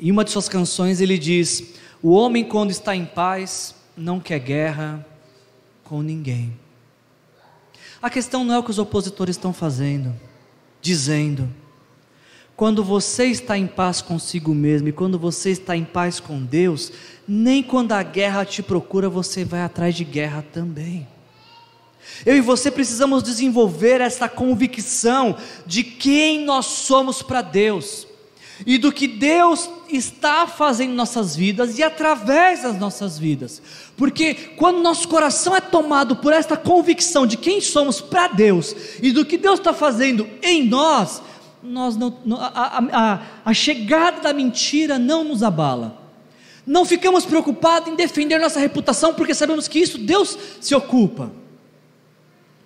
Em 0.02 0.10
uma 0.10 0.24
de 0.24 0.32
suas 0.32 0.48
canções 0.48 1.00
ele 1.00 1.16
diz: 1.16 1.74
O 2.03 2.11
homem, 2.11 2.44
quando 2.44 2.70
está 2.70 2.94
em 2.94 3.05
paz, 3.05 3.74
não 3.96 4.20
quer 4.20 4.38
guerra 4.38 5.05
com 5.82 6.01
ninguém. 6.03 6.57
A 8.01 8.09
questão 8.09 8.44
não 8.44 8.55
é 8.55 8.59
o 8.59 8.62
que 8.62 8.70
os 8.70 8.78
opositores 8.78 9.36
estão 9.36 9.53
fazendo, 9.53 10.14
dizendo, 10.80 11.49
quando 12.59 12.82
você 12.82 13.26
está 13.26 13.57
em 13.57 13.68
paz 13.68 14.03
consigo 14.03 14.53
mesmo 14.53 14.88
e 14.88 14.92
quando 14.92 15.16
você 15.16 15.51
está 15.51 15.76
em 15.76 15.84
paz 15.84 16.18
com 16.18 16.42
Deus, 16.42 16.90
nem 17.26 17.62
quando 17.62 17.92
a 17.92 18.03
guerra 18.03 18.44
te 18.44 18.64
procura 18.64 19.09
você 19.09 19.44
vai 19.44 19.62
atrás 19.62 19.94
de 19.94 20.03
guerra 20.03 20.44
também. 20.53 21.07
Eu 22.26 22.36
e 22.36 22.40
você 22.40 22.68
precisamos 22.68 23.22
desenvolver 23.22 24.01
essa 24.01 24.28
convicção 24.28 25.36
de 25.64 25.84
quem 25.84 26.44
nós 26.44 26.66
somos 26.66 27.22
para 27.22 27.42
Deus 27.42 28.07
e 28.66 28.78
do 28.78 28.92
que 28.92 29.06
Deus 29.06 29.68
está 29.88 30.46
fazendo 30.46 30.92
em 30.92 30.94
nossas 30.94 31.34
vidas 31.34 31.78
e 31.78 31.82
através 31.82 32.62
das 32.62 32.78
nossas 32.78 33.18
vidas. 33.18 33.62
Porque 33.96 34.34
quando 34.56 34.82
nosso 34.82 35.09
coração 35.09 35.54
é 35.54 35.61
tomado 35.61 36.16
por 36.16 36.32
esta 36.32 36.56
convicção 36.56 37.26
de 37.26 37.36
quem 37.36 37.61
somos 37.61 38.00
para 38.00 38.28
Deus 38.28 38.74
e 39.02 39.12
do 39.12 39.24
que 39.24 39.38
Deus 39.38 39.59
está 39.59 39.72
fazendo 39.72 40.28
em 40.42 40.66
nós, 40.66 41.22
nós 41.62 41.96
não, 41.96 42.16
a, 42.38 42.82
a, 42.92 43.22
a 43.44 43.54
chegada 43.54 44.20
da 44.20 44.32
mentira 44.32 44.98
não 44.98 45.24
nos 45.24 45.42
abala. 45.42 45.98
Não 46.66 46.84
ficamos 46.84 47.24
preocupados 47.24 47.88
em 47.88 47.96
defender 47.96 48.38
nossa 48.38 48.61
reputação, 48.61 49.14
porque 49.14 49.34
sabemos 49.34 49.66
que 49.66 49.78
isso 49.78 49.96
Deus 49.96 50.36
se 50.61 50.74
ocupa. 50.74 51.32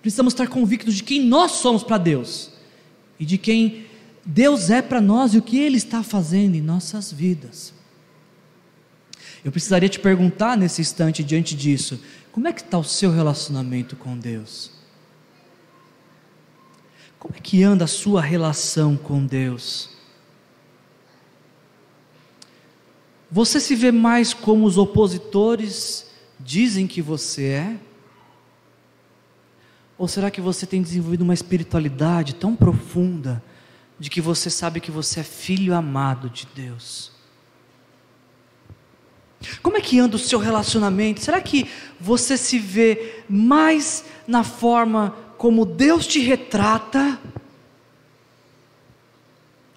Precisamos 0.01 0.33
estar 0.33 0.47
convictos 0.47 0.95
de 0.95 1.03
quem 1.03 1.21
nós 1.21 1.51
somos 1.53 1.83
para 1.83 1.97
Deus 1.97 2.51
e 3.17 3.25
de 3.25 3.37
quem 3.37 3.85
Deus 4.25 4.69
é 4.69 4.81
para 4.81 5.01
nós 5.01 5.33
e 5.33 5.37
o 5.37 5.41
que 5.41 5.59
Ele 5.59 5.77
está 5.77 6.01
fazendo 6.01 6.55
em 6.55 6.61
nossas 6.61 7.11
vidas. 7.11 7.73
Eu 9.43 9.51
precisaria 9.51 9.89
te 9.89 9.99
perguntar 9.99 10.55
nesse 10.55 10.81
instante, 10.81 11.23
diante 11.23 11.55
disso, 11.55 12.01
como 12.31 12.47
é 12.47 12.53
que 12.53 12.61
está 12.61 12.77
o 12.77 12.83
seu 12.83 13.11
relacionamento 13.11 13.95
com 13.95 14.17
Deus? 14.17 14.71
Como 17.19 17.35
é 17.37 17.39
que 17.39 17.61
anda 17.61 17.83
a 17.85 17.87
sua 17.87 18.21
relação 18.21 18.95
com 18.95 19.25
Deus? 19.25 19.89
Você 23.29 23.59
se 23.59 23.75
vê 23.75 23.91
mais 23.91 24.33
como 24.33 24.65
os 24.65 24.77
opositores 24.77 26.07
dizem 26.39 26.87
que 26.87 27.01
você 27.01 27.45
é? 27.45 27.79
Ou 29.97 30.07
será 30.07 30.29
que 30.31 30.41
você 30.41 30.65
tem 30.65 30.81
desenvolvido 30.81 31.21
uma 31.21 31.33
espiritualidade 31.33 32.35
tão 32.35 32.55
profunda 32.55 33.43
de 33.99 34.09
que 34.09 34.21
você 34.21 34.49
sabe 34.49 34.79
que 34.79 34.91
você 34.91 35.21
é 35.21 35.23
filho 35.23 35.73
amado 35.73 36.29
de 36.29 36.47
Deus? 36.53 37.11
Como 39.61 39.77
é 39.77 39.81
que 39.81 39.99
anda 39.99 40.15
o 40.15 40.19
seu 40.19 40.39
relacionamento? 40.39 41.21
Será 41.21 41.41
que 41.41 41.69
você 41.99 42.37
se 42.37 42.57
vê 42.57 43.23
mais 43.29 44.05
na 44.27 44.43
forma 44.43 45.15
como 45.37 45.65
Deus 45.65 46.07
te 46.07 46.19
retrata, 46.19 47.19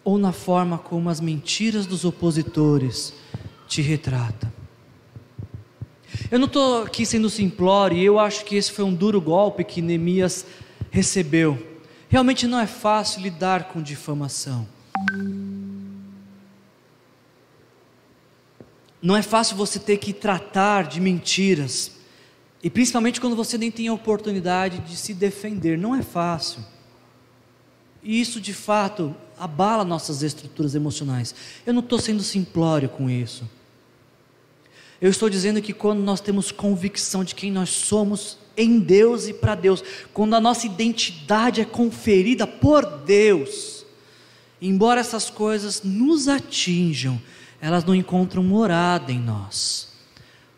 ou 0.07 0.17
na 0.17 0.31
forma 0.31 0.79
como 0.79 1.11
as 1.11 1.21
mentiras 1.21 1.85
dos 1.85 2.05
opositores 2.05 3.13
te 3.67 3.83
retratam. 3.83 4.53
Eu 6.31 6.39
não 6.39 6.47
estou 6.47 6.85
aqui 6.85 7.05
sendo 7.05 7.29
simplório, 7.29 7.99
eu 7.99 8.17
acho 8.17 8.45
que 8.45 8.55
esse 8.55 8.71
foi 8.71 8.85
um 8.85 8.95
duro 8.95 9.21
golpe 9.21 9.65
que 9.65 9.83
Neemias 9.83 10.47
recebeu. 10.93 11.61
Realmente 12.09 12.47
não 12.47 12.59
é 12.59 12.67
fácil 12.67 13.23
lidar 13.23 13.65
com 13.65 13.83
difamação. 13.83 14.67
Não 19.03 19.17
é 19.17 19.23
fácil 19.23 19.57
você 19.57 19.79
ter 19.79 19.99
que 19.99 20.13
tratar 20.13 20.85
de 20.85 21.01
mentiras 21.01 21.97
e 22.63 22.71
principalmente 22.71 23.21
quando 23.21 23.37
você 23.37 23.57
nem 23.57 23.71
tem 23.71 23.87
a 23.87 23.93
oportunidade 23.93 24.79
de 24.81 24.97
se 24.97 25.15
defender, 25.15 25.79
não 25.79 25.95
é 25.95 26.03
fácil. 26.03 26.65
E 28.03 28.21
isso 28.21 28.41
de 28.41 28.53
fato 28.53 29.15
abala 29.39 29.85
nossas 29.85 30.23
estruturas 30.23 30.75
emocionais. 30.75 31.33
Eu 31.65 31.73
não 31.73 31.81
estou 31.81 31.99
sendo 31.99 32.23
simplório 32.23 32.89
com 32.89 33.09
isso. 33.11 33.49
Eu 35.01 35.11
estou 35.11 35.29
dizendo 35.29 35.61
que 35.61 35.73
quando 35.73 36.01
nós 36.01 36.21
temos 36.21 36.51
convicção 36.51 37.23
de 37.23 37.35
quem 37.35 37.51
nós 37.51 37.71
somos 37.71 38.39
em 38.57 38.79
Deus 38.79 39.29
e 39.29 39.35
para 39.35 39.55
Deus, 39.55 39.85
quando 40.13 40.35
a 40.35 40.41
nossa 40.41 40.67
identidade 40.67 41.61
é 41.61 41.65
conferida 41.65 42.47
por 42.47 42.85
Deus, 43.05 43.85
embora 44.61 45.01
essas 45.01 45.29
coisas 45.29 45.83
nos 45.83 46.29
atinjam, 46.29 47.21
elas 47.61 47.85
não 47.85 47.95
encontram 47.95 48.43
morada 48.43 49.13
em 49.13 49.21
nós, 49.21 49.89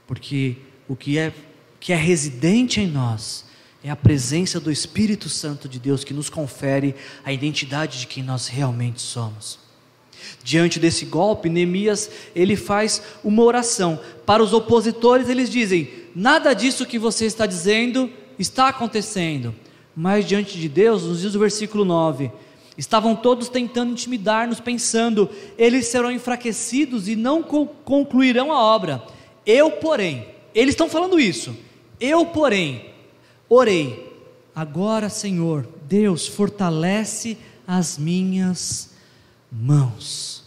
porque 0.07 0.57
o 0.89 0.95
que 0.95 1.19
é, 1.19 1.33
que 1.81 1.93
é 1.93 1.97
residente 1.97 2.81
em 2.81 2.87
nós 2.87 3.45
é 3.83 3.91
a 3.91 3.97
presença 3.97 4.61
do 4.61 4.71
Espírito 4.71 5.29
Santo 5.29 5.69
de 5.69 5.79
Deus 5.79 6.05
que 6.05 6.15
nos 6.15 6.31
confere 6.31 6.95
a 7.25 7.33
identidade 7.33 8.01
de 8.01 8.07
quem 8.07 8.23
nós 8.23 8.47
realmente 8.47 9.01
somos. 9.01 9.68
Diante 10.43 10.79
desse 10.79 11.05
golpe, 11.05 11.49
Neemias 11.49 12.11
ele 12.35 12.57
faz 12.57 13.03
uma 13.23 13.43
oração. 13.43 13.99
Para 14.25 14.43
os 14.43 14.53
opositores, 14.53 15.29
eles 15.29 15.51
dizem: 15.51 15.89
nada 16.15 16.55
disso 16.55 16.87
que 16.87 16.99
você 16.99 17.27
está 17.27 17.47
dizendo 17.47 18.11
está 18.39 18.69
acontecendo. 18.69 19.55
Mas 19.95 20.25
diante 20.25 20.59
de 20.59 20.69
Deus, 20.69 21.03
nos 21.03 21.21
diz 21.21 21.35
o 21.35 21.39
versículo 21.39 21.85
9: 21.85 22.31
estavam 22.77 23.17
todos 23.17 23.49
tentando 23.49 23.93
intimidar-nos, 23.93 24.61
pensando, 24.61 25.29
eles 25.59 25.87
serão 25.87 26.13
enfraquecidos 26.13 27.09
e 27.09 27.17
não 27.17 27.43
concluirão 27.43 28.53
a 28.53 28.63
obra. 28.63 29.03
Eu, 29.45 29.73
porém, 29.73 30.27
eles 30.55 30.75
estão 30.75 30.89
falando 30.89 31.19
isso. 31.19 31.57
Eu, 31.99 32.27
porém, 32.27 32.91
orei. 33.49 34.07
Agora, 34.55 35.09
Senhor, 35.09 35.67
Deus, 35.89 36.27
fortalece 36.27 37.37
as 37.67 37.99
minhas 37.99 38.91
mãos. 39.51 40.45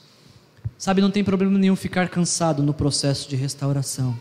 Sabe, 0.78 1.02
não 1.02 1.12
tem 1.12 1.24
problema 1.24 1.58
nenhum 1.58 1.76
ficar 1.76 2.10
cansado 2.10 2.64
no 2.64 2.74
processo 2.74 3.30
de 3.30 3.36
restauração. 3.36 4.20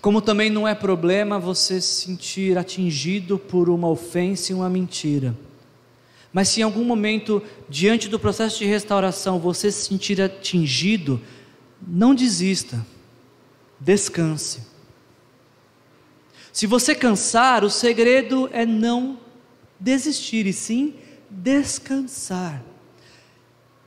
Como 0.00 0.20
também 0.20 0.50
não 0.50 0.66
é 0.66 0.74
problema 0.74 1.38
você 1.38 1.80
se 1.80 2.04
sentir 2.04 2.58
atingido 2.58 3.38
por 3.38 3.70
uma 3.70 3.88
ofensa 3.88 4.52
e 4.52 4.54
uma 4.54 4.68
mentira. 4.68 5.34
Mas 6.32 6.48
se 6.48 6.60
em 6.60 6.62
algum 6.62 6.84
momento, 6.84 7.42
diante 7.68 8.08
do 8.08 8.18
processo 8.18 8.58
de 8.58 8.64
restauração, 8.64 9.38
você 9.38 9.70
se 9.70 9.88
sentir 9.88 10.20
atingido, 10.20 11.20
não 11.86 12.14
desista, 12.14 12.84
descanse. 13.78 14.60
Se 16.52 16.66
você 16.66 16.94
cansar, 16.94 17.64
o 17.64 17.70
segredo 17.70 18.48
é 18.52 18.66
não 18.66 19.18
desistir, 19.78 20.46
e 20.46 20.52
sim 20.52 20.94
descansar 21.30 22.62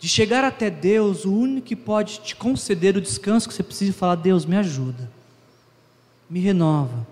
de 0.06 0.10
chegar 0.12 0.44
até 0.44 0.70
Deus, 0.70 1.26
o 1.26 1.34
único 1.34 1.66
que 1.66 1.76
pode 1.76 2.20
te 2.20 2.36
conceder 2.36 2.96
o 2.96 3.02
descanso 3.02 3.50
que 3.50 3.56
você 3.56 3.64
precisa 3.64 3.92
falar: 3.92 4.14
Deus, 4.14 4.46
me 4.46 4.56
ajuda, 4.56 5.12
me 6.30 6.40
renova, 6.40 7.08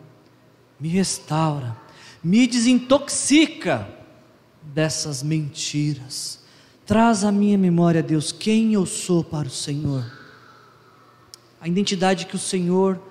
me 0.80 0.90
restaura, 0.90 1.76
me 2.24 2.46
desintoxica 2.46 3.90
dessas 4.62 5.24
mentiras. 5.24 6.44
Traz 6.86 7.24
à 7.24 7.32
minha 7.32 7.58
memória, 7.58 8.04
Deus, 8.04 8.32
quem 8.32 8.76
eu 8.76 8.86
sou 8.86 9.24
para 9.24 9.48
o 9.48 9.52
Senhor, 9.52 10.06
a 11.60 11.68
identidade 11.68 12.28
que 12.28 12.36
o 12.36 12.40
Senhor 12.40 13.02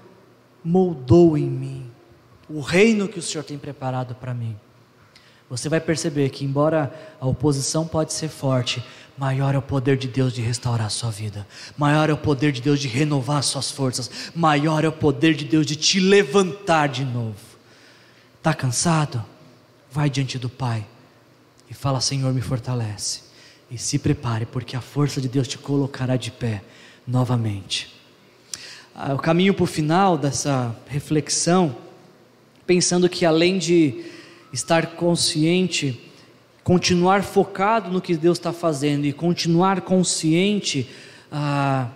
moldou 0.63 1.37
em 1.37 1.51
mim, 1.51 1.91
o 2.49 2.61
reino 2.61 3.09
que 3.09 3.19
o 3.19 3.23
Senhor 3.23 3.43
tem 3.43 3.59
preparado 3.59 4.15
para 4.15 4.33
mim. 4.33 4.57
Você 5.53 5.69
vai 5.69 5.81
perceber 5.81 6.31
que, 6.31 6.47
embora 6.47 6.91
a 7.21 7.27
oposição 7.27 7.87
pode 7.87 8.15
ser 8.15 8.29
forte, 8.29 8.83
maior 9.17 9.55
é 9.55 9.59
o 9.59 9.63
poder 9.63 9.97
de 9.97 10.09
Deus 10.09 10.33
de 10.33 10.41
restaurar 10.41 10.87
a 10.87 10.91
sua 10.91 11.11
vida, 11.11 11.47
maior 11.77 12.09
é 12.11 12.13
o 12.13 12.19
poder 12.19 12.53
de 12.53 12.61
Deus 12.61 12.81
de 12.81 12.89
renovar 12.89 13.39
as 13.39 13.47
suas 13.47 13.71
forças, 13.71 14.11
maior 14.35 14.85
é 14.85 14.89
o 14.89 14.93
poder 14.93 15.35
de 15.35 15.45
Deus 15.45 15.67
de 15.67 15.77
te 15.77 16.01
levantar 16.01 16.89
de 16.89 17.05
novo. 17.05 17.37
Está 18.39 18.53
cansado? 18.53 19.25
Vai 19.91 20.11
diante 20.11 20.39
do 20.39 20.49
Pai 20.49 20.87
e 21.71 21.75
fala: 21.75 22.01
Senhor, 22.01 22.33
me 22.33 22.41
fortalece. 22.41 23.21
E 23.71 23.79
se 23.79 23.99
prepare, 23.99 24.45
porque 24.45 24.77
a 24.77 24.81
força 24.81 25.21
de 25.21 25.29
Deus 25.29 25.49
te 25.49 25.57
colocará 25.57 26.17
de 26.17 26.31
pé 26.31 26.63
novamente. 27.07 27.95
Ah, 28.95 29.15
o 29.15 29.19
caminho 29.19 29.55
para 29.55 29.65
o 29.65 29.67
final 29.67 30.19
dessa 30.19 30.77
reflexão, 30.87 31.75
pensando 32.67 33.09
que 33.09 33.25
além 33.25 33.59
de 33.59 34.05
estar 34.53 34.89
consciente 34.89 36.12
continuar 36.65 37.23
focado 37.23 37.91
no 37.91 38.01
que 38.01 38.17
Deus 38.17 38.39
está 38.39 38.53
fazendo 38.53 39.05
e 39.05 39.13
continuar 39.13 39.81
consciente 39.81 40.89
ah, 41.31 41.89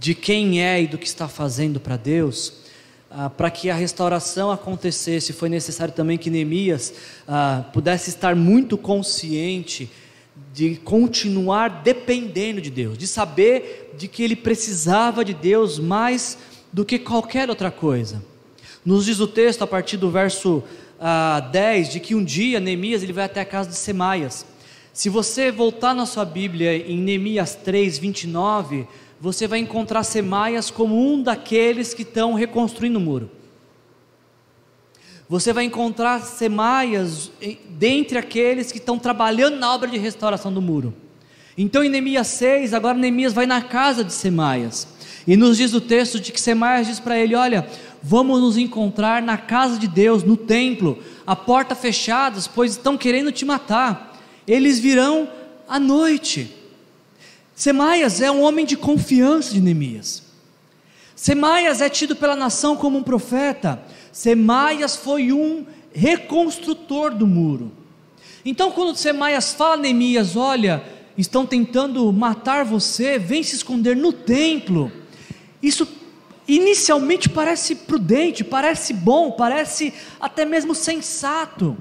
de 0.00 0.14
quem 0.14 0.62
é 0.62 0.82
e 0.82 0.86
do 0.86 0.98
que 0.98 1.06
está 1.06 1.28
fazendo 1.28 1.78
para 1.78 1.96
Deus, 1.96 2.64
ah, 3.10 3.28
para 3.28 3.50
que 3.50 3.68
a 3.68 3.74
restauração 3.74 4.50
acontecesse, 4.50 5.32
foi 5.32 5.48
necessário 5.48 5.92
também 5.92 6.16
que 6.16 6.30
Neemias 6.30 6.94
ah, 7.28 7.64
pudesse 7.72 8.10
estar 8.10 8.34
muito 8.34 8.78
consciente 8.78 9.90
de 10.52 10.76
continuar 10.76 11.82
dependendo 11.82 12.60
de 12.60 12.70
Deus, 12.70 12.96
de 12.96 13.06
saber 13.06 13.92
de 13.96 14.08
que 14.08 14.22
ele 14.22 14.34
precisava 14.34 15.24
de 15.24 15.34
Deus 15.34 15.78
mais 15.78 16.38
do 16.72 16.84
que 16.84 16.98
qualquer 16.98 17.50
outra 17.50 17.70
coisa. 17.70 18.22
Nos 18.84 19.04
diz 19.04 19.20
o 19.20 19.26
texto 19.26 19.62
a 19.62 19.66
partir 19.66 19.96
do 19.96 20.10
verso 20.10 20.62
ah, 21.06 21.38
10 21.52 21.90
de 21.90 22.00
que 22.00 22.14
um 22.14 22.24
dia 22.24 22.58
Neemias 22.58 23.02
ele 23.02 23.12
vai 23.12 23.24
até 23.24 23.42
a 23.42 23.44
casa 23.44 23.68
de 23.68 23.76
Semaias. 23.76 24.46
Se 24.90 25.10
você 25.10 25.52
voltar 25.52 25.94
na 25.94 26.06
sua 26.06 26.24
Bíblia 26.24 26.74
em 26.74 26.96
Neemias 26.96 27.54
3, 27.54 27.98
29, 27.98 28.88
você 29.20 29.46
vai 29.46 29.58
encontrar 29.58 30.02
Semaias 30.02 30.70
como 30.70 30.98
um 30.98 31.22
daqueles 31.22 31.92
que 31.92 32.00
estão 32.00 32.32
reconstruindo 32.32 32.98
o 32.98 33.02
muro. 33.02 33.30
Você 35.28 35.52
vai 35.52 35.64
encontrar 35.64 36.22
Semaias 36.22 37.30
dentre 37.68 38.16
aqueles 38.16 38.72
que 38.72 38.78
estão 38.78 38.98
trabalhando 38.98 39.58
na 39.58 39.74
obra 39.74 39.90
de 39.90 39.98
restauração 39.98 40.50
do 40.50 40.62
muro. 40.62 40.94
Então 41.58 41.84
em 41.84 41.90
Neemias 41.90 42.28
6, 42.28 42.72
agora 42.72 42.96
Neemias 42.96 43.34
vai 43.34 43.44
na 43.44 43.60
casa 43.60 44.02
de 44.02 44.12
Semaias. 44.12 44.88
E 45.26 45.36
nos 45.36 45.56
diz 45.56 45.72
o 45.72 45.80
texto 45.80 46.20
de 46.20 46.32
que 46.32 46.40
Semaias 46.40 46.86
diz 46.86 47.00
para 47.00 47.18
ele: 47.18 47.34
Olha, 47.34 47.66
vamos 48.02 48.40
nos 48.40 48.56
encontrar 48.56 49.22
na 49.22 49.38
casa 49.38 49.78
de 49.78 49.88
Deus, 49.88 50.22
no 50.22 50.36
templo, 50.36 50.98
a 51.26 51.34
porta 51.34 51.74
fechada, 51.74 52.38
pois 52.54 52.72
estão 52.72 52.96
querendo 52.96 53.32
te 53.32 53.44
matar. 53.44 54.20
Eles 54.46 54.78
virão 54.78 55.28
à 55.66 55.78
noite. 55.78 56.54
Semaias 57.54 58.20
é 58.20 58.30
um 58.30 58.42
homem 58.42 58.66
de 58.66 58.76
confiança 58.76 59.54
de 59.54 59.60
Neemias. 59.60 60.22
Semaias 61.14 61.80
é 61.80 61.88
tido 61.88 62.16
pela 62.16 62.36
nação 62.36 62.76
como 62.76 62.98
um 62.98 63.02
profeta. 63.02 63.80
Semaias 64.12 64.96
foi 64.96 65.32
um 65.32 65.64
reconstrutor 65.94 67.14
do 67.14 67.26
muro. 67.26 67.72
Então, 68.44 68.70
quando 68.72 68.96
Semaias 68.96 69.54
fala 69.54 69.74
a 69.74 69.78
Neemias: 69.78 70.36
Olha, 70.36 70.84
estão 71.16 71.46
tentando 71.46 72.12
matar 72.12 72.64
você, 72.64 73.18
vem 73.18 73.42
se 73.42 73.56
esconder 73.56 73.96
no 73.96 74.12
templo. 74.12 74.92
Isso 75.64 75.88
inicialmente 76.46 77.26
parece 77.26 77.74
prudente, 77.74 78.44
parece 78.44 78.92
bom, 78.92 79.30
parece 79.30 79.94
até 80.20 80.44
mesmo 80.44 80.74
sensato. 80.74 81.74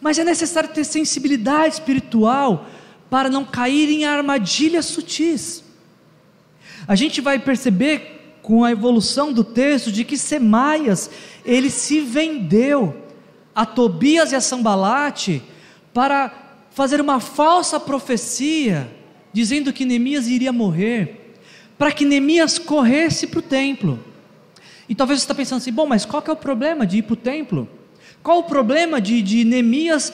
Mas 0.00 0.18
é 0.18 0.24
necessário 0.24 0.70
ter 0.70 0.84
sensibilidade 0.84 1.74
espiritual 1.74 2.66
para 3.10 3.28
não 3.28 3.44
cair 3.44 3.90
em 3.90 4.06
armadilhas 4.06 4.86
sutis. 4.86 5.62
A 6.88 6.94
gente 6.94 7.20
vai 7.20 7.38
perceber 7.38 8.38
com 8.42 8.64
a 8.64 8.70
evolução 8.72 9.30
do 9.30 9.44
texto 9.44 9.92
de 9.92 10.04
que 10.04 10.16
Semaias, 10.16 11.10
ele 11.44 11.68
se 11.68 12.00
vendeu 12.00 12.96
a 13.54 13.66
Tobias 13.66 14.32
e 14.32 14.36
a 14.36 14.40
Sambalate 14.40 15.42
para 15.92 16.32
fazer 16.70 16.98
uma 16.98 17.20
falsa 17.20 17.78
profecia, 17.78 18.90
dizendo 19.34 19.72
que 19.72 19.84
Neemias 19.84 20.26
iria 20.28 20.52
morrer 20.52 21.23
para 21.78 21.92
que 21.92 22.04
Neemias 22.04 22.58
corresse 22.58 23.26
para 23.26 23.40
o 23.40 23.42
templo. 23.42 23.98
E 24.88 24.94
talvez 24.94 25.20
você 25.20 25.24
está 25.24 25.34
pensando 25.34 25.58
assim: 25.58 25.72
bom, 25.72 25.86
mas 25.86 26.04
qual 26.04 26.22
que 26.22 26.30
é 26.30 26.32
o 26.32 26.36
problema 26.36 26.86
de 26.86 26.98
ir 26.98 27.02
para 27.02 27.14
o 27.14 27.16
templo? 27.16 27.68
Qual 28.22 28.38
o 28.38 28.44
problema 28.44 29.00
de, 29.00 29.20
de 29.20 29.44
Neemias 29.44 30.12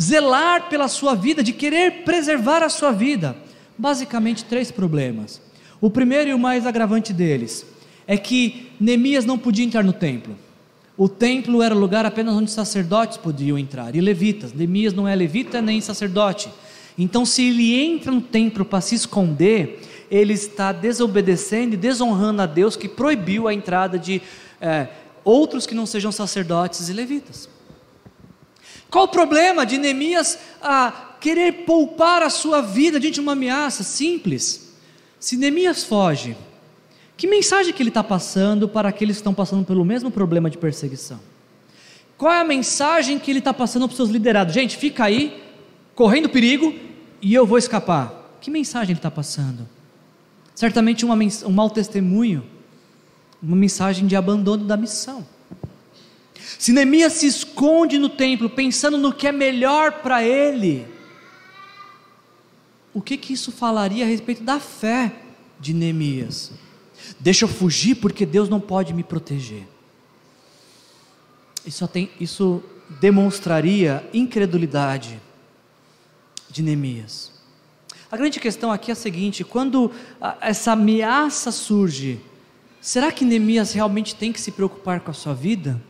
zelar 0.00 0.68
pela 0.68 0.88
sua 0.88 1.14
vida, 1.14 1.42
de 1.42 1.52
querer 1.52 2.02
preservar 2.04 2.62
a 2.62 2.68
sua 2.68 2.92
vida? 2.92 3.36
Basicamente, 3.76 4.44
três 4.44 4.70
problemas. 4.70 5.40
O 5.80 5.90
primeiro 5.90 6.30
e 6.30 6.34
o 6.34 6.38
mais 6.38 6.66
agravante 6.66 7.12
deles 7.12 7.66
é 8.06 8.16
que 8.16 8.70
Neemias 8.80 9.24
não 9.24 9.38
podia 9.38 9.64
entrar 9.64 9.82
no 9.82 9.92
templo. 9.92 10.36
O 10.96 11.08
templo 11.08 11.62
era 11.62 11.74
o 11.74 11.78
lugar 11.78 12.04
apenas 12.04 12.34
onde 12.34 12.50
sacerdotes 12.50 13.16
podiam 13.16 13.58
entrar, 13.58 13.94
e 13.96 14.00
levitas. 14.00 14.52
Neemias 14.52 14.92
não 14.92 15.08
é 15.08 15.14
levita 15.14 15.60
nem 15.60 15.80
sacerdote. 15.80 16.48
Então, 16.98 17.24
se 17.24 17.48
ele 17.48 17.74
entra 17.74 18.12
no 18.12 18.20
templo 18.20 18.64
para 18.64 18.80
se 18.80 18.94
esconder, 18.94 19.80
ele 20.12 20.34
está 20.34 20.72
desobedecendo 20.72 21.72
e 21.72 21.78
desonrando 21.78 22.42
a 22.42 22.46
Deus 22.46 22.76
que 22.76 22.86
proibiu 22.86 23.48
a 23.48 23.54
entrada 23.54 23.98
de 23.98 24.20
é, 24.60 24.88
outros 25.24 25.66
que 25.66 25.74
não 25.74 25.86
sejam 25.86 26.12
sacerdotes 26.12 26.90
e 26.90 26.92
levitas. 26.92 27.48
Qual 28.90 29.06
o 29.06 29.08
problema 29.08 29.64
de 29.64 29.78
Neemias 29.78 30.38
a 30.60 31.14
querer 31.18 31.64
poupar 31.64 32.22
a 32.22 32.28
sua 32.28 32.60
vida 32.60 33.00
diante 33.00 33.14
de 33.14 33.20
uma 33.20 33.32
ameaça 33.32 33.82
simples? 33.82 34.74
Se 35.18 35.34
Neemias 35.34 35.82
foge, 35.82 36.36
que 37.16 37.26
mensagem 37.26 37.72
que 37.72 37.82
ele 37.82 37.88
está 37.88 38.04
passando 38.04 38.68
para 38.68 38.90
aqueles 38.90 39.16
que 39.16 39.20
estão 39.20 39.32
passando 39.32 39.64
pelo 39.64 39.82
mesmo 39.82 40.10
problema 40.10 40.50
de 40.50 40.58
perseguição? 40.58 41.20
Qual 42.18 42.30
é 42.30 42.40
a 42.40 42.44
mensagem 42.44 43.18
que 43.18 43.30
ele 43.30 43.38
está 43.38 43.54
passando 43.54 43.88
para 43.88 43.92
os 43.92 43.96
seus 43.96 44.10
liderados? 44.10 44.52
Gente, 44.52 44.76
fica 44.76 45.04
aí, 45.04 45.42
correndo 45.94 46.28
perigo, 46.28 46.74
e 47.22 47.32
eu 47.32 47.46
vou 47.46 47.56
escapar. 47.56 48.36
Que 48.42 48.50
mensagem 48.50 48.90
ele 48.90 48.98
está 48.98 49.10
passando? 49.10 49.66
Certamente 50.54 51.04
uma, 51.04 51.16
um 51.16 51.52
mau 51.52 51.70
testemunho 51.70 52.44
uma 53.42 53.56
mensagem 53.56 54.06
de 54.06 54.14
abandono 54.14 54.64
da 54.64 54.76
missão. 54.76 55.26
Se 56.58 56.72
Neemias 56.72 57.14
se 57.14 57.26
esconde 57.26 57.98
no 57.98 58.08
templo 58.08 58.48
pensando 58.48 58.96
no 58.96 59.12
que 59.12 59.26
é 59.26 59.32
melhor 59.32 60.00
para 60.00 60.22
ele, 60.22 60.86
o 62.94 63.02
que 63.02 63.16
que 63.16 63.32
isso 63.32 63.50
falaria 63.50 64.04
a 64.04 64.08
respeito 64.08 64.44
da 64.44 64.60
fé 64.60 65.12
de 65.58 65.74
Neemias? 65.74 66.52
Deixa 67.18 67.44
eu 67.44 67.48
fugir 67.48 67.96
porque 67.96 68.24
Deus 68.24 68.48
não 68.48 68.60
pode 68.60 68.94
me 68.94 69.02
proteger. 69.02 69.66
Isso, 71.66 71.86
tem, 71.88 72.10
isso 72.20 72.62
demonstraria 73.00 74.08
incredulidade 74.12 75.20
de 76.48 76.62
Neemias. 76.62 77.31
A 78.12 78.16
grande 78.18 78.38
questão 78.38 78.70
aqui 78.70 78.90
é 78.90 78.92
a 78.92 78.94
seguinte: 78.94 79.42
quando 79.42 79.90
essa 80.42 80.72
ameaça 80.72 81.50
surge, 81.50 82.20
será 82.78 83.10
que 83.10 83.24
Neemias 83.24 83.72
realmente 83.72 84.14
tem 84.14 84.30
que 84.30 84.38
se 84.38 84.52
preocupar 84.52 85.00
com 85.00 85.10
a 85.10 85.14
sua 85.14 85.32
vida? 85.32 85.80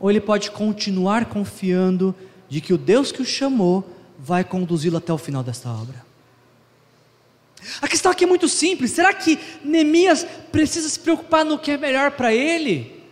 Ou 0.00 0.10
ele 0.10 0.20
pode 0.20 0.50
continuar 0.50 1.26
confiando 1.26 2.12
de 2.48 2.60
que 2.60 2.74
o 2.74 2.78
Deus 2.78 3.12
que 3.12 3.22
o 3.22 3.24
chamou 3.24 3.88
vai 4.18 4.42
conduzi-lo 4.42 4.96
até 4.96 5.12
o 5.12 5.18
final 5.18 5.44
desta 5.44 5.70
obra? 5.70 6.04
A 7.80 7.86
questão 7.86 8.10
aqui 8.10 8.24
é 8.24 8.26
muito 8.26 8.48
simples: 8.48 8.90
será 8.90 9.14
que 9.14 9.38
Neemias 9.62 10.26
precisa 10.50 10.88
se 10.88 10.98
preocupar 10.98 11.44
no 11.44 11.60
que 11.60 11.70
é 11.70 11.76
melhor 11.76 12.10
para 12.10 12.34
ele? 12.34 13.04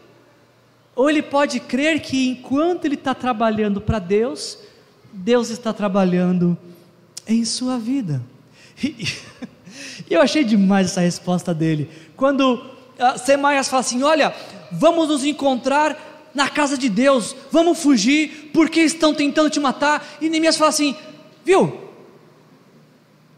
Ou 0.97 1.09
ele 1.09 1.23
pode 1.23 1.61
crer 1.61 2.01
que 2.01 2.31
enquanto 2.31 2.85
ele 2.85 2.97
está 2.97 3.15
trabalhando 3.15 3.81
para 3.81 4.01
Deus, 4.01 4.59
Deus 5.13 5.51
está 5.51 5.73
trabalhando 5.73 6.59
em 7.27 7.45
sua 7.45 7.79
vida. 7.79 8.23
E, 10.09 10.15
eu 10.15 10.21
achei 10.21 10.45
demais 10.45 10.89
essa 10.89 11.01
resposta 11.01 11.55
dele. 11.55 11.91
Quando 12.17 12.55
uh, 12.55 13.19
Semaias 13.25 13.69
fala 13.69 13.81
assim: 13.81 14.03
Olha, 14.03 14.35
vamos 14.71 15.09
nos 15.09 15.25
encontrar 15.25 16.31
na 16.35 16.49
casa 16.49 16.77
de 16.77 16.89
Deus, 16.89 17.35
vamos 17.51 17.79
fugir 17.79 18.51
porque 18.53 18.81
estão 18.81 19.15
tentando 19.15 19.51
te 19.51 19.61
matar. 19.61 20.07
E 20.21 20.29
Neemias 20.29 20.57
fala 20.57 20.71
assim: 20.71 20.97
Viu, 21.45 21.81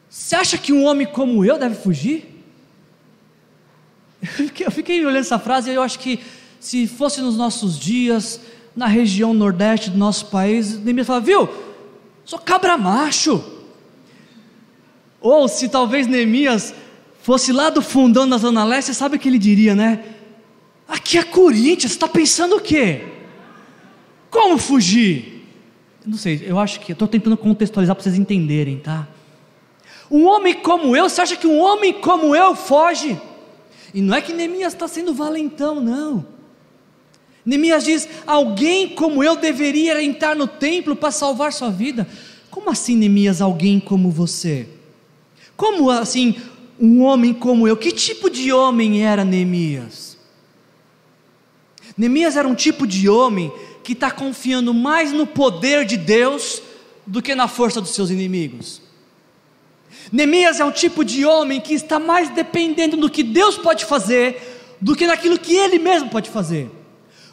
você 0.09 0.35
acha 0.37 0.59
que 0.59 0.73
um 0.73 0.85
homem 0.85 1.07
como 1.07 1.45
eu 1.45 1.59
deve 1.59 1.75
fugir? 1.75 2.35
Eu 4.59 4.71
fiquei 4.71 5.05
olhando 5.05 5.21
essa 5.21 5.39
frase 5.39 5.71
e 5.71 5.75
eu 5.75 5.83
acho 5.83 5.99
que 5.99 6.19
se 6.59 6.87
fosse 6.87 7.21
nos 7.21 7.37
nossos 7.37 7.79
dias, 7.79 8.41
na 8.75 8.87
região 8.87 9.33
nordeste 9.33 9.91
do 9.91 9.99
nosso 9.99 10.27
país, 10.27 10.79
Neemias 10.79 11.07
fala, 11.07 11.21
viu? 11.21 11.49
Sou 12.25 12.39
cabra 12.39 12.77
macho. 12.77 13.56
Ou 15.27 15.49
se 15.49 15.69
talvez 15.69 16.07
Neemias 16.07 16.73
fosse 17.21 17.51
lá 17.53 17.69
do 17.69 17.83
fundão 17.83 18.29
da 18.29 18.39
Zona 18.39 18.65
Leste, 18.65 18.95
sabe 18.95 19.17
o 19.17 19.19
que 19.19 19.29
ele 19.29 19.41
diria, 19.41 19.75
né? 19.75 20.05
Aqui 20.87 21.19
é 21.19 21.25
Corinthians, 21.25 21.91
você 21.91 21.97
está 21.97 22.07
pensando 22.07 22.55
o 22.55 22.61
quê? 22.61 23.05
Como 24.31 24.57
fugir? 24.57 25.45
Não 26.07 26.17
sei, 26.17 26.45
eu 26.47 26.61
acho 26.61 26.79
que 26.79 26.93
estou 26.93 27.09
tentando 27.09 27.37
contextualizar 27.37 27.97
para 27.97 28.05
vocês 28.05 28.17
entenderem, 28.17 28.79
tá? 28.79 29.09
Um 30.09 30.27
homem 30.27 30.55
como 30.55 30.97
eu, 30.97 31.09
você 31.09 31.21
acha 31.21 31.35
que 31.35 31.49
um 31.49 31.59
homem 31.59 31.95
como 31.95 32.37
eu 32.37 32.55
foge? 32.55 33.21
E 33.93 34.01
não 34.01 34.15
é 34.15 34.21
que 34.21 34.33
Neemias 34.33 34.75
está 34.75 34.87
sendo 34.87 35.13
valentão, 35.13 35.81
não. 35.81 36.25
Neemias 37.45 37.83
diz: 37.83 38.09
alguém 38.25 38.91
como 38.91 39.25
eu 39.25 39.35
deveria 39.35 40.01
entrar 40.01 40.37
no 40.37 40.47
templo 40.47 40.95
para 40.95 41.11
salvar 41.11 41.53
sua 41.53 41.71
vida. 41.71 42.07
Como 42.49 42.71
assim, 42.71 42.95
Neemias, 42.95 43.41
alguém 43.41 43.81
como 43.81 44.09
você? 44.09 44.76
Como 45.57 45.91
assim, 45.91 46.37
um 46.79 47.03
homem 47.03 47.33
como 47.33 47.67
eu? 47.67 47.77
Que 47.77 47.91
tipo 47.91 48.29
de 48.29 48.53
homem 48.53 49.05
era 49.05 49.25
Neemias? 49.25 50.17
Neemias 51.97 52.37
era 52.37 52.47
um 52.47 52.55
tipo 52.55 52.87
de 52.87 53.09
homem 53.09 53.51
que 53.83 53.93
está 53.93 54.11
confiando 54.11 54.75
mais 54.75 55.13
no 55.13 55.27
poder 55.27 55.85
de 55.85 55.97
Deus 55.97 56.61
do 57.07 57.23
que 57.23 57.35
na 57.35 57.49
força 57.49 57.81
dos 57.81 57.95
seus 57.95 58.11
inimigos. 58.11 58.83
Neemias 60.13 60.61
é 60.61 60.65
um 60.65 60.71
tipo 60.71 61.05
de 61.05 61.25
homem 61.25 61.61
que 61.61 61.75
está 61.75 61.99
mais 61.99 62.29
dependendo 62.29 62.97
do 62.97 63.09
que 63.09 63.23
Deus 63.23 63.57
pode 63.57 63.85
fazer 63.85 64.77
do 64.81 64.95
que 64.95 65.07
naquilo 65.07 65.39
que 65.39 65.57
ele 65.57 65.79
mesmo 65.79 66.11
pode 66.11 66.29
fazer. 66.29 66.71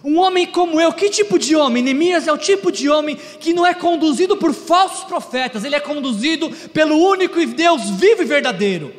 Um 0.03 0.19
homem 0.19 0.45
como 0.45 0.81
eu, 0.81 0.91
que 0.91 1.09
tipo 1.09 1.39
de 1.39 1.55
homem? 1.55 1.81
Neemias 1.81 2.27
é 2.27 2.33
o 2.33 2.37
tipo 2.37 2.71
de 2.71 2.89
homem 2.89 3.17
que 3.39 3.53
não 3.53 3.65
é 3.65 3.73
conduzido 3.73 4.35
por 4.35 4.53
falsos 4.53 5.05
profetas, 5.05 5.63
ele 5.63 5.75
é 5.75 5.79
conduzido 5.79 6.49
pelo 6.73 6.97
único 6.97 7.43
Deus 7.45 7.89
vivo 7.91 8.21
e 8.21 8.25
verdadeiro. 8.25 8.93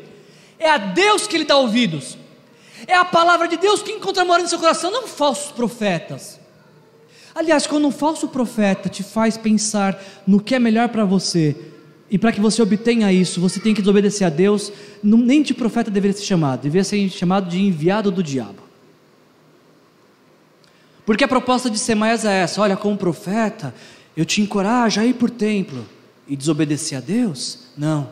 É 0.58 0.70
a 0.70 0.78
Deus 0.78 1.26
que 1.26 1.36
ele 1.36 1.44
dá 1.44 1.58
ouvidos, 1.58 2.16
é 2.86 2.94
a 2.94 3.04
palavra 3.04 3.46
de 3.46 3.56
Deus 3.56 3.82
que 3.82 3.92
encontra 3.92 4.24
morando 4.24 4.44
no 4.44 4.48
seu 4.48 4.58
coração, 4.58 4.90
não 4.90 5.06
falsos 5.06 5.52
profetas. 5.52 6.40
Aliás, 7.34 7.66
quando 7.66 7.86
um 7.86 7.90
falso 7.90 8.28
profeta 8.28 8.88
te 8.88 9.02
faz 9.02 9.36
pensar 9.36 10.02
no 10.26 10.40
que 10.40 10.54
é 10.54 10.58
melhor 10.58 10.88
para 10.88 11.04
você, 11.04 11.54
e 12.10 12.18
para 12.18 12.30
que 12.30 12.40
você 12.40 12.62
obtenha 12.62 13.12
isso, 13.12 13.40
você 13.40 13.58
tem 13.58 13.74
que 13.74 13.82
desobedecer 13.82 14.26
a 14.26 14.30
Deus. 14.30 14.72
Nem 15.02 15.42
de 15.42 15.52
profeta 15.52 15.90
deveria 15.90 16.16
ser 16.16 16.24
chamado, 16.24 16.62
deveria 16.62 16.84
ser 16.84 17.08
chamado 17.08 17.48
de 17.48 17.60
enviado 17.60 18.10
do 18.10 18.22
diabo. 18.22 18.63
Porque 21.04 21.24
a 21.24 21.28
proposta 21.28 21.68
de 21.68 21.78
Semaías 21.78 22.24
é 22.24 22.42
essa: 22.42 22.60
olha, 22.60 22.76
como 22.76 22.96
profeta, 22.96 23.74
eu 24.16 24.24
te 24.24 24.40
encorajo 24.40 25.00
a 25.00 25.04
ir 25.04 25.14
por 25.14 25.30
templo 25.30 25.86
e 26.26 26.36
desobedecer 26.36 26.98
a 26.98 27.00
Deus? 27.00 27.68
Não, 27.76 28.08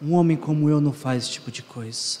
um 0.00 0.12
homem 0.12 0.36
como 0.36 0.68
eu 0.68 0.80
não 0.80 0.92
faz 0.92 1.24
esse 1.24 1.32
tipo 1.32 1.50
de 1.50 1.62
coisa. 1.62 2.20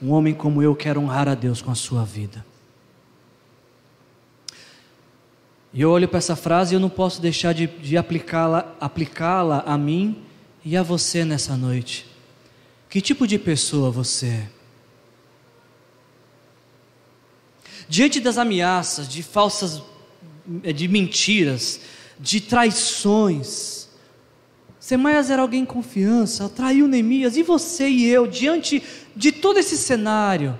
Um 0.00 0.10
homem 0.10 0.34
como 0.34 0.62
eu 0.62 0.74
quer 0.74 0.98
honrar 0.98 1.28
a 1.28 1.34
Deus 1.34 1.62
com 1.62 1.70
a 1.70 1.76
sua 1.76 2.04
vida. 2.04 2.44
E 5.72 5.80
eu 5.80 5.90
olho 5.90 6.06
para 6.06 6.18
essa 6.18 6.36
frase 6.36 6.74
e 6.74 6.76
eu 6.76 6.80
não 6.80 6.90
posso 6.90 7.22
deixar 7.22 7.54
de, 7.54 7.66
de 7.66 7.96
aplicá-la 7.96 8.74
aplicá 8.78 9.40
a 9.64 9.78
mim 9.78 10.22
e 10.64 10.76
a 10.76 10.82
você 10.82 11.24
nessa 11.24 11.56
noite. 11.56 12.06
Que 12.90 13.00
tipo 13.00 13.26
de 13.26 13.38
pessoa 13.38 13.90
você 13.90 14.26
é? 14.26 14.48
Diante 17.92 18.20
das 18.20 18.38
ameaças, 18.38 19.06
de 19.06 19.22
falsas, 19.22 19.82
de 20.74 20.88
mentiras, 20.88 21.78
de 22.18 22.40
traições, 22.40 23.86
Semaias 24.80 25.28
era 25.28 25.42
alguém 25.42 25.60
em 25.60 25.66
confiança, 25.66 26.48
traiu 26.48 26.88
Neemias, 26.88 27.36
e 27.36 27.42
você 27.42 27.86
e 27.86 28.06
eu, 28.06 28.26
diante 28.26 28.82
de 29.14 29.30
todo 29.30 29.58
esse 29.58 29.76
cenário, 29.76 30.58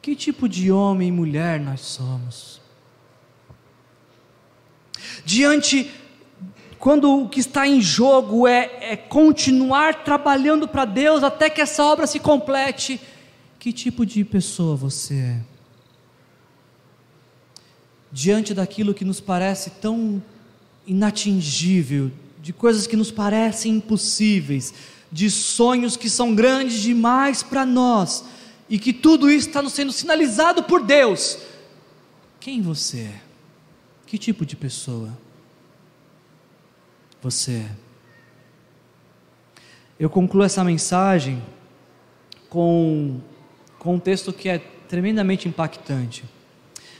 que 0.00 0.16
tipo 0.16 0.48
de 0.48 0.72
homem 0.72 1.08
e 1.08 1.12
mulher 1.12 1.60
nós 1.60 1.82
somos? 1.82 2.62
Diante 5.26 5.90
quando 6.78 7.24
o 7.24 7.28
que 7.28 7.40
está 7.40 7.68
em 7.68 7.82
jogo 7.82 8.48
é, 8.48 8.70
é 8.80 8.96
continuar 8.96 10.02
trabalhando 10.02 10.66
para 10.66 10.86
Deus 10.86 11.22
até 11.22 11.50
que 11.50 11.60
essa 11.60 11.84
obra 11.84 12.06
se 12.06 12.18
complete, 12.18 12.98
que 13.58 13.70
tipo 13.70 14.06
de 14.06 14.24
pessoa 14.24 14.74
você 14.74 15.14
é? 15.14 15.57
Diante 18.12 18.54
daquilo 18.54 18.94
que 18.94 19.04
nos 19.04 19.20
parece 19.20 19.70
tão 19.70 20.22
inatingível, 20.86 22.10
de 22.40 22.52
coisas 22.52 22.86
que 22.86 22.96
nos 22.96 23.10
parecem 23.10 23.74
impossíveis, 23.76 24.72
de 25.10 25.30
sonhos 25.30 25.96
que 25.96 26.08
são 26.08 26.34
grandes 26.34 26.80
demais 26.80 27.42
para 27.42 27.66
nós, 27.66 28.24
e 28.68 28.78
que 28.78 28.92
tudo 28.92 29.30
isso 29.30 29.48
está 29.48 29.62
nos 29.62 29.72
sendo 29.72 29.92
sinalizado 29.92 30.62
por 30.62 30.82
Deus, 30.82 31.38
quem 32.40 32.62
você 32.62 33.00
é? 33.00 33.20
Que 34.06 34.16
tipo 34.16 34.46
de 34.46 34.56
pessoa? 34.56 35.16
você 37.22 37.52
é. 37.52 37.70
Eu 39.98 40.08
concluo 40.08 40.44
essa 40.44 40.62
mensagem 40.62 41.42
com, 42.48 43.20
com 43.78 43.96
um 43.96 43.98
texto 43.98 44.32
que 44.32 44.48
é 44.48 44.58
tremendamente 44.88 45.48
impactante. 45.48 46.24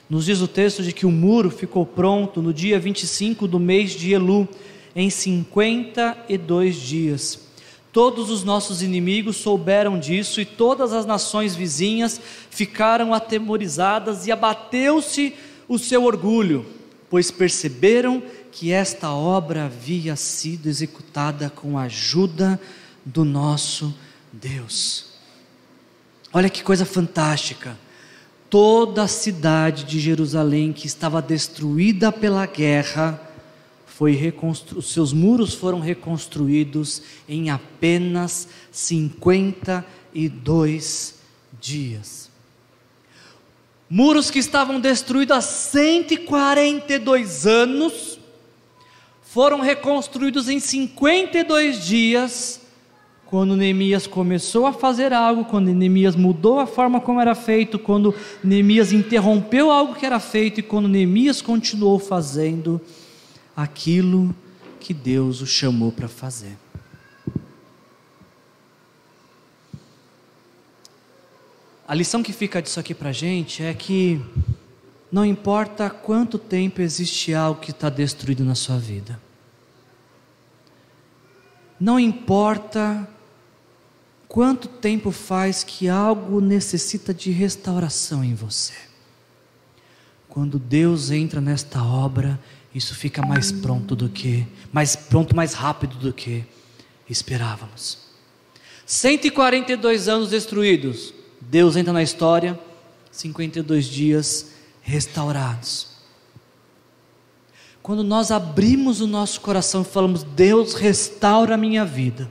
Nos 0.08 0.24
diz 0.24 0.40
o 0.40 0.48
texto 0.48 0.82
de 0.82 0.92
que 0.92 1.04
o 1.04 1.10
muro 1.10 1.50
ficou 1.50 1.84
pronto 1.84 2.40
no 2.40 2.52
dia 2.52 2.78
25 2.78 3.46
do 3.46 3.60
mês 3.60 3.90
de 3.92 4.12
Elu, 4.12 4.48
em 4.96 5.10
52 5.10 6.76
dias. 6.76 7.40
Todos 7.92 8.30
os 8.30 8.42
nossos 8.42 8.82
inimigos 8.82 9.36
souberam 9.36 9.98
disso 9.98 10.40
e 10.40 10.44
todas 10.44 10.92
as 10.92 11.04
nações 11.04 11.54
vizinhas 11.54 12.20
ficaram 12.50 13.12
atemorizadas 13.12 14.26
e 14.26 14.32
abateu-se 14.32 15.34
o 15.68 15.78
seu 15.78 16.04
orgulho, 16.04 16.64
pois 17.10 17.30
perceberam 17.30 18.22
que 18.50 18.72
esta 18.72 19.12
obra 19.12 19.66
havia 19.66 20.16
sido 20.16 20.68
executada 20.68 21.50
com 21.50 21.78
a 21.78 21.82
ajuda 21.82 22.60
do 23.04 23.24
nosso 23.24 23.94
Deus. 24.32 25.06
Olha 26.32 26.50
que 26.50 26.62
coisa 26.62 26.84
fantástica. 26.84 27.78
Toda 28.50 29.02
a 29.02 29.08
cidade 29.08 29.84
de 29.84 30.00
Jerusalém 30.00 30.72
que 30.72 30.86
estava 30.86 31.20
destruída 31.20 32.10
pela 32.10 32.46
guerra, 32.46 33.28
foi 33.98 34.12
reconstru... 34.12 34.80
seus 34.80 35.12
muros 35.12 35.52
foram 35.54 35.80
reconstruídos 35.80 37.02
em 37.28 37.50
apenas 37.50 38.46
52 38.70 41.16
dias. 41.60 42.30
Muros 43.90 44.30
que 44.30 44.38
estavam 44.38 44.78
destruídos 44.78 45.36
há 45.36 45.40
142 45.40 47.44
anos 47.44 48.20
foram 49.22 49.60
reconstruídos 49.60 50.48
em 50.48 50.60
52 50.60 51.84
dias, 51.84 52.60
quando 53.28 53.54
Neemias 53.54 54.06
começou 54.06 54.64
a 54.64 54.72
fazer 54.72 55.12
algo, 55.12 55.44
quando 55.44 55.66
Neemias 55.66 56.16
mudou 56.16 56.58
a 56.58 56.66
forma 56.66 56.98
como 56.98 57.20
era 57.20 57.34
feito, 57.34 57.78
quando 57.78 58.14
Neemias 58.42 58.90
interrompeu 58.90 59.70
algo 59.70 59.94
que 59.94 60.06
era 60.06 60.18
feito 60.18 60.60
e 60.60 60.62
quando 60.62 60.88
Neemias 60.88 61.42
continuou 61.42 61.98
fazendo 61.98 62.80
aquilo 63.54 64.34
que 64.80 64.94
Deus 64.94 65.42
o 65.42 65.46
chamou 65.46 65.92
para 65.92 66.08
fazer. 66.08 66.56
A 71.86 71.94
lição 71.94 72.22
que 72.22 72.32
fica 72.32 72.62
disso 72.62 72.80
aqui 72.80 72.94
para 72.94 73.12
gente 73.12 73.62
é 73.62 73.74
que 73.74 74.18
não 75.12 75.22
importa 75.22 75.90
quanto 75.90 76.38
tempo 76.38 76.80
existe 76.80 77.34
algo 77.34 77.60
que 77.60 77.72
está 77.72 77.90
destruído 77.90 78.42
na 78.42 78.54
sua 78.54 78.78
vida, 78.78 79.20
não 81.78 82.00
importa 82.00 83.06
quanto 84.28 84.68
tempo 84.68 85.10
faz 85.10 85.64
que 85.64 85.88
algo 85.88 86.40
necessita 86.40 87.14
de 87.14 87.30
restauração 87.30 88.22
em 88.22 88.34
você. 88.34 88.74
Quando 90.28 90.58
Deus 90.58 91.10
entra 91.10 91.40
nesta 91.40 91.82
obra, 91.82 92.38
isso 92.74 92.94
fica 92.94 93.26
mais 93.26 93.50
pronto 93.50 93.96
do 93.96 94.08
que, 94.08 94.46
mais 94.70 94.94
pronto, 94.94 95.34
mais 95.34 95.54
rápido 95.54 95.96
do 95.96 96.12
que 96.12 96.44
esperávamos. 97.08 97.98
142 98.86 100.08
anos 100.08 100.30
destruídos, 100.30 101.12
Deus 101.40 101.76
entra 101.76 101.92
na 101.92 102.02
história, 102.02 102.58
52 103.10 103.86
dias 103.86 104.52
restaurados. 104.82 105.88
Quando 107.82 108.04
nós 108.04 108.30
abrimos 108.30 109.00
o 109.00 109.06
nosso 109.06 109.40
coração 109.40 109.82
e 109.82 109.84
falamos, 109.84 110.22
Deus 110.22 110.74
restaura 110.74 111.54
a 111.54 111.58
minha 111.58 111.84
vida, 111.84 112.30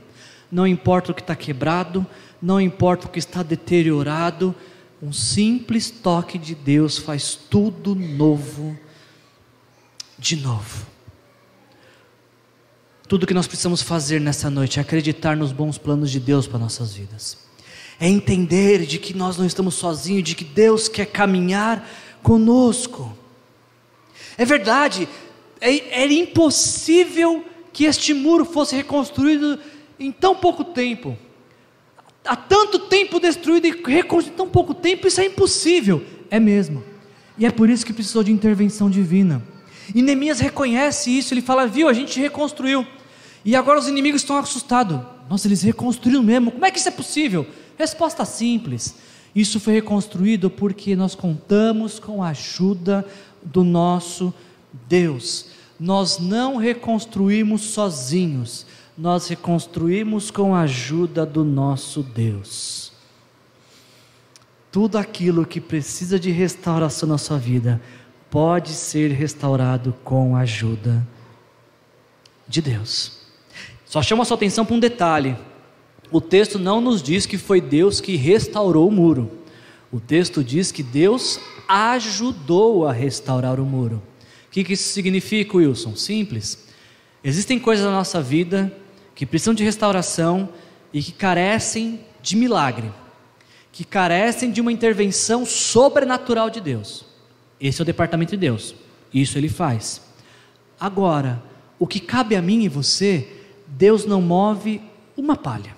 não 0.50 0.66
importa 0.66 1.12
o 1.12 1.14
que 1.14 1.20
está 1.20 1.36
quebrado, 1.36 2.06
não 2.40 2.60
importa 2.60 3.06
o 3.06 3.10
que 3.10 3.18
está 3.18 3.42
deteriorado, 3.42 4.54
um 5.02 5.12
simples 5.12 5.90
toque 5.90 6.38
de 6.38 6.54
Deus 6.54 6.98
faz 6.98 7.34
tudo 7.34 7.94
novo, 7.94 8.76
de 10.18 10.36
novo. 10.36 10.86
Tudo 13.06 13.26
que 13.26 13.34
nós 13.34 13.46
precisamos 13.46 13.80
fazer 13.80 14.20
nessa 14.20 14.50
noite 14.50 14.78
é 14.78 14.82
acreditar 14.82 15.36
nos 15.36 15.52
bons 15.52 15.78
planos 15.78 16.10
de 16.10 16.20
Deus 16.20 16.46
para 16.46 16.58
nossas 16.58 16.92
vidas 16.92 17.48
é 18.00 18.08
entender 18.08 18.86
de 18.86 18.98
que 18.98 19.14
nós 19.14 19.36
não 19.36 19.44
estamos 19.44 19.74
sozinhos, 19.74 20.22
de 20.22 20.34
que 20.34 20.44
Deus 20.44 20.88
quer 20.88 21.06
caminhar 21.06 21.88
conosco. 22.22 23.16
É 24.36 24.44
verdade, 24.44 25.08
é, 25.60 26.02
era 26.02 26.12
impossível 26.12 27.44
que 27.72 27.84
este 27.84 28.14
muro 28.14 28.44
fosse 28.44 28.76
reconstruído 28.76 29.58
em 29.98 30.12
tão 30.12 30.34
pouco 30.34 30.64
tempo. 30.64 31.16
Há 32.24 32.36
tanto 32.36 32.78
tempo 32.80 33.18
destruído 33.18 33.66
e 33.66 33.70
reconstruído 33.70 34.34
em 34.34 34.36
tão 34.36 34.48
pouco 34.48 34.74
tempo, 34.74 35.06
isso 35.06 35.20
é 35.20 35.26
impossível. 35.26 36.04
É 36.30 36.38
mesmo. 36.38 36.84
E 37.38 37.46
é 37.46 37.50
por 37.50 37.70
isso 37.70 37.86
que 37.86 37.92
precisou 37.92 38.22
de 38.22 38.32
intervenção 38.32 38.90
divina. 38.90 39.42
E 39.94 40.02
Neemias 40.02 40.40
reconhece 40.40 41.16
isso, 41.16 41.32
ele 41.32 41.40
fala: 41.40 41.66
viu, 41.66 41.88
a 41.88 41.92
gente 41.92 42.20
reconstruiu. 42.20 42.86
E 43.44 43.56
agora 43.56 43.78
os 43.78 43.88
inimigos 43.88 44.22
estão 44.22 44.36
assustados. 44.36 45.00
Nossa, 45.30 45.46
eles 45.46 45.62
reconstruíram 45.62 46.22
mesmo. 46.22 46.50
Como 46.50 46.66
é 46.66 46.70
que 46.70 46.78
isso 46.78 46.88
é 46.88 46.92
possível? 46.92 47.46
Resposta 47.78 48.24
simples. 48.24 48.96
Isso 49.34 49.60
foi 49.60 49.74
reconstruído 49.74 50.50
porque 50.50 50.96
nós 50.96 51.14
contamos 51.14 51.98
com 51.98 52.22
a 52.22 52.30
ajuda 52.30 53.06
do 53.42 53.62
nosso 53.62 54.34
Deus. 54.88 55.46
Nós 55.78 56.18
não 56.18 56.56
reconstruímos 56.56 57.62
sozinhos, 57.62 58.66
nós 58.98 59.28
reconstruímos 59.28 60.30
com 60.30 60.54
a 60.54 60.62
ajuda 60.62 61.24
do 61.24 61.44
nosso 61.44 62.02
Deus. 62.02 62.92
Tudo 64.72 64.98
aquilo 64.98 65.46
que 65.46 65.60
precisa 65.60 66.18
de 66.18 66.30
restauração 66.30 67.08
na 67.08 67.16
sua 67.16 67.38
vida 67.38 67.80
pode 68.28 68.70
ser 68.70 69.12
restaurado 69.12 69.94
com 70.02 70.34
a 70.34 70.40
ajuda 70.40 71.06
de 72.46 72.60
Deus. 72.60 73.18
Só 73.86 74.02
chama 74.02 74.22
a 74.22 74.26
sua 74.26 74.36
atenção 74.36 74.66
para 74.66 74.74
um 74.74 74.80
detalhe 74.80 75.36
o 76.10 76.20
texto 76.20 76.58
não 76.58 76.80
nos 76.80 77.02
diz 77.02 77.26
que 77.26 77.36
foi 77.36 77.60
Deus 77.60 78.00
que 78.00 78.16
restaurou 78.16 78.88
o 78.88 78.92
muro. 78.92 79.30
O 79.92 80.00
texto 80.00 80.42
diz 80.42 80.72
que 80.72 80.82
Deus 80.82 81.38
ajudou 81.68 82.86
a 82.86 82.92
restaurar 82.92 83.60
o 83.60 83.64
muro. 83.64 84.02
O 84.46 84.50
que, 84.50 84.72
isso 84.72 84.90
significa, 84.92 85.58
Wilson? 85.58 85.94
Simples. 85.96 86.66
Existem 87.22 87.58
coisas 87.58 87.84
na 87.84 87.92
nossa 87.92 88.22
vida 88.22 88.72
que 89.18 89.26
precisam 89.26 89.52
de 89.52 89.64
restauração 89.64 90.48
e 90.94 91.02
que 91.02 91.10
carecem 91.10 92.06
de 92.22 92.36
milagre, 92.36 92.88
que 93.72 93.84
carecem 93.84 94.52
de 94.52 94.60
uma 94.60 94.70
intervenção 94.70 95.44
sobrenatural 95.44 96.48
de 96.48 96.60
Deus. 96.60 97.04
Esse 97.60 97.80
é 97.80 97.82
o 97.82 97.84
departamento 97.84 98.30
de 98.30 98.36
Deus. 98.36 98.76
Isso 99.12 99.36
ele 99.36 99.48
faz. 99.48 100.00
Agora, 100.78 101.42
o 101.80 101.86
que 101.86 101.98
cabe 101.98 102.36
a 102.36 102.40
mim 102.40 102.62
e 102.62 102.68
você, 102.68 103.26
Deus 103.66 104.04
não 104.04 104.22
move 104.22 104.80
uma 105.16 105.34
palha. 105.34 105.76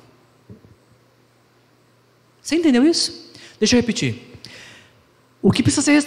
Você 2.43 2.57
entendeu 2.57 2.87
isso? 2.87 3.33
Deixa 3.59 3.75
eu 3.75 3.81
repetir. 3.81 4.39
O 5.41 5.51
que 5.51 5.63
precisa 5.63 5.81
ser 5.81 5.99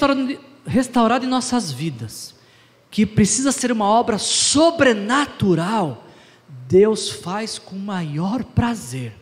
restaurado, 0.68 1.26
em 1.26 1.30
nossas 1.30 1.72
vidas, 1.72 2.36
que 2.92 3.08
precisa 3.08 3.52
ser 3.52 3.72
uma 3.72 3.86
obra 3.86 4.20
sobrenatural, 4.20 6.02
Deus 6.48 7.10
faz 7.10 7.58
com 7.60 7.76
maior 7.76 8.44
prazer. 8.44 9.14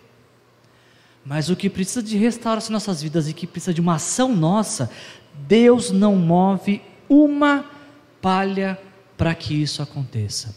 Mas 1.26 1.50
o 1.50 1.56
que 1.56 1.70
precisa 1.70 2.02
de 2.02 2.18
restauração 2.18 2.70
em 2.70 2.74
nossas 2.74 3.02
vidas 3.02 3.30
e 3.30 3.34
que 3.34 3.46
precisa 3.46 3.74
de 3.74 3.82
uma 3.82 3.96
ação 3.96 4.36
nossa, 4.36 4.90
Deus 5.34 5.92
não 5.92 6.16
move 6.16 6.82
uma 7.08 7.66
palha 8.22 8.80
para 9.18 9.36
que 9.36 9.54
isso 9.54 9.82
aconteça. 9.82 10.56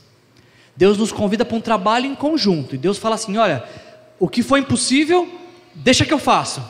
Deus 0.77 0.99
nos 0.99 1.13
convida 1.13 1.45
para 1.45 1.57
um 1.57 1.61
trabalho 1.61 2.07
em 2.07 2.15
conjunto, 2.15 2.75
e 2.75 2.79
Deus 2.79 2.99
fala 2.99 3.15
assim: 3.15 3.37
olha, 3.37 3.65
o 4.19 4.29
que 4.29 4.43
foi 4.43 4.61
impossível, 4.61 5.29
deixa 5.75 6.05
que 6.05 6.13
eu 6.13 6.19
faço. 6.19 6.63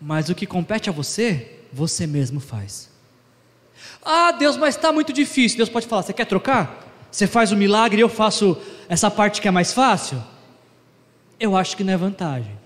Mas 0.00 0.28
o 0.28 0.34
que 0.34 0.46
compete 0.46 0.90
a 0.90 0.92
você, 0.92 1.60
você 1.72 2.06
mesmo 2.06 2.40
faz. 2.40 2.90
Ah, 4.04 4.32
Deus, 4.32 4.56
mas 4.56 4.76
está 4.76 4.92
muito 4.92 5.12
difícil. 5.12 5.56
Deus 5.56 5.68
pode 5.68 5.86
falar: 5.86 6.02
você 6.02 6.12
quer 6.12 6.26
trocar? 6.26 6.83
Você 7.14 7.28
faz 7.28 7.52
o 7.52 7.56
milagre 7.56 7.98
e 7.98 8.02
eu 8.02 8.08
faço 8.08 8.56
essa 8.88 9.08
parte 9.08 9.40
que 9.40 9.46
é 9.46 9.50
mais 9.52 9.72
fácil? 9.72 10.20
Eu 11.38 11.56
acho 11.56 11.76
que 11.76 11.84
não 11.84 11.92
é 11.92 11.96
vantagem. 11.96 12.58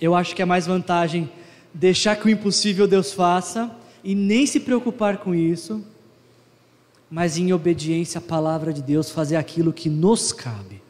Eu 0.00 0.12
acho 0.12 0.34
que 0.34 0.42
é 0.42 0.44
mais 0.44 0.66
vantagem 0.66 1.30
deixar 1.72 2.16
que 2.16 2.26
o 2.26 2.28
impossível 2.28 2.88
Deus 2.88 3.12
faça 3.12 3.70
e 4.02 4.12
nem 4.12 4.44
se 4.44 4.58
preocupar 4.58 5.18
com 5.18 5.32
isso, 5.32 5.84
mas 7.08 7.38
em 7.38 7.52
obediência 7.52 8.18
à 8.18 8.20
palavra 8.20 8.72
de 8.72 8.82
Deus, 8.82 9.12
fazer 9.12 9.36
aquilo 9.36 9.72
que 9.72 9.88
nos 9.88 10.32
cabe, 10.32 10.82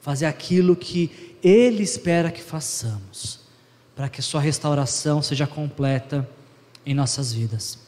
fazer 0.00 0.26
aquilo 0.26 0.76
que 0.76 1.34
ele 1.42 1.82
espera 1.82 2.30
que 2.30 2.40
façamos, 2.40 3.40
para 3.96 4.08
que 4.08 4.22
Sua 4.22 4.40
restauração 4.40 5.20
seja 5.22 5.44
completa 5.44 6.28
em 6.86 6.94
nossas 6.94 7.32
vidas. 7.32 7.80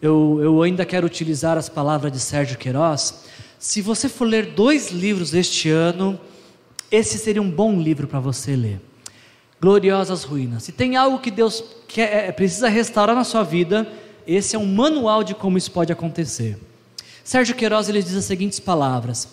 Eu, 0.00 0.38
eu 0.40 0.62
ainda 0.62 0.86
quero 0.86 1.06
utilizar 1.06 1.58
as 1.58 1.68
palavras 1.68 2.10
de 2.10 2.18
Sérgio 2.18 2.56
Queiroz. 2.56 3.26
Se 3.58 3.82
você 3.82 4.08
for 4.08 4.24
ler 4.24 4.52
dois 4.52 4.90
livros 4.90 5.34
este 5.34 5.68
ano, 5.68 6.18
esse 6.90 7.18
seria 7.18 7.42
um 7.42 7.50
bom 7.50 7.80
livro 7.80 8.06
para 8.06 8.20
você 8.20 8.54
ler. 8.54 8.80
Gloriosas 9.60 10.22
Ruínas. 10.22 10.62
Se 10.62 10.72
tem 10.72 10.94
algo 10.96 11.18
que 11.18 11.30
Deus 11.30 11.64
quer, 11.88 12.28
é, 12.28 12.32
precisa 12.32 12.68
restaurar 12.68 13.16
na 13.16 13.24
sua 13.24 13.42
vida, 13.42 13.90
esse 14.26 14.54
é 14.54 14.58
um 14.58 14.66
manual 14.66 15.24
de 15.24 15.34
como 15.34 15.58
isso 15.58 15.72
pode 15.72 15.92
acontecer. 15.92 16.56
Sérgio 17.24 17.56
Queiroz 17.56 17.88
ele 17.88 18.02
diz 18.02 18.14
as 18.14 18.24
seguintes 18.24 18.60
palavras: 18.60 19.26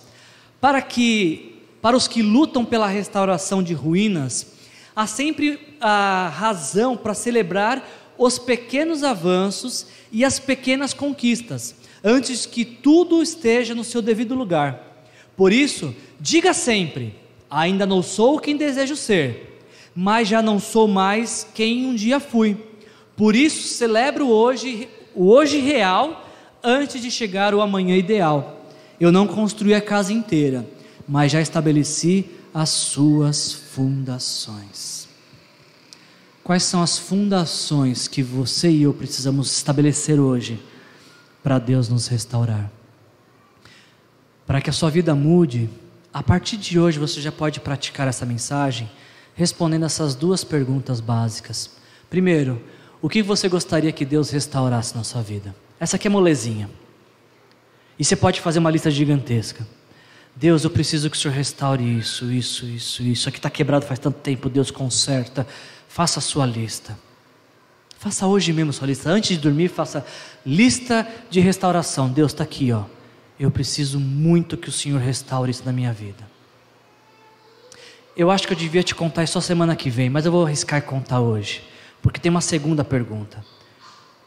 Para 0.59 0.81
que 0.81 1.61
para 1.79 1.95
os 1.95 2.07
que 2.07 2.23
lutam 2.23 2.65
pela 2.65 2.87
restauração 2.87 3.61
de 3.61 3.75
ruínas, 3.75 4.47
há 4.95 5.05
sempre 5.05 5.77
a 5.79 6.31
razão 6.35 6.97
para 6.97 7.13
celebrar 7.13 7.87
os 8.17 8.39
pequenos 8.39 9.03
avanços 9.03 9.85
e 10.11 10.25
as 10.25 10.39
pequenas 10.39 10.95
conquistas, 10.95 11.75
antes 12.05 12.45
que 12.45 12.63
tudo 12.63 13.23
esteja 13.23 13.73
no 13.73 13.83
seu 13.83 13.99
devido 13.99 14.35
lugar. 14.35 15.07
Por 15.35 15.51
isso, 15.51 15.93
diga 16.19 16.53
sempre: 16.53 17.15
ainda 17.49 17.87
não 17.87 18.03
sou 18.03 18.39
quem 18.39 18.55
desejo 18.55 18.95
ser, 18.95 19.59
mas 19.95 20.27
já 20.27 20.41
não 20.41 20.59
sou 20.59 20.87
mais 20.87 21.47
quem 21.55 21.87
um 21.87 21.95
dia 21.95 22.19
fui. 22.19 22.55
Por 23.17 23.35
isso, 23.35 23.67
celebro 23.67 24.27
hoje, 24.27 24.87
o 25.15 25.27
hoje 25.29 25.57
real 25.57 26.23
antes 26.63 27.01
de 27.01 27.09
chegar 27.09 27.55
o 27.55 27.61
amanhã 27.61 27.97
ideal. 27.97 28.69
Eu 28.99 29.11
não 29.11 29.27
construí 29.27 29.73
a 29.73 29.81
casa 29.81 30.13
inteira, 30.13 30.65
mas 31.07 31.31
já 31.31 31.41
estabeleci 31.41 32.25
as 32.53 32.69
suas 32.69 33.51
fundações. 33.51 35.07
Quais 36.43 36.63
são 36.63 36.81
as 36.81 36.97
fundações 36.97 38.07
que 38.07 38.21
você 38.21 38.69
e 38.69 38.83
eu 38.83 38.93
precisamos 38.93 39.51
estabelecer 39.51 40.19
hoje 40.19 40.59
para 41.45 41.59
Deus 41.59 41.89
nos 41.89 42.07
restaurar? 42.07 42.71
Para 44.47 44.59
que 44.59 44.71
a 44.71 44.73
sua 44.73 44.89
vida 44.89 45.13
mude, 45.13 45.69
a 46.11 46.23
partir 46.23 46.57
de 46.57 46.79
hoje 46.79 46.97
você 46.97 47.21
já 47.21 47.31
pode 47.31 47.59
praticar 47.59 48.07
essa 48.07 48.25
mensagem 48.25 48.89
respondendo 49.35 49.85
essas 49.85 50.15
duas 50.15 50.43
perguntas 50.43 50.99
básicas. 50.99 51.69
Primeiro, 52.09 52.59
o 52.99 53.07
que 53.07 53.21
você 53.21 53.47
gostaria 53.47 53.91
que 53.91 54.03
Deus 54.03 54.31
restaurasse 54.31 54.97
na 54.97 55.03
sua 55.03 55.21
vida? 55.21 55.55
Essa 55.79 55.97
aqui 55.97 56.07
é 56.07 56.09
molezinha. 56.09 56.67
E 57.99 58.03
você 58.03 58.15
pode 58.15 58.41
fazer 58.41 58.57
uma 58.57 58.71
lista 58.71 58.89
gigantesca. 58.89 59.67
Deus, 60.35 60.63
eu 60.63 60.71
preciso 60.71 61.11
que 61.11 61.15
o 61.15 61.19
Senhor 61.19 61.35
restaure 61.35 61.83
isso, 61.99 62.31
isso, 62.31 62.65
isso, 62.65 63.03
isso. 63.03 63.29
Aqui 63.29 63.37
está 63.37 63.51
quebrado 63.51 63.85
faz 63.85 63.99
tanto 63.99 64.17
tempo, 64.17 64.49
Deus 64.49 64.71
conserta. 64.71 65.45
Faça 65.87 66.17
a 66.17 66.23
sua 66.23 66.47
lista. 66.47 66.97
Faça 67.97 68.27
hoje 68.27 68.53
mesmo 68.53 68.73
sua 68.73 68.87
lista. 68.87 69.09
Antes 69.09 69.31
de 69.31 69.37
dormir, 69.37 69.69
faça 69.69 70.05
lista 70.45 71.07
de 71.29 71.39
restauração. 71.39 72.09
Deus 72.09 72.31
está 72.31 72.43
aqui, 72.43 72.71
ó. 72.71 72.83
Eu 73.39 73.51
preciso 73.51 73.99
muito 73.99 74.55
que 74.55 74.69
o 74.69 74.71
Senhor 74.71 74.99
restaure 74.99 75.51
isso 75.51 75.63
na 75.65 75.71
minha 75.71 75.91
vida. 75.91 76.23
Eu 78.15 78.31
acho 78.31 78.47
que 78.47 78.53
eu 78.53 78.57
devia 78.57 78.81
te 78.81 78.95
contar 78.95 79.23
isso 79.23 79.33
só 79.33 79.41
semana 79.41 79.75
que 79.75 79.89
vem, 79.89 80.09
mas 80.09 80.25
eu 80.25 80.31
vou 80.31 80.45
arriscar 80.45 80.81
contar 80.83 81.19
hoje, 81.19 81.61
porque 82.01 82.17
tem 82.17 82.29
uma 82.29 82.39
segunda 82.39 82.81
pergunta. 82.81 83.43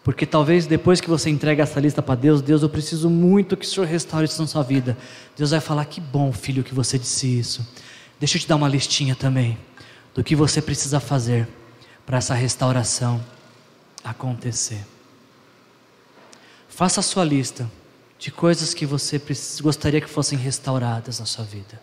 Porque 0.04 0.26
talvez 0.26 0.66
depois 0.66 1.00
que 1.00 1.08
você 1.08 1.30
entrega 1.30 1.62
essa 1.62 1.80
lista 1.80 2.02
para 2.02 2.14
Deus, 2.14 2.42
Deus, 2.42 2.62
eu 2.62 2.68
preciso 2.68 3.08
muito 3.08 3.56
que 3.56 3.64
o 3.64 3.68
Senhor 3.68 3.86
restaure 3.86 4.26
isso 4.26 4.40
na 4.40 4.46
sua 4.46 4.62
vida. 4.62 4.96
Deus 5.36 5.50
vai 5.50 5.60
falar: 5.60 5.84
que 5.86 6.00
bom, 6.00 6.32
filho, 6.32 6.62
que 6.62 6.74
você 6.74 6.98
disse 6.98 7.38
isso. 7.38 7.66
Deixa 8.20 8.36
eu 8.36 8.40
te 8.40 8.48
dar 8.48 8.56
uma 8.56 8.68
listinha 8.68 9.14
também 9.14 9.58
do 10.14 10.22
que 10.24 10.34
você 10.34 10.60
precisa 10.60 11.00
fazer 11.00 11.48
para 12.04 12.18
essa 12.18 12.34
restauração 12.34 13.22
acontecer. 14.10 14.84
Faça 16.68 17.00
a 17.00 17.02
sua 17.02 17.24
lista 17.24 17.70
de 18.18 18.30
coisas 18.30 18.74
que 18.74 18.86
você 18.86 19.20
gostaria 19.60 20.00
que 20.00 20.08
fossem 20.08 20.38
restauradas 20.38 21.20
na 21.20 21.26
sua 21.26 21.44
vida. 21.44 21.80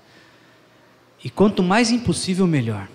E 1.23 1.30
quanto 1.30 1.63
mais 1.63 1.91
impossível, 1.91 2.45
melhor. 2.45 2.88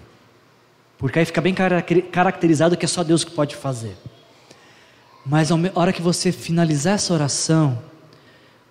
Porque 0.97 1.19
aí 1.19 1.25
fica 1.25 1.41
bem 1.41 1.55
caracterizado 1.55 2.77
que 2.77 2.85
é 2.85 2.89
só 2.89 3.03
Deus 3.03 3.25
que 3.25 3.31
pode 3.31 3.57
fazer. 3.57 3.97
Mas 5.25 5.51
a 5.51 5.57
hora 5.75 5.93
que 5.93 6.03
você 6.03 6.31
finalizar 6.31 6.95
essa 6.95 7.13
oração, 7.13 7.83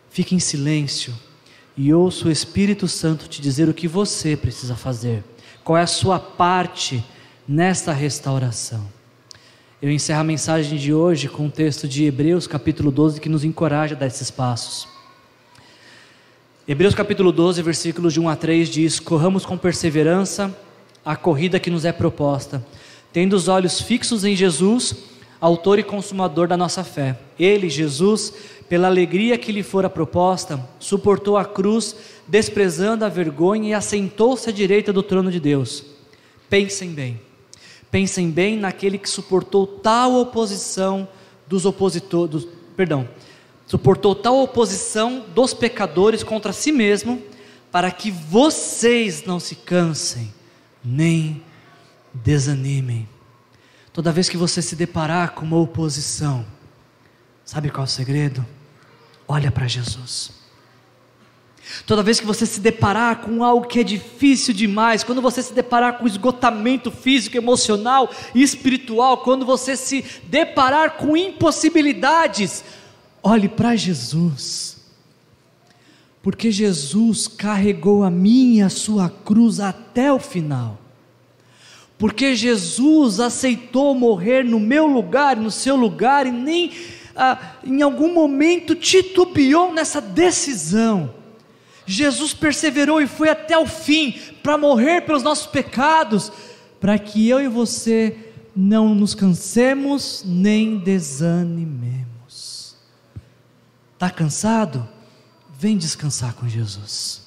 fique 0.10 0.36
em 0.36 0.40
silêncio 0.40 1.14
e 1.76 1.94
ouça 1.94 2.28
o 2.28 2.32
Espírito 2.32 2.88
Santo 2.88 3.28
te 3.28 3.42
dizer 3.42 3.70
o 3.70 3.74
que 3.74 3.88
você 3.88 4.36
precisa 4.36 4.76
fazer, 4.76 5.24
qual 5.64 5.78
é 5.78 5.82
a 5.82 5.88
sua 5.88 6.20
parte 6.20 7.04
nesta 7.48 7.94
restauração. 7.94 8.99
Eu 9.82 9.90
encerro 9.90 10.20
a 10.20 10.26
mensagem 10.26 10.78
de 10.78 10.94
hoje 10.94 11.30
com 11.30 11.48
o 11.48 11.50
texto 11.50 11.88
de 11.88 12.04
Hebreus, 12.04 12.46
capítulo 12.46 12.92
12, 12.92 13.22
que 13.22 13.30
nos 13.30 13.46
encoraja 13.46 13.96
a 13.96 13.98
dar 13.98 14.08
esses 14.08 14.30
passos. 14.30 14.86
Hebreus, 16.68 16.94
capítulo 16.94 17.32
12, 17.32 17.62
versículos 17.62 18.12
de 18.12 18.20
1 18.20 18.28
a 18.28 18.36
3 18.36 18.68
diz: 18.68 19.00
Corramos 19.00 19.46
com 19.46 19.58
perseverança 19.58 20.54
a 21.06 21.16
corrida 21.16 21.62
que 21.62 21.70
nos 21.70 21.86
é 21.86 21.94
proposta, 21.94 22.62
tendo 23.14 23.38
os 23.38 23.48
olhos 23.48 23.80
fixos 23.80 24.26
em 24.26 24.36
Jesus, 24.36 24.98
Autor 25.40 25.80
e 25.80 25.84
Consumador 25.84 26.46
da 26.46 26.58
nossa 26.58 26.84
fé. 26.84 27.18
Ele, 27.40 27.70
Jesus, 27.70 28.34
pela 28.68 28.90
alegria 28.90 29.38
que 29.38 29.54
lhe 29.54 29.64
fora 29.64 29.90
proposta, 29.90 30.60
suportou 30.78 31.38
a 31.38 31.46
cruz, 31.46 31.96
desprezando 32.28 33.06
a 33.06 33.10
vergonha 33.10 33.70
e 33.70 33.74
assentou-se 33.74 34.50
à 34.50 34.52
direita 34.52 34.92
do 34.92 35.02
trono 35.02 35.32
de 35.32 35.40
Deus. 35.40 35.86
Pensem 36.50 36.90
bem 36.90 37.29
Pensem 37.92 38.30
bem 38.30 38.58
naquele 38.58 38.98
que 38.98 39.10
suportou 39.10 39.66
tal 39.66 40.16
oposição 40.16 41.08
dos 41.48 41.66
opositores, 41.66 42.48
perdão, 42.78 43.10
suportou 43.66 44.14
tal 44.14 44.42
oposição 44.42 45.26
dos 45.34 45.54
pecadores 45.54 46.24
contra 46.24 46.54
si 46.54 46.72
mesmo, 46.72 47.22
para 47.72 47.92
que 47.92 48.12
vocês 48.12 49.26
não 49.26 49.40
se 49.40 49.56
cansem 49.56 50.34
nem 50.84 51.44
desanimem. 52.14 53.08
Toda 53.92 54.12
vez 54.12 54.30
que 54.30 54.38
você 54.38 54.62
se 54.62 54.76
deparar 54.76 55.32
com 55.32 55.46
uma 55.46 55.58
oposição, 55.58 56.46
sabe 57.44 57.70
qual 57.70 57.84
é 57.84 57.88
o 57.88 57.92
segredo? 57.92 58.46
Olha 59.28 59.52
para 59.52 59.68
Jesus. 59.68 60.39
Toda 61.86 62.04
vez 62.04 62.20
que 62.20 62.26
você 62.26 62.46
se 62.46 62.60
deparar 62.60 63.18
com 63.18 63.44
algo 63.44 63.68
que 63.68 63.80
é 63.80 63.84
difícil 63.84 64.54
demais, 64.54 65.04
quando 65.04 65.22
você 65.22 65.42
se 65.42 65.54
deparar 65.54 65.98
com 65.98 66.08
esgotamento 66.08 66.92
físico, 66.92 67.38
emocional 67.38 68.10
e 68.34 68.42
espiritual, 68.42 69.18
quando 69.20 69.46
você 69.46 69.76
se 69.76 70.04
deparar 70.24 70.98
com 70.98 71.16
impossibilidades, 71.16 72.64
olhe 73.22 73.48
para 73.48 73.76
Jesus. 73.76 74.78
Porque 76.22 76.52
Jesus 76.52 77.28
carregou 77.28 78.04
a 78.04 78.10
minha 78.10 78.64
e 78.64 78.66
a 78.66 78.70
sua 78.70 79.10
cruz 79.10 79.60
até 79.60 80.12
o 80.12 80.20
final. 80.20 80.78
Porque 81.98 82.36
Jesus 82.36 83.20
aceitou 83.20 83.94
morrer 83.94 84.44
no 84.44 84.60
meu 84.60 84.88
lugar, 84.88 85.36
no 85.36 85.52
seu 85.52 85.76
lugar, 85.76 86.26
e 86.26 86.32
nem 86.32 86.72
ah, 87.16 87.56
em 87.64 87.82
algum 87.82 88.14
momento 88.14 88.76
titubeou 88.76 89.74
nessa 89.74 90.02
decisão 90.02 91.19
Jesus 91.92 92.36
perseverou 92.36 93.02
e 93.02 93.08
foi 93.08 93.30
até 93.30 93.58
o 93.58 93.66
fim 93.66 94.12
para 94.44 94.60
morrer 94.60 95.02
pelos 95.02 95.24
nossos 95.24 95.48
pecados, 95.48 96.32
para 96.80 97.00
que 97.00 97.28
eu 97.28 97.42
e 97.42 97.48
você 97.48 98.16
não 98.56 98.94
nos 98.94 99.16
cansemos 99.16 100.22
nem 100.24 100.78
desanimemos. 100.78 102.76
Está 103.96 104.08
cansado? 104.12 104.88
Vem 105.58 105.76
descansar 105.76 106.36
com 106.36 106.48
Jesus, 106.48 107.24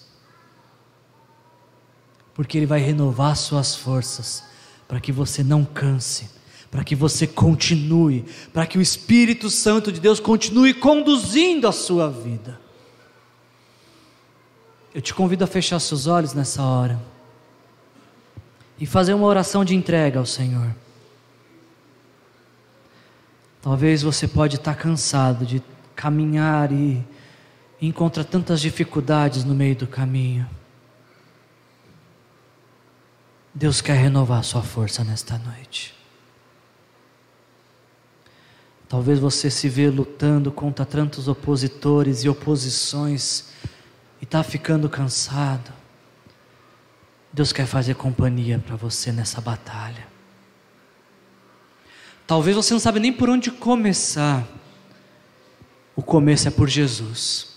porque 2.33 2.57
Ele 2.57 2.65
vai 2.65 2.79
renovar 2.79 3.37
suas 3.37 3.75
forças, 3.75 4.45
para 4.87 5.01
que 5.01 5.11
você 5.11 5.43
não 5.43 5.65
canse, 5.65 6.31
para 6.71 6.85
que 6.85 6.95
você 6.95 7.27
continue, 7.27 8.25
para 8.53 8.65
que 8.65 8.79
o 8.79 8.83
Espírito 8.83 9.51
Santo 9.51 9.91
de 9.91 9.99
Deus 9.99 10.21
continue 10.21 10.73
conduzindo 10.73 11.67
a 11.67 11.73
sua 11.73 12.09
vida. 12.09 12.62
Eu 14.95 15.01
te 15.01 15.15
convido 15.15 15.43
a 15.43 15.47
fechar 15.47 15.79
seus 15.81 16.07
olhos 16.07 16.35
nessa 16.35 16.63
hora 16.63 17.01
e 18.79 18.85
fazer 18.85 19.15
uma 19.15 19.27
oração 19.27 19.65
de 19.65 19.75
entrega 19.75 20.19
ao 20.19 20.27
Senhor. 20.27 20.75
Talvez 23.63 24.03
você 24.03 24.29
pode 24.29 24.57
estar 24.57 24.75
cansado 24.75 25.47
de 25.47 25.63
caminhar 25.95 26.73
e 26.73 27.03
encontra 27.81 28.23
tantas 28.23 28.61
dificuldades 28.61 29.45
no 29.45 29.55
meio 29.55 29.77
do 29.77 29.87
caminho. 29.87 30.49
Deus 33.55 33.81
quer 33.81 33.95
renovar 33.95 34.41
a 34.41 34.43
sua 34.43 34.63
força 34.63 35.05
nesta 35.05 35.39
noite. 35.39 35.95
Talvez 38.89 39.19
você 39.19 39.49
se 39.49 39.69
vê 39.69 39.89
lutando 39.89 40.53
contra 40.53 40.85
tantos 40.85 41.29
opositores 41.29 42.25
e 42.25 42.29
oposições 42.29 43.53
e 44.23 44.25
está 44.25 44.41
ficando 44.45 44.89
cansado, 44.89 45.73
Deus 47.33 47.53
quer 47.53 47.67
fazer 47.67 47.97
companhia 47.97 48.57
para 48.65 48.77
você 48.77 49.11
nessa 49.11 49.41
batalha. 49.41 50.07
Talvez 52.25 52.55
você 52.55 52.73
não 52.73 52.79
sabe 52.79 53.01
nem 53.01 53.13
por 53.13 53.29
onde 53.29 53.51
começar. 53.51 54.47
O 55.97 56.03
começo 56.03 56.47
é 56.47 56.53
por 56.53 56.69
Jesus. 56.69 57.57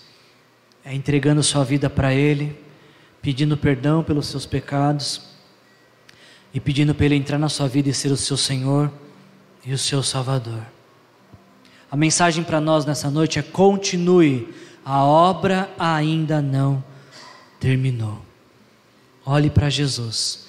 É 0.84 0.94
entregando 0.94 1.44
sua 1.44 1.64
vida 1.64 1.88
para 1.88 2.14
Ele, 2.14 2.60
pedindo 3.22 3.56
perdão 3.56 4.04
pelos 4.04 4.26
seus 4.26 4.46
pecados 4.46 5.22
e 6.52 6.60
pedindo 6.60 6.96
para 6.96 7.06
Ele 7.06 7.16
entrar 7.16 7.38
na 7.38 7.48
sua 7.48 7.68
vida 7.68 7.90
e 7.90 7.94
ser 7.94 8.12
o 8.12 8.18
seu 8.18 8.38
Senhor 8.38 8.92
e 9.64 9.72
o 9.72 9.78
seu 9.78 10.02
Salvador. 10.02 10.66
A 11.92 11.96
mensagem 11.96 12.44
para 12.44 12.60
nós 12.60 12.86
nessa 12.86 13.12
noite 13.12 13.38
é: 13.38 13.44
continue 13.44 14.54
a 14.86 15.04
obra 15.04 15.74
ainda 15.80 16.44
não 16.44 16.84
terminou. 17.60 18.22
Olhe 19.26 19.50
para 19.50 19.68
Jesus 19.68 20.46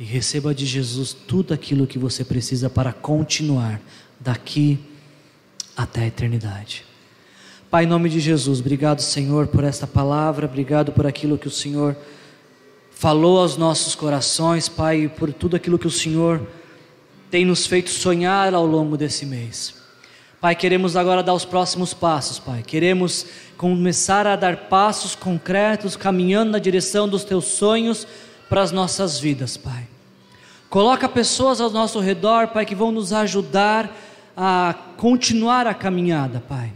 e 0.00 0.04
receba 0.04 0.54
de 0.54 0.64
Jesus 0.64 1.12
tudo 1.12 1.52
aquilo 1.52 1.86
que 1.86 1.98
você 1.98 2.24
precisa 2.24 2.70
para 2.70 2.94
continuar 2.94 3.78
daqui 4.18 4.78
até 5.76 6.04
a 6.04 6.06
eternidade. 6.06 6.86
Pai, 7.70 7.84
em 7.84 7.86
nome 7.86 8.08
de 8.08 8.18
Jesus, 8.18 8.60
obrigado, 8.60 9.02
Senhor, 9.02 9.48
por 9.48 9.62
esta 9.62 9.86
palavra, 9.86 10.46
obrigado 10.46 10.92
por 10.92 11.06
aquilo 11.06 11.36
que 11.36 11.48
o 11.48 11.50
Senhor 11.50 11.94
falou 12.90 13.38
aos 13.38 13.58
nossos 13.58 13.94
corações, 13.94 14.70
Pai, 14.70 15.12
por 15.18 15.30
tudo 15.34 15.56
aquilo 15.56 15.78
que 15.78 15.86
o 15.86 15.90
Senhor 15.90 16.40
tem 17.30 17.44
nos 17.44 17.66
feito 17.66 17.90
sonhar 17.90 18.54
ao 18.54 18.64
longo 18.64 18.96
desse 18.96 19.26
mês. 19.26 19.74
Pai, 20.38 20.54
queremos 20.54 20.96
agora 20.96 21.22
dar 21.22 21.32
os 21.32 21.46
próximos 21.46 21.94
passos, 21.94 22.38
Pai. 22.38 22.62
Queremos 22.62 23.24
começar 23.56 24.26
a 24.26 24.36
dar 24.36 24.68
passos 24.68 25.14
concretos, 25.14 25.96
caminhando 25.96 26.52
na 26.52 26.58
direção 26.58 27.08
dos 27.08 27.24
teus 27.24 27.46
sonhos 27.46 28.06
para 28.46 28.60
as 28.60 28.70
nossas 28.70 29.18
vidas, 29.18 29.56
Pai. 29.56 29.88
Coloca 30.68 31.08
pessoas 31.08 31.58
ao 31.58 31.70
nosso 31.70 32.00
redor, 32.00 32.48
Pai, 32.48 32.66
que 32.66 32.74
vão 32.74 32.92
nos 32.92 33.14
ajudar 33.14 33.90
a 34.36 34.74
continuar 34.98 35.66
a 35.66 35.72
caminhada, 35.72 36.42
Pai. 36.46 36.70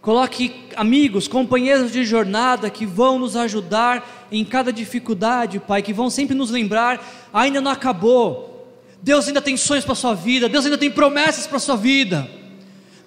Coloque 0.00 0.64
amigos, 0.76 1.28
companheiros 1.28 1.92
de 1.92 2.06
jornada 2.06 2.70
que 2.70 2.86
vão 2.86 3.18
nos 3.18 3.36
ajudar 3.36 4.26
em 4.32 4.46
cada 4.46 4.72
dificuldade, 4.72 5.60
Pai, 5.60 5.82
que 5.82 5.92
vão 5.92 6.08
sempre 6.08 6.34
nos 6.34 6.50
lembrar: 6.50 7.04
ainda 7.34 7.60
não 7.60 7.70
acabou, 7.70 8.57
Deus 9.02 9.28
ainda 9.28 9.40
tem 9.40 9.56
sonhos 9.56 9.84
para 9.84 9.92
a 9.92 9.96
sua 9.96 10.14
vida, 10.14 10.48
Deus 10.48 10.64
ainda 10.64 10.78
tem 10.78 10.90
promessas 10.90 11.46
para 11.46 11.56
a 11.56 11.60
sua 11.60 11.76
vida. 11.76 12.28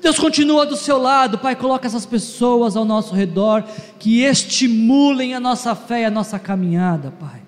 Deus 0.02 0.18
continua 0.18 0.66
do 0.66 0.76
seu 0.76 0.98
lado, 0.98 1.38
Pai. 1.38 1.56
Coloca 1.56 1.86
essas 1.86 2.08
pessoas 2.08 2.76
ao 2.76 2.84
nosso 2.84 3.14
redor 3.14 3.64
que 4.00 4.24
estimulem 4.24 5.36
a 5.36 5.40
nossa 5.40 5.76
fé 5.76 6.02
e 6.02 6.06
a 6.06 6.10
nossa 6.10 6.40
caminhada, 6.40 7.12
Pai. 7.12 7.42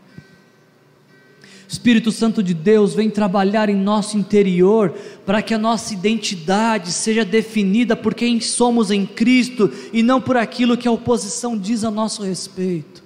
Espírito 1.68 2.12
Santo 2.12 2.44
de 2.44 2.54
Deus 2.54 2.94
vem 2.94 3.10
trabalhar 3.10 3.68
em 3.68 3.76
nosso 3.76 4.16
interior 4.16 4.94
para 5.26 5.42
que 5.42 5.56
a 5.56 5.58
nossa 5.58 5.92
identidade 5.92 6.92
seja 6.92 7.26
definida 7.26 7.96
por 7.96 8.14
quem 8.14 8.40
somos 8.40 8.92
em 8.92 9.08
Cristo 9.08 9.72
e 9.92 10.04
não 10.04 10.22
por 10.22 10.38
aquilo 10.38 10.78
que 10.78 10.88
a 10.88 10.92
oposição 10.92 11.58
diz 11.58 11.84
a 11.84 11.90
nosso 11.90 12.22
respeito, 12.22 13.04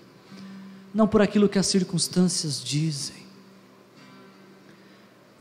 não 0.94 1.08
por 1.08 1.22
aquilo 1.22 1.48
que 1.48 1.58
as 1.58 1.68
circunstâncias 1.68 2.62
dizem. 2.62 3.17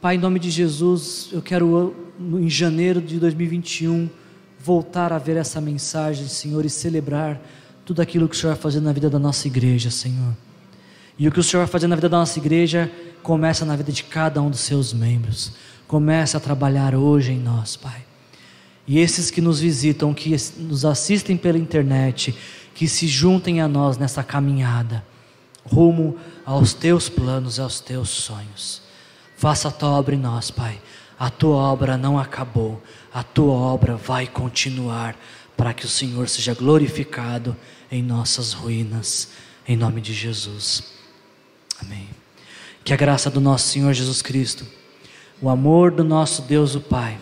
Pai, 0.01 0.17
em 0.17 0.19
nome 0.19 0.39
de 0.39 0.51
Jesus, 0.51 1.31
eu 1.33 1.41
quero 1.41 1.97
em 2.21 2.51
janeiro 2.51 3.01
de 3.01 3.19
2021 3.19 4.11
voltar 4.61 5.11
a 5.11 5.19
ver 5.19 5.39
essa 5.39 5.59
mensagem, 5.59 6.29
Senhor, 6.29 6.67
e 6.67 6.71
celebrar 6.71 7.41
tudo 7.83 8.03
aquilo 8.03 8.29
que 8.29 8.37
o 8.37 8.39
Senhor 8.39 8.53
vai 8.53 8.61
fazer 8.61 8.81
na 8.81 8.93
vida 8.93 9.09
da 9.09 9.19
nossa 9.19 9.47
igreja, 9.47 9.91
Senhor. 9.91 10.37
E 11.19 11.27
o 11.27 11.33
que 11.33 11.41
o 11.41 11.43
Senhor 11.43 11.63
vai 11.63 11.73
fazer 11.73 11.87
na 11.87 11.97
vida 11.97 12.11
da 12.11 12.19
nossa 12.19 12.39
igreja 12.39 12.93
começa 13.23 13.65
na 13.65 13.75
vida 13.75 13.91
de 13.91 14.05
cada 14.05 14.43
um 14.43 14.51
dos 14.51 14.61
seus 14.61 14.93
membros. 14.93 15.53
Começa 15.89 16.37
a 16.37 16.41
trabalhar 16.41 16.95
hoje 16.95 17.33
em 17.33 17.39
nós, 17.39 17.75
Pai. 17.75 18.05
E 18.87 18.99
esses 18.99 19.31
que 19.31 19.41
nos 19.41 19.61
visitam, 19.61 20.13
que 20.13 20.37
nos 20.59 20.85
assistem 20.85 21.39
pela 21.39 21.57
internet, 21.57 22.35
que 22.75 22.87
se 22.87 23.09
juntem 23.09 23.63
a 23.63 23.67
nós 23.67 23.97
nessa 23.97 24.23
caminhada, 24.23 25.03
rumo 25.65 26.17
aos 26.45 26.75
teus 26.75 27.09
planos, 27.09 27.59
aos 27.59 27.81
teus 27.81 28.11
sonhos. 28.11 28.86
Faça 29.37 29.69
a 29.69 29.71
tua 29.71 29.91
obra 29.91 30.15
em 30.15 30.19
nós, 30.19 30.51
Pai. 30.51 30.81
A 31.19 31.31
tua 31.31 31.57
obra 31.57 31.97
não 31.97 32.19
acabou, 32.19 32.83
a 33.13 33.23
tua 33.23 33.55
obra 33.55 33.97
vai 33.97 34.27
continuar 34.27 35.17
para 35.57 35.73
que 35.73 35.87
o 35.87 35.89
Senhor 35.89 36.29
seja 36.29 36.53
glorificado 36.53 37.57
em 37.91 38.03
nossas 38.03 38.53
ruínas, 38.53 39.29
em 39.67 39.77
nome 39.77 40.03
de 40.03 40.13
Jesus. 40.13 40.93
Amém. 41.81 42.09
Que 42.85 42.93
a 42.93 42.97
graça 42.97 43.31
do 43.31 43.41
nosso 43.41 43.69
Senhor 43.69 43.95
Jesus 43.95 44.21
Cristo, 44.21 44.67
o 45.41 45.49
amor 45.49 45.91
do 45.91 46.05
nosso 46.05 46.43
Deus 46.43 46.75
o 46.75 46.81
Pai 46.81 47.19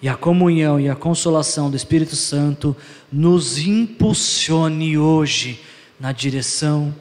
e 0.00 0.08
a 0.08 0.14
comunhão 0.14 0.78
e 0.78 0.88
a 0.88 0.94
consolação 0.94 1.70
do 1.70 1.76
Espírito 1.76 2.14
Santo 2.14 2.76
nos 3.10 3.58
impulsione 3.58 4.96
hoje 4.96 5.60
na 5.98 6.12
direção 6.12 6.94